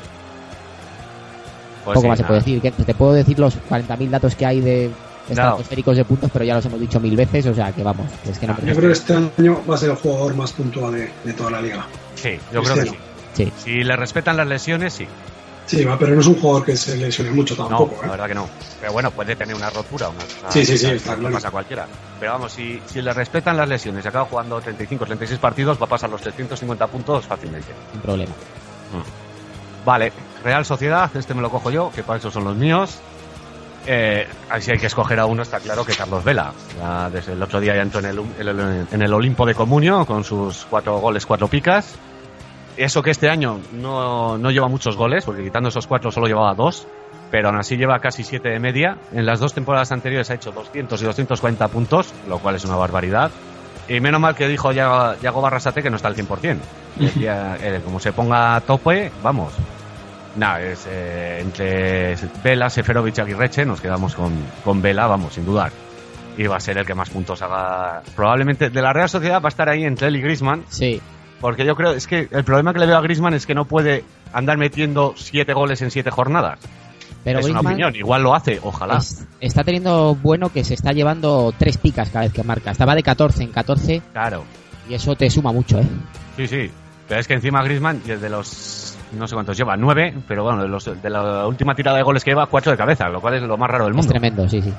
Pues 1.85 1.95
Poco 1.95 2.01
sí, 2.01 2.07
más 2.09 2.17
se 2.17 2.25
puede 2.25 2.39
decir. 2.41 2.61
Te 2.85 2.93
puedo 2.93 3.13
decir 3.13 3.39
los 3.39 3.57
40.000 3.69 4.09
datos 4.09 4.35
que 4.35 4.45
hay 4.45 4.59
de 4.59 4.91
estratosféricos 5.29 5.95
de 5.95 6.03
puntos, 6.03 6.29
pero 6.33 6.43
ya 6.43 6.55
los 6.55 6.65
hemos 6.65 6.81
dicho 6.81 6.99
mil 6.99 7.15
veces, 7.15 7.45
o 7.47 7.53
sea 7.53 7.71
que 7.71 7.81
vamos, 7.81 8.07
es 8.29 8.37
que 8.37 8.45
no 8.45 8.57
Yo 8.57 8.75
creo 8.75 8.89
que 8.89 8.91
este 8.91 9.13
año 9.13 9.61
va 9.69 9.75
a 9.75 9.77
ser 9.77 9.89
el 9.91 9.95
jugador 9.95 10.35
más 10.35 10.51
puntual 10.51 10.93
de, 10.93 11.09
de 11.23 11.33
toda 11.33 11.51
la 11.51 11.61
liga. 11.61 11.85
Sí, 12.15 12.37
yo 12.51 12.61
creo 12.61 12.75
que. 12.75 12.91
Sí. 13.33 13.53
Si 13.57 13.83
le 13.83 13.95
respetan 13.95 14.35
las 14.35 14.47
lesiones, 14.47 14.93
sí. 14.93 15.07
Sí, 15.65 15.83
va, 15.83 15.97
pero 15.97 16.13
no 16.13 16.21
es 16.21 16.27
un 16.27 16.39
jugador 16.39 16.63
que 16.65 16.77
se 16.77 16.95
lesione 16.95 17.31
mucho 17.31 17.55
No, 17.55 17.67
tampoco, 17.67 18.01
la 18.01 18.07
¿eh? 18.07 18.11
verdad 18.11 18.27
que 18.27 18.35
no. 18.35 18.47
Pero 18.79 18.93
bueno, 18.93 19.09
puede 19.11 19.35
tener 19.35 19.55
una 19.55 19.69
rotura. 19.71 20.09
Una 20.09 20.19
cosa 20.21 20.51
Sí, 20.51 20.63
sí, 20.65 20.77
sí, 20.77 20.87
está 20.91 21.15
claro. 21.15 21.33
pasa 21.33 21.47
a 21.47 21.51
cualquiera. 21.51 21.87
Pero 22.19 22.33
vamos, 22.33 22.51
si, 22.53 22.79
si 22.85 23.01
le 23.01 23.11
respetan 23.13 23.57
las 23.57 23.67
lesiones 23.67 24.05
y 24.05 24.07
acaba 24.07 24.25
jugando 24.25 24.61
35, 24.61 25.05
36 25.05 25.39
partidos, 25.39 25.79
va 25.81 25.85
a 25.85 25.89
pasar 25.89 26.09
los 26.09 26.21
350 26.21 26.87
puntos 26.87 27.25
fácilmente. 27.25 27.73
Sin 27.91 28.01
problema. 28.01 28.33
Vale, 29.83 30.11
Real 30.43 30.65
Sociedad, 30.65 31.09
este 31.15 31.33
me 31.33 31.41
lo 31.41 31.49
cojo 31.49 31.69
yo, 31.71 31.91
que 31.93 32.03
para 32.03 32.19
eso 32.19 32.31
son 32.31 32.43
los 32.43 32.55
míos. 32.55 32.97
Eh, 33.87 34.27
si 34.59 34.71
hay 34.71 34.77
que 34.79 34.87
escoger 34.87 35.19
a 35.19 35.25
uno, 35.27 35.43
está 35.43 35.59
claro 35.59 35.85
que 35.85 35.93
Carlos 35.93 36.23
Vela. 36.23 36.53
Ya 36.79 37.09
desde 37.09 37.33
el 37.33 37.41
otro 37.43 37.59
día 37.59 37.75
ya 37.75 37.81
entró 37.83 37.99
en 37.99 38.05
el, 38.07 38.19
en 38.39 38.47
el- 38.47 38.87
en 38.91 39.01
el 39.01 39.13
Olimpo 39.13 39.45
de 39.45 39.53
Comunio 39.53 40.05
con 40.05 40.23
sus 40.23 40.65
cuatro 40.65 40.97
goles, 40.99 41.25
cuatro 41.25 41.47
picas. 41.47 41.93
Eso 42.77 43.01
que 43.01 43.11
este 43.11 43.29
año 43.29 43.59
no, 43.73 44.37
no 44.37 44.51
lleva 44.51 44.67
muchos 44.67 44.95
goles, 44.97 45.25
porque 45.25 45.43
quitando 45.43 45.69
esos 45.69 45.87
cuatro 45.87 46.11
solo 46.11 46.27
llevaba 46.27 46.53
dos, 46.53 46.87
pero 47.31 47.49
aún 47.49 47.57
así 47.57 47.77
lleva 47.77 47.99
casi 47.99 48.23
siete 48.23 48.49
de 48.49 48.59
media. 48.59 48.97
En 49.11 49.25
las 49.25 49.39
dos 49.39 49.53
temporadas 49.53 49.91
anteriores 49.91 50.29
ha 50.29 50.35
hecho 50.35 50.51
200 50.51 51.01
y 51.01 51.05
240 51.05 51.67
puntos, 51.69 52.13
lo 52.27 52.39
cual 52.39 52.55
es 52.55 52.65
una 52.65 52.75
barbaridad. 52.75 53.31
Y 53.87 53.99
menos 53.99 54.19
mal 54.19 54.35
que 54.35 54.47
dijo 54.47 54.71
Ya- 54.71 55.15
Yago 55.21 55.41
Barrasate 55.41 55.83
que 55.83 55.89
no 55.89 55.95
está 55.97 56.07
al 56.07 56.15
100%. 56.15 56.57
Decía, 56.95 57.57
eh, 57.61 57.81
como 57.83 57.99
se 57.99 58.13
ponga 58.13 58.55
a 58.55 58.61
tope, 58.61 59.11
vamos. 59.21 59.53
Nada, 60.35 60.61
es 60.61 60.85
eh, 60.89 61.39
entre 61.41 62.15
Vela, 62.43 62.69
Seferovic 62.69 63.17
y 63.17 63.21
Aguirreche, 63.21 63.65
nos 63.65 63.79
quedamos 63.79 64.15
con, 64.15 64.33
con 64.63 64.81
Vela, 64.81 65.07
vamos, 65.07 65.33
sin 65.33 65.45
dudar. 65.45 65.71
Y 66.37 66.47
va 66.47 66.57
a 66.57 66.59
ser 66.59 66.77
el 66.77 66.85
que 66.85 66.93
más 66.93 67.09
puntos 67.09 67.41
haga. 67.41 68.01
Probablemente 68.15 68.69
de 68.69 68.81
la 68.81 68.91
Real 68.91 69.07
Sociedad 69.07 69.41
va 69.41 69.47
a 69.47 69.49
estar 69.49 69.69
ahí 69.69 69.85
entre 69.85 70.07
él 70.09 70.17
y 70.17 70.21
Grisman, 70.21 70.65
Sí. 70.67 71.01
Porque 71.45 71.63
yo 71.63 71.75
creo, 71.75 71.91
es 71.91 72.07
que 72.07 72.27
el 72.31 72.43
problema 72.43 72.73
que 72.73 72.79
le 72.79 72.87
veo 72.87 72.97
a 72.97 73.01
Grisman 73.01 73.35
es 73.35 73.45
que 73.45 73.53
no 73.53 73.65
puede 73.65 74.03
andar 74.33 74.57
metiendo 74.57 75.13
siete 75.15 75.53
goles 75.53 75.79
en 75.83 75.91
siete 75.91 76.09
jornadas. 76.09 76.57
Pero 77.23 77.37
es 77.39 77.45
una 77.45 77.59
opinión, 77.59 77.95
igual 77.95 78.23
lo 78.23 78.33
hace, 78.33 78.59
ojalá. 78.63 78.97
es- 78.97 79.27
está 79.39 79.63
teniendo 79.63 80.15
bueno 80.15 80.49
que 80.49 80.63
se 80.63 80.73
está 80.73 80.91
llevando 80.91 81.53
tres 81.55 81.77
picas 81.77 82.09
cada 82.09 82.25
vez 82.25 82.33
que 82.33 82.41
marca. 82.43 82.71
Estaba 82.71 82.95
de 82.95 83.03
14 83.03 83.43
en 83.43 83.51
14 83.51 84.01
Claro, 84.11 84.43
y 84.89 84.95
eso 84.95 85.15
te 85.15 85.29
suma 85.29 85.51
mucho, 85.51 85.77
¿eh? 85.79 85.85
sí, 86.37 86.47
sí. 86.47 86.71
Pero 87.07 87.19
es 87.21 87.27
que 87.27 87.35
encima 87.35 87.63
Grisman, 87.63 88.01
desde 88.03 88.27
los. 88.27 88.97
No 89.11 89.27
sé 89.27 89.35
cuántos 89.35 89.55
lleva, 89.55 89.77
nueve, 89.77 90.15
pero 90.27 90.43
bueno, 90.43 90.63
de, 90.63 90.67
los- 90.67 90.99
de 91.01 91.09
la 91.11 91.45
última 91.45 91.75
tirada 91.75 91.97
de 91.97 92.03
goles 92.03 92.23
que 92.23 92.31
lleva, 92.31 92.47
cuatro 92.47 92.71
de 92.71 92.77
cabeza, 92.79 93.07
lo 93.09 93.21
cual 93.21 93.35
es 93.35 93.43
lo 93.43 93.55
más 93.55 93.69
raro 93.69 93.83
del 93.85 93.91
Es 93.93 93.97
mundo. 93.97 94.09
tremendo, 94.11 94.49
sí, 94.49 94.63
sí. 94.63 94.73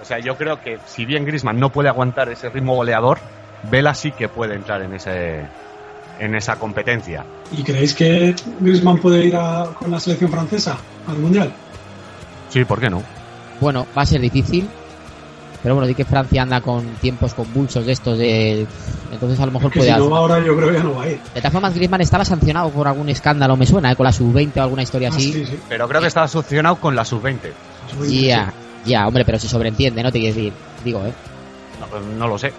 O 0.00 0.04
sea, 0.06 0.18
yo 0.18 0.34
creo 0.36 0.60
que 0.62 0.78
si 0.86 1.04
bien 1.04 1.26
Grisman 1.26 1.60
no 1.60 1.68
puede 1.70 1.90
aguantar 1.90 2.30
ese 2.30 2.48
ritmo 2.48 2.74
goleador, 2.74 3.18
Vela 3.64 3.94
sí 3.94 4.12
que 4.12 4.28
puede 4.28 4.54
entrar 4.54 4.82
en 4.82 4.94
ese 4.94 5.44
en 6.20 6.34
esa 6.34 6.56
competencia. 6.56 7.24
¿Y 7.56 7.62
creéis 7.62 7.94
que 7.94 8.34
Griezmann 8.60 8.98
puede 8.98 9.24
ir 9.26 9.36
a- 9.36 9.66
con 9.78 9.90
la 9.90 10.00
selección 10.00 10.30
francesa 10.30 10.76
al 11.06 11.16
Mundial? 11.18 11.52
Sí, 12.50 12.64
¿por 12.64 12.80
qué 12.80 12.90
no? 12.90 13.02
Bueno, 13.60 13.86
va 13.96 14.02
a 14.02 14.06
ser 14.06 14.20
difícil. 14.20 14.68
Pero 15.62 15.74
bueno, 15.74 15.88
di 15.88 15.94
que 15.94 16.04
Francia 16.04 16.42
anda 16.42 16.60
con 16.60 16.84
tiempos 17.00 17.34
convulsos 17.34 17.84
de 17.84 17.90
estos 17.92 18.16
de... 18.16 18.64
Entonces 19.12 19.38
a 19.40 19.46
lo 19.46 19.50
mejor 19.52 19.72
Que 19.72 19.80
puede... 19.80 19.92
si 19.92 19.98
no 19.98 20.08
va 20.10 20.18
ahora 20.18 20.38
yo 20.38 20.56
creo 20.56 20.68
que 20.68 20.74
ya 20.76 20.82
no 20.84 20.94
va 20.94 21.02
a 21.02 21.08
ir. 21.10 21.20
De 21.34 21.40
todas 21.40 21.52
formas, 21.52 21.74
Griezmann 21.74 22.00
estaba 22.00 22.24
sancionado 22.24 22.70
por 22.70 22.86
algún 22.86 23.08
escándalo, 23.08 23.56
me 23.56 23.66
suena, 23.66 23.90
¿eh? 23.90 23.96
con 23.96 24.04
la 24.04 24.12
sub-20 24.12 24.56
o 24.56 24.62
alguna 24.62 24.82
historia 24.82 25.08
Ah, 25.12 25.16
así. 25.16 25.32
sí, 25.32 25.46
sí. 25.46 25.58
Pero 25.68 25.88
creo 25.88 26.00
que 26.00 26.06
estaba 26.06 26.28
solucionado 26.28 26.76
con 26.76 26.94
la 26.94 27.04
sub-20. 27.04 27.38
Ya, 28.08 28.52
ya, 28.84 29.06
hombre, 29.08 29.24
pero 29.24 29.38
se 29.40 29.48
sobreentiende, 29.48 30.00
¿no? 30.02 30.12
Te 30.12 30.20
quiero 30.20 30.34
decir, 30.36 30.52
digo, 30.84 31.04
¿eh? 31.04 31.12
No, 31.80 32.00
no 32.18 32.28
lo 32.28 32.38
sé. 32.38 32.52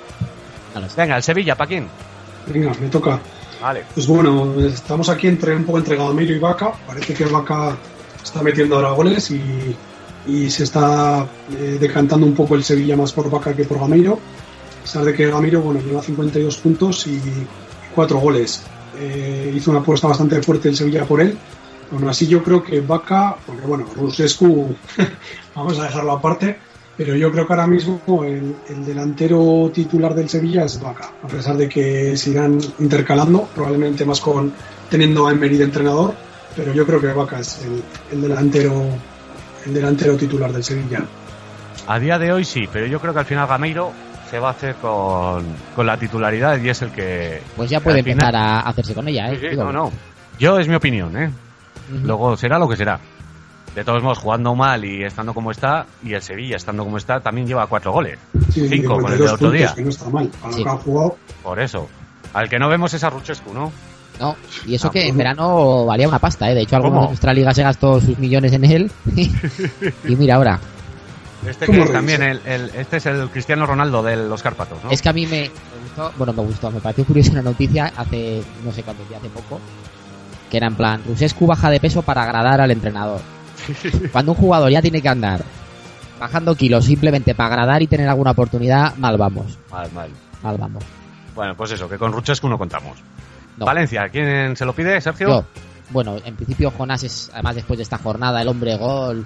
Venga, 0.96 1.18
el 1.18 1.24
Sevilla, 1.24 1.56
Paquín. 1.56 1.88
Venga, 2.48 2.72
me 2.80 2.88
toca. 2.90 3.20
Vale. 3.62 3.84
Pues 3.94 4.08
bueno, 4.08 4.60
estamos 4.62 5.10
aquí 5.10 5.28
entre 5.28 5.56
un 5.56 5.66
poco 5.66 5.80
entre 5.80 5.98
Gamiro 5.98 6.34
y 6.34 6.40
Vaca. 6.40 6.72
Parece 6.88 7.14
que 7.14 7.26
Vaca 7.26 7.76
está 8.24 8.42
metiendo 8.42 8.76
ahora 8.76 8.92
goles 8.92 9.32
y, 9.32 9.76
y 10.28 10.50
se 10.50 10.64
está 10.64 11.28
eh, 11.52 11.78
decantando 11.80 12.26
un 12.26 12.34
poco 12.34 12.56
el 12.56 12.64
Sevilla 12.64 12.96
más 12.96 13.12
por 13.12 13.30
Vaca 13.30 13.54
que 13.56 13.66
por 13.66 13.80
Gamiro. 13.80 14.20
A 14.80 14.82
pesar 14.84 15.04
de 15.04 15.14
que 15.14 15.30
Gamiro 15.30 15.62
bueno, 15.62 15.82
lleva 15.82 16.02
52 16.02 16.58
puntos 16.58 17.06
y 17.08 17.20
4 17.94 18.18
goles. 18.18 18.64
Eh, 18.98 19.54
hizo 19.56 19.72
una 19.72 19.82
apuesta 19.82 20.08
bastante 20.08 20.42
fuerte 20.42 20.70
el 20.70 20.76
Sevilla 20.76 21.04
por 21.06 21.22
él. 21.22 21.38
Aún 21.92 22.08
así 22.08 22.28
yo 22.28 22.44
creo 22.44 22.64
que 22.64 22.82
Vaca, 22.82 23.36
porque 23.46 23.66
bueno, 23.66 23.86
Rusescu 23.96 24.76
vamos 25.56 25.80
a 25.80 25.84
dejarlo 25.84 26.12
aparte, 26.12 26.58
pero 27.00 27.16
yo 27.16 27.32
creo 27.32 27.48
que 27.48 27.54
ahora 27.54 27.66
mismo 27.66 28.02
el, 28.26 28.58
el 28.68 28.86
delantero 28.86 29.72
titular 29.74 30.14
del 30.14 30.28
Sevilla 30.28 30.66
es 30.66 30.82
Vaca, 30.82 31.10
a 31.24 31.28
pesar 31.28 31.56
de 31.56 31.70
que 31.70 32.18
se 32.18 32.32
irán 32.32 32.60
intercalando, 32.80 33.48
probablemente 33.56 34.04
más 34.04 34.20
con 34.20 34.52
teniendo 34.90 35.26
a 35.26 35.32
Emery 35.32 35.56
de 35.56 35.64
entrenador, 35.64 36.14
pero 36.58 36.74
yo 36.74 36.86
creo 36.86 37.00
que 37.00 37.08
Vaca 37.08 37.40
es 37.40 37.64
el, 37.64 37.82
el 38.12 38.22
delantero 38.22 38.74
el 39.66 39.74
delantero 39.74 40.18
titular 40.18 40.52
del 40.52 40.64
Sevilla. 40.64 41.02
A 41.88 42.00
día 42.00 42.20
de 42.20 42.34
hoy 42.34 42.44
sí, 42.44 42.68
pero 42.72 42.86
yo 42.86 43.00
creo 43.00 43.14
que 43.14 43.20
al 43.20 43.26
final 43.26 43.48
Gameiro 43.48 43.94
se 44.30 44.38
va 44.40 44.50
a 44.50 44.52
hacer 44.52 44.76
con, 44.76 45.46
con 45.76 45.86
la 45.86 45.98
titularidad 45.98 46.60
y 46.62 46.68
es 46.70 46.82
el 46.82 46.92
que... 46.92 47.42
Pues 47.56 47.70
ya 47.70 47.80
puede 47.80 48.04
final- 48.04 48.26
empezar 48.28 48.36
a 48.36 48.60
hacerse 48.60 48.94
con 48.94 49.08
ella, 49.08 49.32
¿eh? 49.32 49.40
Sí, 49.52 49.56
no, 49.56 49.72
no. 49.72 49.90
Yo 50.38 50.60
es 50.60 50.68
mi 50.68 50.76
opinión, 50.76 51.16
¿eh? 51.18 51.32
Luego 52.04 52.36
será 52.36 52.60
lo 52.60 52.68
que 52.68 52.76
será. 52.76 53.00
De 53.76 53.84
todos 53.84 54.02
modos, 54.04 54.18
jugando 54.18 54.56
mal 54.56 54.84
y 54.84 55.04
estando 55.04 55.34
como 55.34 55.52
está, 55.52 55.86
y 56.04 56.14
el 56.14 56.22
Sevilla 56.22 56.58
estando 56.58 56.84
como 56.84 56.98
está, 56.98 57.20
también 57.20 57.48
lleva 57.48 57.68
cuatro 57.68 57.92
goles. 57.94 58.18
Sí, 58.52 58.68
Cinco 58.68 59.00
con 59.00 59.12
el 59.14 59.18
52 59.18 59.20
del 59.20 59.36
otro 59.36 59.52
día. 59.52 59.74
que 59.76 59.82
no 59.84 59.90
está 59.90 60.10
mal. 60.10 60.28
Para 60.42 60.54
Sí. 60.54 60.60
lo 60.60 60.64
que 60.66 60.70
ha 60.72 60.78
jugado, 60.78 61.18
Por 61.44 61.60
eso. 61.60 61.88
Al 62.34 62.50
que 62.50 62.60
no 62.60 62.68
vemos 62.70 62.94
es 62.94 63.04
a 63.04 63.10
Ruchescu, 63.10 63.54
¿no? 63.54 63.72
No, 64.20 64.36
y 64.66 64.76
eso 64.76 64.88
Ah, 64.90 64.92
que 64.92 65.08
en 65.08 65.16
verano 65.18 65.86
valía 65.86 66.08
una 66.08 66.20
pasta, 66.20 66.52
¿eh? 66.52 66.56
De 66.56 66.62
hecho, 66.64 66.76
alguno 66.76 66.94
¿Cómo? 66.96 67.02
de 67.04 67.08
nuestra 67.10 67.34
liga 67.34 67.54
se 67.54 67.64
gastó 67.64 68.02
sus 68.02 68.18
millones 68.20 68.52
en 68.54 68.66
él. 68.66 68.92
y 69.16 70.16
mira 70.16 70.36
ahora, 70.36 70.60
Este 71.48 71.68
¿Cómo 71.68 71.78
que 71.80 71.84
es 71.86 71.92
también 71.94 72.22
el, 72.22 72.42
el- 72.46 72.70
este 72.76 72.98
es 72.98 73.06
el 73.06 73.30
Cristiano 73.30 73.66
Ronaldo 73.66 74.04
de 74.04 74.18
los 74.18 74.44
Cárpatos, 74.44 74.84
¿no? 74.84 74.90
es 74.92 75.02
que 75.02 75.08
a 75.08 75.14
mí 75.14 75.26
me, 75.26 75.44
me 75.44 75.50
gustó, 75.86 76.12
bueno, 76.18 76.34
me 76.34 76.44
gustó, 76.44 76.70
me 76.70 76.82
pareció 76.82 77.06
curiosa 77.06 77.32
una 77.32 77.44
noticia 77.44 77.94
hace, 77.96 78.44
no 78.66 78.74
sé 78.74 78.84
cuántos 78.84 79.08
días, 79.08 79.22
hace 79.22 79.30
poco, 79.30 79.62
que 80.52 80.58
era 80.58 80.68
en 80.68 80.76
plan, 80.76 81.02
Rusescu 81.08 81.48
baja 81.48 81.70
de 81.70 81.80
peso 81.80 82.02
para 82.02 82.24
agradar 82.24 82.60
al 82.60 82.72
entrenador. 82.72 83.22
Cuando 84.12 84.32
un 84.34 84.38
jugador 84.38 84.72
ya 84.72 84.82
tiene 84.82 85.02
que 85.02 85.10
andar 85.10 85.44
bajando 86.20 86.54
kilos 86.56 86.86
simplemente 86.86 87.34
para 87.34 87.50
agradar 87.54 87.82
y 87.82 87.88
tener 87.88 88.08
alguna 88.10 88.32
oportunidad, 88.32 88.96
mal 88.98 89.18
vamos, 89.18 89.58
Mal, 89.72 89.90
mal. 89.94 90.10
mal 90.44 90.58
vamos. 90.58 90.84
Bueno, 91.34 91.56
pues 91.56 91.72
eso, 91.72 91.88
que 91.88 91.98
con 91.98 92.12
Ruchescu 92.12 92.50
no 92.50 92.58
contamos. 92.58 92.98
No. 93.58 93.66
Valencia, 93.66 94.10
¿quién 94.10 94.56
se 94.58 94.66
lo 94.66 94.74
pide, 94.74 95.00
Sergio? 95.00 95.28
Yo, 95.30 95.46
bueno, 95.92 96.18
en 96.24 96.36
principio 96.36 96.72
Jonás 96.72 97.04
es, 97.04 97.30
además 97.34 97.56
después 97.56 97.78
de 97.78 97.84
esta 97.84 97.98
jornada, 97.98 98.42
el 98.42 98.48
hombre 98.48 98.76
gol 98.76 99.26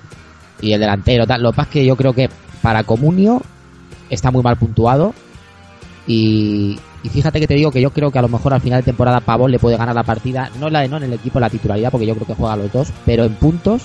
y 0.61 0.73
el 0.73 0.79
delantero, 0.79 1.25
tal. 1.25 1.41
Lo 1.41 1.51
que 1.51 1.55
pasa 1.55 1.69
es 1.69 1.73
que 1.73 1.85
yo 1.85 1.95
creo 1.95 2.13
que 2.13 2.29
para 2.61 2.83
Comunio 2.83 3.41
está 4.09 4.29
muy 4.31 4.43
mal 4.43 4.57
puntuado. 4.57 5.13
Y, 6.05 6.77
y 7.01 7.09
fíjate 7.09 7.39
que 7.39 7.47
te 7.47 7.53
digo 7.55 7.71
que 7.71 7.81
yo 7.81 7.91
creo 7.91 8.11
que 8.11 8.19
a 8.19 8.21
lo 8.21 8.27
mejor 8.27 8.53
al 8.53 8.61
final 8.61 8.81
de 8.81 8.85
temporada 8.85 9.19
Pavón 9.21 9.51
le 9.51 9.59
puede 9.59 9.77
ganar 9.77 9.95
la 9.95 10.03
partida. 10.03 10.49
No 10.59 10.69
la 10.69 10.81
de 10.81 10.89
no 10.89 10.97
en 10.97 11.03
el 11.03 11.13
equipo, 11.13 11.39
la 11.39 11.49
titularidad, 11.49 11.91
porque 11.91 12.05
yo 12.05 12.13
creo 12.15 12.27
que 12.27 12.35
juega 12.35 12.55
los 12.55 12.71
dos. 12.71 12.91
Pero 13.05 13.23
en 13.23 13.35
puntos, 13.35 13.83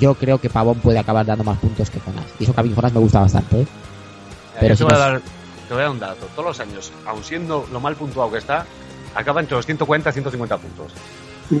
yo 0.00 0.14
creo 0.14 0.38
que 0.38 0.48
Pavón 0.50 0.78
puede 0.80 0.98
acabar 0.98 1.24
dando 1.26 1.44
más 1.44 1.58
puntos 1.58 1.90
que 1.90 2.00
Jonás. 2.00 2.24
Y 2.38 2.44
eso 2.44 2.52
que 2.54 2.60
a 2.60 2.64
mí 2.64 2.72
Jonás 2.74 2.92
me 2.92 3.00
gusta 3.00 3.20
bastante. 3.20 3.60
¿eh? 3.60 3.66
Yo 3.66 4.60
pero 4.60 4.76
te, 4.76 4.84
voy 4.84 4.92
a 4.92 4.96
no- 4.96 5.00
dar, 5.00 5.20
te 5.20 5.74
voy 5.74 5.78
a 5.78 5.82
dar 5.82 5.90
un 5.90 6.00
dato. 6.00 6.26
Todos 6.34 6.48
los 6.48 6.60
años, 6.60 6.92
aun 7.06 7.22
siendo 7.22 7.66
lo 7.72 7.80
mal 7.80 7.94
puntuado 7.96 8.30
que 8.32 8.38
está, 8.38 8.66
acaba 9.14 9.40
entre 9.40 9.56
los 9.56 9.66
140 9.66 10.10
y 10.10 10.12
150 10.12 10.56
puntos. 10.58 10.92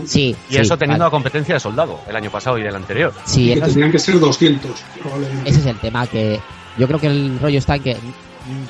Sí. 0.06 0.36
Y 0.48 0.52
sí, 0.54 0.58
eso 0.60 0.78
teniendo 0.78 1.02
vale. 1.04 1.08
la 1.08 1.10
competencia 1.10 1.54
de 1.54 1.60
soldado 1.60 1.98
el 2.08 2.14
año 2.16 2.30
pasado 2.30 2.56
y 2.58 2.62
el 2.62 2.74
anterior. 2.74 3.12
Sí, 3.24 3.52
que 3.54 3.60
tendrían 3.60 3.90
que 3.90 3.98
ser 3.98 4.18
200, 4.20 4.70
probablemente. 5.02 5.50
Ese 5.50 5.60
es 5.60 5.66
el 5.66 5.78
tema, 5.80 6.06
que 6.06 6.40
yo 6.78 6.86
creo 6.86 7.00
que 7.00 7.08
el 7.08 7.38
rollo 7.40 7.58
está 7.58 7.74
en 7.76 7.82
que 7.82 7.96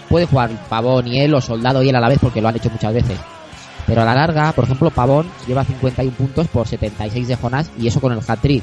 puede 0.08 0.26
jugar 0.26 0.50
Pavón 0.68 1.06
y 1.06 1.20
él 1.20 1.34
o 1.34 1.40
Soldado 1.40 1.82
y 1.82 1.90
él 1.90 1.96
a 1.96 2.00
la 2.00 2.08
vez 2.08 2.18
porque 2.20 2.40
lo 2.40 2.48
han 2.48 2.56
hecho 2.56 2.70
muchas 2.70 2.94
veces. 2.94 3.18
Pero 3.86 4.02
a 4.02 4.04
la 4.06 4.14
larga, 4.14 4.52
por 4.52 4.64
ejemplo, 4.64 4.90
Pavón 4.90 5.30
lleva 5.46 5.64
51 5.64 6.16
puntos 6.16 6.48
por 6.48 6.66
76 6.66 7.28
de 7.28 7.36
Jonás 7.36 7.70
y 7.78 7.86
eso 7.88 8.00
con 8.00 8.12
el 8.12 8.20
hat-trick. 8.26 8.62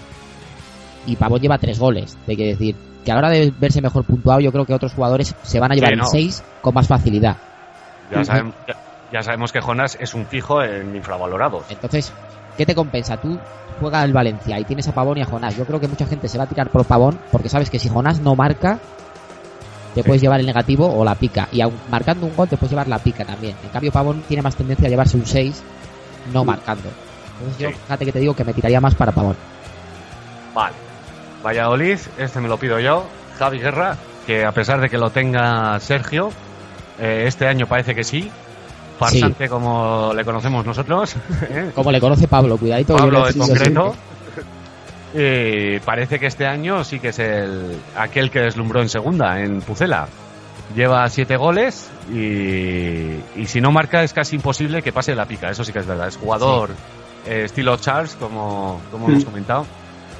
Y 1.08 1.15
Pavón 1.15 1.41
lleva 1.41 1.58
3 1.58 1.80
goles. 1.80 2.17
Hay 2.28 2.36
que 2.38 2.46
decir 2.46 2.76
que 3.04 3.12
a 3.12 3.15
la 3.15 3.20
hora 3.20 3.30
de 3.30 3.52
verse 3.58 3.82
mejor 3.82 4.04
puntuado, 4.04 4.39
yo 4.41 4.52
creo 4.52 4.65
que 4.65 4.74
otros 4.74 4.93
jugadores 4.93 5.34
se 5.41 5.60
van 5.60 5.72
a 5.72 5.76
llevar 5.76 5.91
Sí, 5.91 5.96
no. 5.98 6.04
el 6.04 6.10
6 6.10 6.43
con 6.62 6.74
más 6.74 6.88
facilidad. 6.88 7.38
Ya, 8.12 8.24
sabemos, 8.24 8.54
ya, 8.67 8.76
ya 9.12 9.24
sabemos 9.24 9.52
que 9.52 9.62
Jonas 9.62 9.98
es 10.00 10.13
un 10.13 10.26
fijo 10.26 10.62
en 10.62 10.96
infravalorados. 10.96 11.63
Entonces, 11.70 12.12
¿qué 12.58 12.65
te 12.65 12.76
compensa? 12.76 13.17
Tú 13.17 13.39
juegas 13.80 14.06
el 14.06 14.13
Valencia 14.13 14.60
y 14.60 14.65
tienes 14.65 14.88
a 14.88 14.93
Pavón 14.93 15.17
y 15.17 15.22
a 15.22 15.26
Jonás. 15.26 15.56
Yo 15.56 15.65
creo 15.65 15.80
que 15.80 15.88
mucha 15.88 16.06
gente 16.06 16.28
se 16.28 16.38
va 16.38 16.43
a 16.43 16.48
tirar 16.48 16.70
por 16.70 16.86
Pavón 16.86 17.20
porque 17.32 17.50
sabes 17.50 17.70
que 17.70 17.80
si 17.80 17.89
Jonás 17.89 18.20
no 18.20 18.36
marca, 18.36 18.80
te 19.96 20.04
puedes 20.04 20.22
llevar 20.22 20.39
el 20.39 20.46
negativo 20.46 20.88
o 20.93 21.04
la 21.06 21.15
pica. 21.15 21.48
Y 21.52 21.62
aun 21.62 21.74
marcando 21.89 22.26
un 22.26 22.36
gol 22.36 22.48
te 22.48 22.58
puedes 22.58 22.72
llevar 22.72 22.88
la 22.88 23.00
pica 23.00 23.24
también. 23.26 23.56
En 23.63 23.70
cambio, 23.70 23.91
Pavón 23.91 24.24
tiene 24.28 24.43
más 24.43 24.56
tendencia 24.56 24.88
a 24.88 24.89
llevarse 24.89 25.17
un 25.17 25.26
6 25.26 25.63
no 26.34 26.43
marcando. 26.43 26.89
Entonces 27.39 27.58
yo, 27.60 27.70
fíjate 27.72 28.06
que 28.06 28.12
te 28.12 28.20
digo 28.20 28.36
que 28.36 28.43
me 28.43 28.54
tiraría 28.54 28.82
más 28.82 28.96
para 28.96 29.12
Pavón. 29.12 29.36
Vale. 30.54 30.87
Valladolid, 31.45 32.00
este 32.17 32.39
me 32.41 32.47
lo 32.47 32.58
pido 32.58 32.80
yo. 32.80 33.06
Javi 33.39 33.60
Guerra, 33.60 33.95
que 34.26 34.45
a 34.45 34.52
pesar 34.52 34.82
de 34.82 34.89
que 34.89 34.97
lo 34.97 35.10
tenga 35.12 35.80
Sergio, 35.80 36.32
eh, 37.00 37.23
este 37.28 37.47
año 37.47 37.67
parece 37.67 37.93
que 37.95 38.04
sí. 38.04 38.30
Farsante 38.99 39.47
como 39.47 40.12
le 40.16 40.26
conocemos 40.26 40.66
nosotros. 40.66 41.16
¿eh? 41.49 41.72
Como 41.76 41.91
le 41.91 41.99
conoce 41.99 42.28
Pablo, 42.28 42.57
cuidadito. 42.57 42.95
Pablo 42.97 43.28
en 43.30 43.38
concreto. 43.38 43.95
Y 45.14 45.80
parece 45.80 46.20
que 46.20 46.28
este 46.28 46.45
año 46.45 46.84
sí 46.84 46.99
que 46.99 47.07
es 47.09 47.20
el 47.20 47.80
aquel 47.95 48.30
que 48.30 48.39
deslumbró 48.41 48.82
en 48.82 48.89
segunda, 48.89 49.39
en 49.39 49.62
Pucela. 49.62 50.07
Lleva 50.76 51.09
siete 51.09 51.38
goles 51.38 51.89
y, 52.12 53.16
y 53.39 53.45
si 53.45 53.62
no 53.62 53.72
marca 53.72 54.03
es 54.03 54.12
casi 54.14 54.36
imposible 54.36 54.82
que 54.82 54.91
pase 54.91 55.16
la 55.16 55.26
pica, 55.26 55.49
eso 55.49 55.64
sí 55.64 55.72
que 55.72 55.80
es 55.80 55.88
verdad. 55.88 56.09
Es 56.09 56.18
jugador 56.18 56.72
eh, 57.26 57.43
estilo 57.45 57.78
Charles, 57.78 58.16
como, 58.20 58.82
como 58.91 59.07
Mm. 59.07 59.12
hemos 59.12 59.26
comentado. 59.26 59.66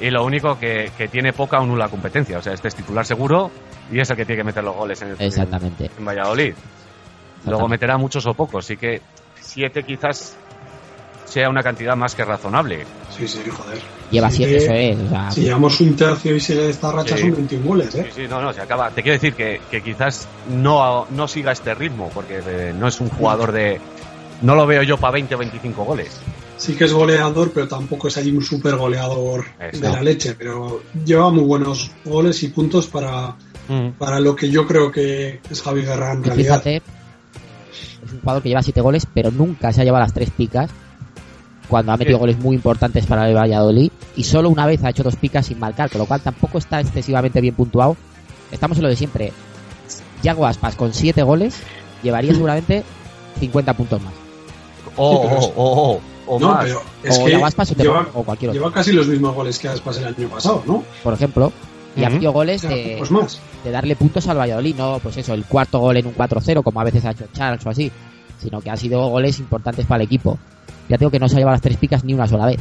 Y 0.00 0.10
lo 0.10 0.24
único 0.24 0.58
que, 0.58 0.90
que 0.96 1.08
tiene 1.08 1.32
poca 1.32 1.58
o 1.60 1.66
nula 1.66 1.88
competencia. 1.88 2.38
O 2.38 2.42
sea, 2.42 2.52
este 2.52 2.68
es 2.68 2.74
titular 2.74 3.04
seguro 3.04 3.50
y 3.90 3.98
es 4.00 4.08
el 4.10 4.16
que 4.16 4.24
tiene 4.24 4.40
que 4.40 4.44
meter 4.44 4.62
los 4.62 4.76
goles 4.76 5.00
en, 5.02 5.08
el, 5.08 5.16
Exactamente. 5.20 5.90
en 5.98 6.04
Valladolid. 6.04 6.54
Luego 7.46 7.68
meterá 7.68 7.96
muchos 7.98 8.26
o 8.26 8.34
pocos, 8.34 8.64
así 8.64 8.76
que 8.76 9.00
siete 9.40 9.82
quizás 9.84 10.36
sea 11.24 11.48
una 11.50 11.62
cantidad 11.62 11.94
más 11.96 12.14
que 12.14 12.24
razonable. 12.24 12.84
Sí, 13.16 13.28
sí, 13.28 13.40
joder. 13.50 13.78
Lleva 14.10 14.30
Sí, 14.30 14.38
7, 14.38 14.50
que- 14.52 14.56
eso 14.64 14.72
es. 14.72 15.06
o 15.06 15.08
sea, 15.10 15.30
Si 15.30 15.42
llevamos 15.42 15.80
un 15.80 15.94
tercio 15.96 16.34
y 16.34 16.40
sigue 16.40 16.70
esta 16.70 16.90
racha 16.92 17.16
Sí. 17.16 17.22
son 17.22 17.36
21 17.36 17.66
goles, 17.66 17.94
¿eh? 17.94 18.04
Sí, 18.14 18.22
sí, 18.22 18.28
no, 18.28 18.40
no, 18.40 18.52
se 18.52 18.60
acaba. 18.62 18.90
Te 18.90 19.02
quiero 19.02 19.14
decir 19.16 19.34
que, 19.34 19.60
que 19.70 19.82
quizás 19.82 20.26
no, 20.48 21.06
no 21.10 21.28
siga 21.28 21.52
este 21.52 21.74
ritmo, 21.74 22.10
porque 22.14 22.40
eh, 22.46 22.72
no 22.76 22.88
es 22.88 23.00
un 23.00 23.08
jugador 23.10 23.52
de. 23.52 23.78
No 24.40 24.54
lo 24.54 24.66
veo 24.66 24.82
yo 24.82 24.96
para 24.96 25.12
20 25.14 25.34
o 25.34 25.38
25 25.38 25.84
goles. 25.84 26.20
Sí 26.58 26.74
que 26.74 26.84
es 26.84 26.92
goleador, 26.92 27.52
pero 27.52 27.68
tampoco 27.68 28.08
es 28.08 28.16
ahí 28.16 28.30
un 28.30 28.42
super 28.42 28.76
goleador 28.76 29.44
Eso. 29.60 29.80
de 29.80 29.88
la 29.90 30.02
leche. 30.02 30.34
Pero 30.36 30.82
lleva 31.04 31.30
muy 31.30 31.44
buenos 31.44 31.90
goles 32.04 32.42
y 32.42 32.48
puntos 32.48 32.88
para, 32.88 33.36
para 33.96 34.18
lo 34.20 34.34
que 34.34 34.50
yo 34.50 34.66
creo 34.66 34.90
que 34.90 35.40
es 35.48 35.62
Javi 35.62 35.82
Guerra 35.82 36.12
en 36.14 36.20
y 36.20 36.24
realidad. 36.24 36.60
fíjate, 36.62 36.82
es 38.04 38.12
un 38.12 38.20
jugador 38.20 38.42
que 38.42 38.48
lleva 38.48 38.62
7 38.62 38.80
goles, 38.80 39.06
pero 39.14 39.30
nunca 39.30 39.72
se 39.72 39.80
ha 39.80 39.84
llevado 39.84 40.02
las 40.04 40.12
3 40.12 40.30
picas. 40.30 40.70
Cuando 41.68 41.92
ha 41.92 41.96
metido 41.98 42.16
Sí. 42.16 42.20
goles 42.20 42.38
muy 42.38 42.56
importantes 42.56 43.04
para 43.06 43.28
el 43.28 43.36
Valladolid. 43.36 43.92
Y 44.16 44.24
solo 44.24 44.48
una 44.48 44.66
vez 44.66 44.82
ha 44.82 44.90
hecho 44.90 45.02
dos 45.04 45.16
picas 45.16 45.46
sin 45.46 45.58
marcar, 45.60 45.90
con 45.90 45.98
lo 46.00 46.06
cual 46.06 46.20
tampoco 46.22 46.58
está 46.58 46.80
excesivamente 46.80 47.40
bien 47.40 47.54
puntuado. 47.54 47.96
Estamos 48.50 48.78
en 48.78 48.84
lo 48.84 48.88
de 48.88 48.96
siempre. 48.96 49.32
Yago 50.22 50.46
Aspas 50.46 50.74
con 50.74 50.92
7 50.92 51.22
goles 51.22 51.54
llevaría 52.02 52.32
seguramente 52.32 52.82
50 53.38 53.74
puntos 53.76 54.02
más. 54.02 54.14
O, 54.96 55.12
Sí, 55.12 55.18
pero 55.28 55.36
o, 55.56 55.94
es- 55.96 56.02
o, 56.28 56.38
no, 56.38 56.48
más. 56.54 56.64
pero 56.64 56.82
es 57.02 57.18
o 57.18 57.24
que 57.24 57.34
Aspas 57.36 57.72
o, 57.72 57.74
te- 57.74 57.82
lleva, 57.82 58.06
o 58.14 58.22
cualquier 58.22 58.50
otro, 58.50 58.60
lleva 58.60 58.72
casi 58.72 58.92
los 58.92 59.08
mismos 59.08 59.34
goles 59.34 59.58
que 59.58 59.68
Aspas 59.68 59.98
el 59.98 60.06
año 60.06 60.28
pasado, 60.28 60.62
¿no? 60.66 60.84
por 61.02 61.14
ejemplo. 61.14 61.52
Y 61.96 62.04
ha 62.04 62.10
metido 62.10 62.30
goles 62.32 62.62
de, 62.62 62.94
pues 62.98 63.10
más. 63.10 63.40
de 63.64 63.70
darle 63.72 63.96
puntos 63.96 64.28
al 64.28 64.38
Valladolid, 64.38 64.76
no 64.76 65.00
pues 65.02 65.16
eso, 65.16 65.34
el 65.34 65.44
cuarto 65.44 65.80
gol 65.80 65.96
en 65.96 66.06
un 66.06 66.14
4-0, 66.14 66.62
como 66.62 66.80
a 66.80 66.84
veces 66.84 67.04
ha 67.04 67.10
hecho 67.10 67.26
Charles 67.32 67.66
o 67.66 67.70
así, 67.70 67.90
sino 68.40 68.60
que 68.60 68.70
ha 68.70 68.76
sido 68.76 69.08
goles 69.08 69.38
importantes 69.40 69.84
para 69.84 70.02
el 70.02 70.06
equipo. 70.06 70.38
Ya 70.88 70.96
tengo 70.96 71.10
que 71.10 71.18
no 71.18 71.28
se 71.28 71.34
ha 71.34 71.38
llevado 71.38 71.54
las 71.54 71.62
tres 71.62 71.76
picas 71.76 72.04
ni 72.04 72.14
una 72.14 72.28
sola 72.28 72.46
vez. 72.46 72.60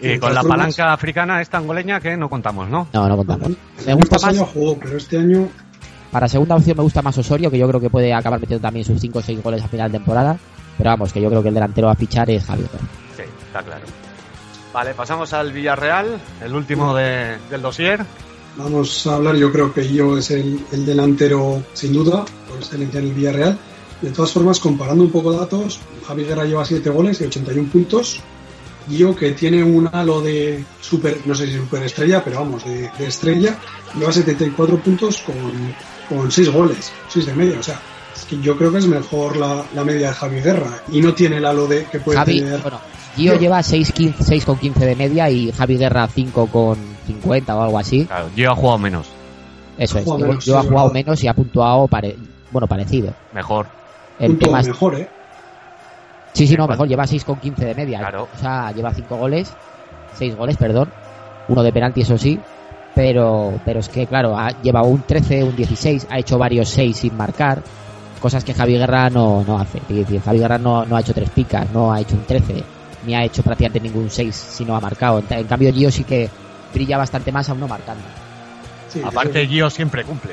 Y 0.00 0.18
con 0.18 0.32
la 0.32 0.42
palanca 0.42 0.92
africana 0.92 1.42
esta 1.42 1.58
angoleña 1.58 2.00
que 2.00 2.16
no 2.16 2.30
contamos, 2.30 2.68
¿no? 2.68 2.88
No, 2.92 3.08
no 3.08 3.16
contamos. 3.16 3.50
Me 3.84 3.94
gusta 3.94 4.16
más, 4.24 4.38
jugó, 4.38 4.78
pero 4.78 4.96
este 4.96 5.18
año 5.18 5.48
para 6.10 6.28
segunda 6.28 6.56
opción 6.56 6.76
me 6.76 6.82
gusta 6.82 7.02
más 7.02 7.18
Osorio, 7.18 7.50
que 7.50 7.58
yo 7.58 7.68
creo 7.68 7.80
que 7.80 7.90
puede 7.90 8.14
acabar 8.14 8.40
metiendo 8.40 8.62
también 8.62 8.84
sus 8.84 9.00
5 9.00 9.18
o 9.18 9.22
6 9.22 9.42
goles 9.42 9.62
a 9.62 9.68
final 9.68 9.92
de 9.92 9.98
temporada. 9.98 10.38
Pero 10.78 10.90
vamos, 10.90 11.12
que 11.12 11.20
yo 11.20 11.28
creo 11.28 11.42
que 11.42 11.48
el 11.48 11.54
delantero 11.54 11.90
a 11.90 11.94
fichar 11.94 12.30
es 12.30 12.44
Javier. 12.44 12.68
Sí, 13.16 13.22
está 13.46 13.62
claro. 13.62 13.84
Vale, 14.72 14.94
pasamos 14.94 15.32
al 15.32 15.52
Villarreal, 15.52 16.20
el 16.42 16.54
último 16.54 16.94
de- 16.94 17.36
del 17.50 17.60
dossier. 17.62 18.04
vamos 18.56 19.06
a 19.06 19.14
hablar, 19.16 19.36
yo 19.36 19.52
creo 19.52 19.72
que 19.72 19.92
yo 19.92 20.18
es 20.18 20.30
el, 20.32 20.60
el 20.72 20.84
delantero 20.86 21.62
sin 21.74 21.92
duda, 21.92 22.24
por 22.48 22.58
excelencia 22.58 22.98
en 23.00 23.06
el 23.08 23.12
Villarreal. 23.14 23.58
De 24.02 24.10
todas 24.10 24.32
formas, 24.32 24.60
comparando 24.60 25.02
un 25.04 25.10
poco 25.10 25.32
datos, 25.32 25.80
Javi 26.06 26.24
Guerra 26.24 26.44
lleva 26.44 26.64
7 26.64 26.88
goles 26.90 27.20
y 27.20 27.24
81 27.24 27.68
puntos. 27.70 28.20
Yo 28.88 29.14
que 29.14 29.32
tiene 29.32 29.62
un 29.64 29.88
halo 29.92 30.20
de 30.22 30.64
super, 30.80 31.18
no 31.26 31.34
sé 31.34 31.46
si 31.46 31.56
superestrella, 31.56 32.22
pero 32.24 32.38
vamos, 32.40 32.64
de, 32.64 32.90
de 32.98 33.06
estrella, 33.06 33.58
lleva 33.98 34.12
74 34.12 34.76
puntos 34.78 35.18
con, 35.22 35.36
con 36.08 36.30
6 36.30 36.50
goles, 36.50 36.92
6 37.08 37.26
de 37.26 37.34
media. 37.34 37.58
O 37.58 37.62
sea, 37.62 37.80
que 38.28 38.40
yo 38.40 38.56
creo 38.56 38.70
que 38.72 38.78
es 38.78 38.86
mejor 38.86 39.36
la, 39.36 39.62
la 39.74 39.84
media 39.84 40.08
de 40.08 40.14
Javi 40.14 40.40
Guerra 40.40 40.82
y 40.92 41.00
no 41.00 41.14
tiene 41.14 41.36
el 41.38 41.44
halo 41.46 41.66
de 41.66 41.84
que 41.86 41.98
puede 42.00 42.18
Javi, 42.18 42.40
tener. 42.40 42.60
bueno, 42.60 42.80
Gio 43.16 43.34
Yo- 43.34 43.40
lleva 43.40 43.62
6, 43.62 43.92
15, 43.92 44.22
6 44.24 44.44
con 44.44 44.58
15 44.58 44.84
de 44.86 44.94
media 44.96 45.30
y 45.30 45.50
Javi 45.52 45.76
Guerra 45.76 46.06
5 46.06 46.46
con 46.48 46.76
50 47.06 47.56
o 47.56 47.62
algo 47.62 47.78
así. 47.78 48.04
Claro, 48.06 48.28
yo 48.36 48.50
he 48.50 48.54
jugado 48.54 48.78
menos, 48.78 49.06
Eso 49.78 49.98
es. 49.98 50.04
Sí, 50.04 50.10
ha 50.52 50.60
es 50.60 50.66
jugado 50.66 50.88
verdad. 50.88 50.92
menos 50.92 51.24
y 51.24 51.28
ha 51.28 51.34
puntuado 51.34 51.88
pare- 51.88 52.16
bueno, 52.50 52.66
parecido. 52.66 53.12
mejor. 53.32 53.66
El 54.18 54.28
punto 54.32 54.46
tema 54.46 54.60
es- 54.60 54.68
mejor, 54.68 54.94
¿eh? 54.96 55.08
Sí, 56.32 56.46
sí, 56.46 56.54
no, 56.56 56.68
mejor, 56.68 56.86
lleva 56.86 57.06
6 57.06 57.24
con 57.24 57.36
15 57.40 57.64
de 57.64 57.74
media. 57.74 57.98
Claro. 57.98 58.28
O 58.34 58.38
sea, 58.38 58.70
lleva 58.72 58.92
5 58.94 59.16
goles, 59.16 59.52
6 60.14 60.36
goles, 60.36 60.56
perdón. 60.56 60.90
Uno 61.48 61.62
de 61.62 61.72
penalti, 61.72 62.02
eso 62.02 62.16
sí. 62.18 62.38
Pero, 62.94 63.60
pero 63.64 63.80
es 63.80 63.88
que, 63.88 64.06
claro, 64.06 64.36
ha, 64.36 64.50
lleva 64.62 64.82
un 64.82 65.02
13, 65.02 65.42
un 65.44 65.54
16, 65.56 66.06
ha 66.10 66.18
hecho 66.18 66.36
varios 66.38 66.68
6 66.68 66.96
sin 66.96 67.16
marcar. 67.16 67.62
Cosas 68.20 68.42
que 68.44 68.54
Javi 68.54 68.74
Guerra 68.78 69.10
no, 69.10 69.44
no 69.46 69.58
hace. 69.58 69.78
Es 69.78 69.88
decir, 69.96 70.20
Javi 70.20 70.38
Guerra 70.38 70.58
no, 70.58 70.84
no 70.84 70.96
ha 70.96 71.00
hecho 71.00 71.14
3 71.14 71.30
picas, 71.30 71.70
no 71.72 71.92
ha 71.92 72.00
hecho 72.00 72.14
un 72.14 72.24
13, 72.24 72.64
ni 73.06 73.14
ha 73.14 73.24
hecho 73.24 73.42
prácticamente 73.42 73.80
ningún 73.80 74.10
6 74.10 74.34
si 74.34 74.64
no 74.64 74.74
ha 74.76 74.80
marcado. 74.80 75.20
En, 75.20 75.38
en 75.38 75.46
cambio, 75.46 75.72
Gio 75.72 75.90
sí 75.90 76.04
que 76.04 76.28
brilla 76.74 76.98
bastante 76.98 77.30
más 77.32 77.48
aún 77.48 77.60
no 77.60 77.68
marcando. 77.68 78.02
Sí, 78.92 79.00
Aparte, 79.04 79.46
Gio 79.46 79.68
siempre 79.70 80.04
cumple. 80.04 80.32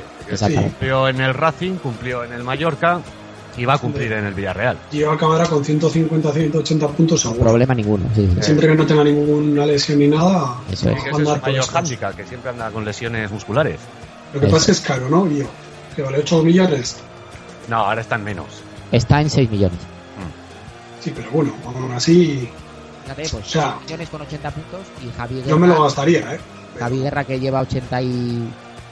Cumplió 0.55 1.07
en 1.09 1.21
el 1.21 1.33
Racing, 1.33 1.73
cumplió 1.75 2.23
en 2.23 2.33
el 2.33 2.43
Mallorca 2.43 3.01
y 3.57 3.65
va 3.65 3.75
a 3.75 3.77
cumplir 3.77 4.11
en 4.13 4.25
el 4.25 4.33
Villarreal. 4.33 4.77
Gio 4.91 5.11
acabará 5.11 5.45
con 5.45 5.63
150, 5.63 6.31
180 6.31 6.87
puntos 6.89 7.21
Sin 7.21 7.31
seguro. 7.31 7.49
problema 7.49 7.73
ninguno. 7.73 8.05
sí, 8.15 8.27
sí. 8.33 8.41
Siempre 8.41 8.67
que 8.67 8.75
no 8.75 8.85
tenga 8.85 9.03
ninguna 9.03 9.65
lesión 9.65 9.99
ni 9.99 10.07
nada, 10.07 10.55
Eso 10.71 10.89
es. 10.89 10.95
Va 10.95 10.99
a 10.99 11.09
es 11.09 11.15
andar 11.15 11.61
hándicap, 11.73 12.15
que 12.15 12.25
siempre 12.25 12.49
anda 12.49 12.71
con 12.71 12.83
lesiones 12.83 13.29
musculares. 13.31 13.79
Lo 14.33 14.39
que 14.39 14.47
Eso. 14.47 14.55
pasa 14.55 14.71
es 14.71 14.79
que 14.81 14.83
es 14.83 14.87
caro, 14.87 15.09
¿no, 15.09 15.27
Gio? 15.29 15.47
Que 15.95 16.01
vale 16.01 16.17
8 16.19 16.43
millones. 16.43 16.97
No, 17.67 17.77
ahora 17.77 18.01
están 18.01 18.23
menos. 18.23 18.47
Está 18.91 19.21
en 19.21 19.29
6 19.29 19.49
millones. 19.49 19.79
Sí, 20.99 21.11
pero 21.15 21.29
bueno, 21.31 21.53
aún 21.65 21.91
así 21.91 22.49
Fíjate, 23.03 23.21
pues 23.29 23.33
O 23.33 23.43
sea, 23.47 23.73
6 23.77 23.83
millones 23.85 24.09
con 24.09 24.21
80 24.21 24.51
puntos 24.51 24.79
y 25.03 25.11
Javi 25.17 25.43
yo 25.45 25.59
me 25.59 25.67
lo 25.67 25.73
Guerra- 25.73 25.83
gastaría, 25.85 26.33
¿eh? 26.33 26.39
Javi 26.79 26.99
Guerra 26.99 27.23
que 27.23 27.39
lleva 27.39 27.61
80 27.61 28.01
y 28.01 28.49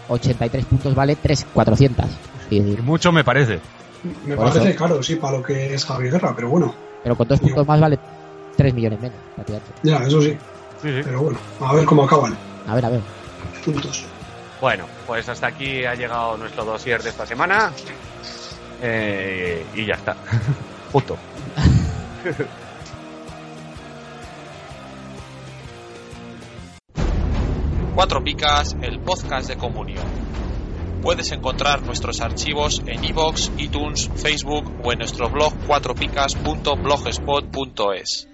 83 0.09 0.65
puntos 0.65 0.93
vale 0.95 1.15
3 1.15 1.45
400. 1.53 2.05
Y 2.51 2.61
mucho 2.61 3.11
me 3.11 3.23
parece. 3.23 3.59
Me 4.25 4.35
Por 4.35 4.49
parece 4.49 4.69
eso. 4.71 4.79
caro, 4.79 5.01
sí, 5.01 5.15
para 5.15 5.37
lo 5.37 5.43
que 5.43 5.73
es 5.73 5.85
Javi 5.85 6.09
Guerra, 6.09 6.33
pero 6.35 6.49
bueno, 6.49 6.75
pero 7.03 7.15
con 7.15 7.27
dos 7.27 7.39
puntos 7.39 7.65
más 7.67 7.79
vale 7.81 7.97
3 8.57 8.73
millones 8.73 8.99
menos. 9.01 9.17
ya, 9.81 9.97
eso 10.05 10.21
sí. 10.21 10.37
Sí, 10.81 10.89
sí. 10.89 11.01
Pero 11.03 11.21
bueno, 11.23 11.39
a 11.61 11.73
ver 11.73 11.85
cómo 11.85 12.03
acaban. 12.03 12.37
A 12.67 12.75
ver, 12.75 12.85
a 12.85 12.89
ver. 12.89 13.01
Puntos. 13.65 14.03
Bueno, 14.61 14.85
pues 15.07 15.27
hasta 15.29 15.47
aquí 15.47 15.83
ha 15.85 15.95
llegado 15.95 16.37
nuestro 16.37 16.63
dossier 16.65 17.01
de 17.01 17.09
esta 17.09 17.25
semana. 17.25 17.71
Eh, 18.85 19.65
y 19.75 19.85
ya 19.85 19.93
está. 19.93 20.17
Justo. 20.91 21.17
Cuatro 27.95 28.21
Picas, 28.23 28.75
el 28.81 28.99
podcast 28.99 29.47
de 29.47 29.55
comunión. 29.55 30.03
Puedes 31.01 31.31
encontrar 31.31 31.81
nuestros 31.83 32.19
archivos 32.21 32.83
en 32.85 33.05
iVoox, 33.05 33.51
iTunes, 33.57 34.11
Facebook 34.15 34.69
o 34.83 34.91
en 34.91 34.99
nuestro 34.99 35.29
blog 35.29 35.53
cuatropicas.blogspot.es. 35.65 38.27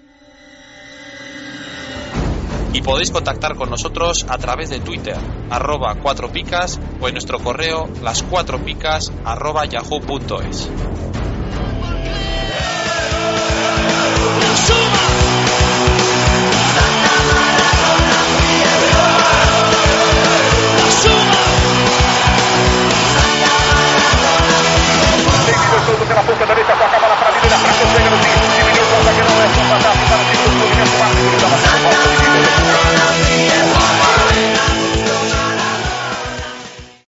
Y 2.72 2.82
podéis 2.82 3.10
contactar 3.10 3.56
con 3.56 3.68
nosotros 3.70 4.24
a 4.28 4.38
través 4.38 4.70
de 4.70 4.78
Twitter, 4.80 5.16
arroba 5.50 5.96
cuatro 5.96 6.30
picas 6.30 6.78
o 7.00 7.08
en 7.08 7.14
nuestro 7.14 7.38
correo 7.38 7.88
las 8.02 8.22
cuatro 8.22 8.58
picas 8.58 9.12
arroba 9.24 9.64
yahoo.es. 9.66 10.68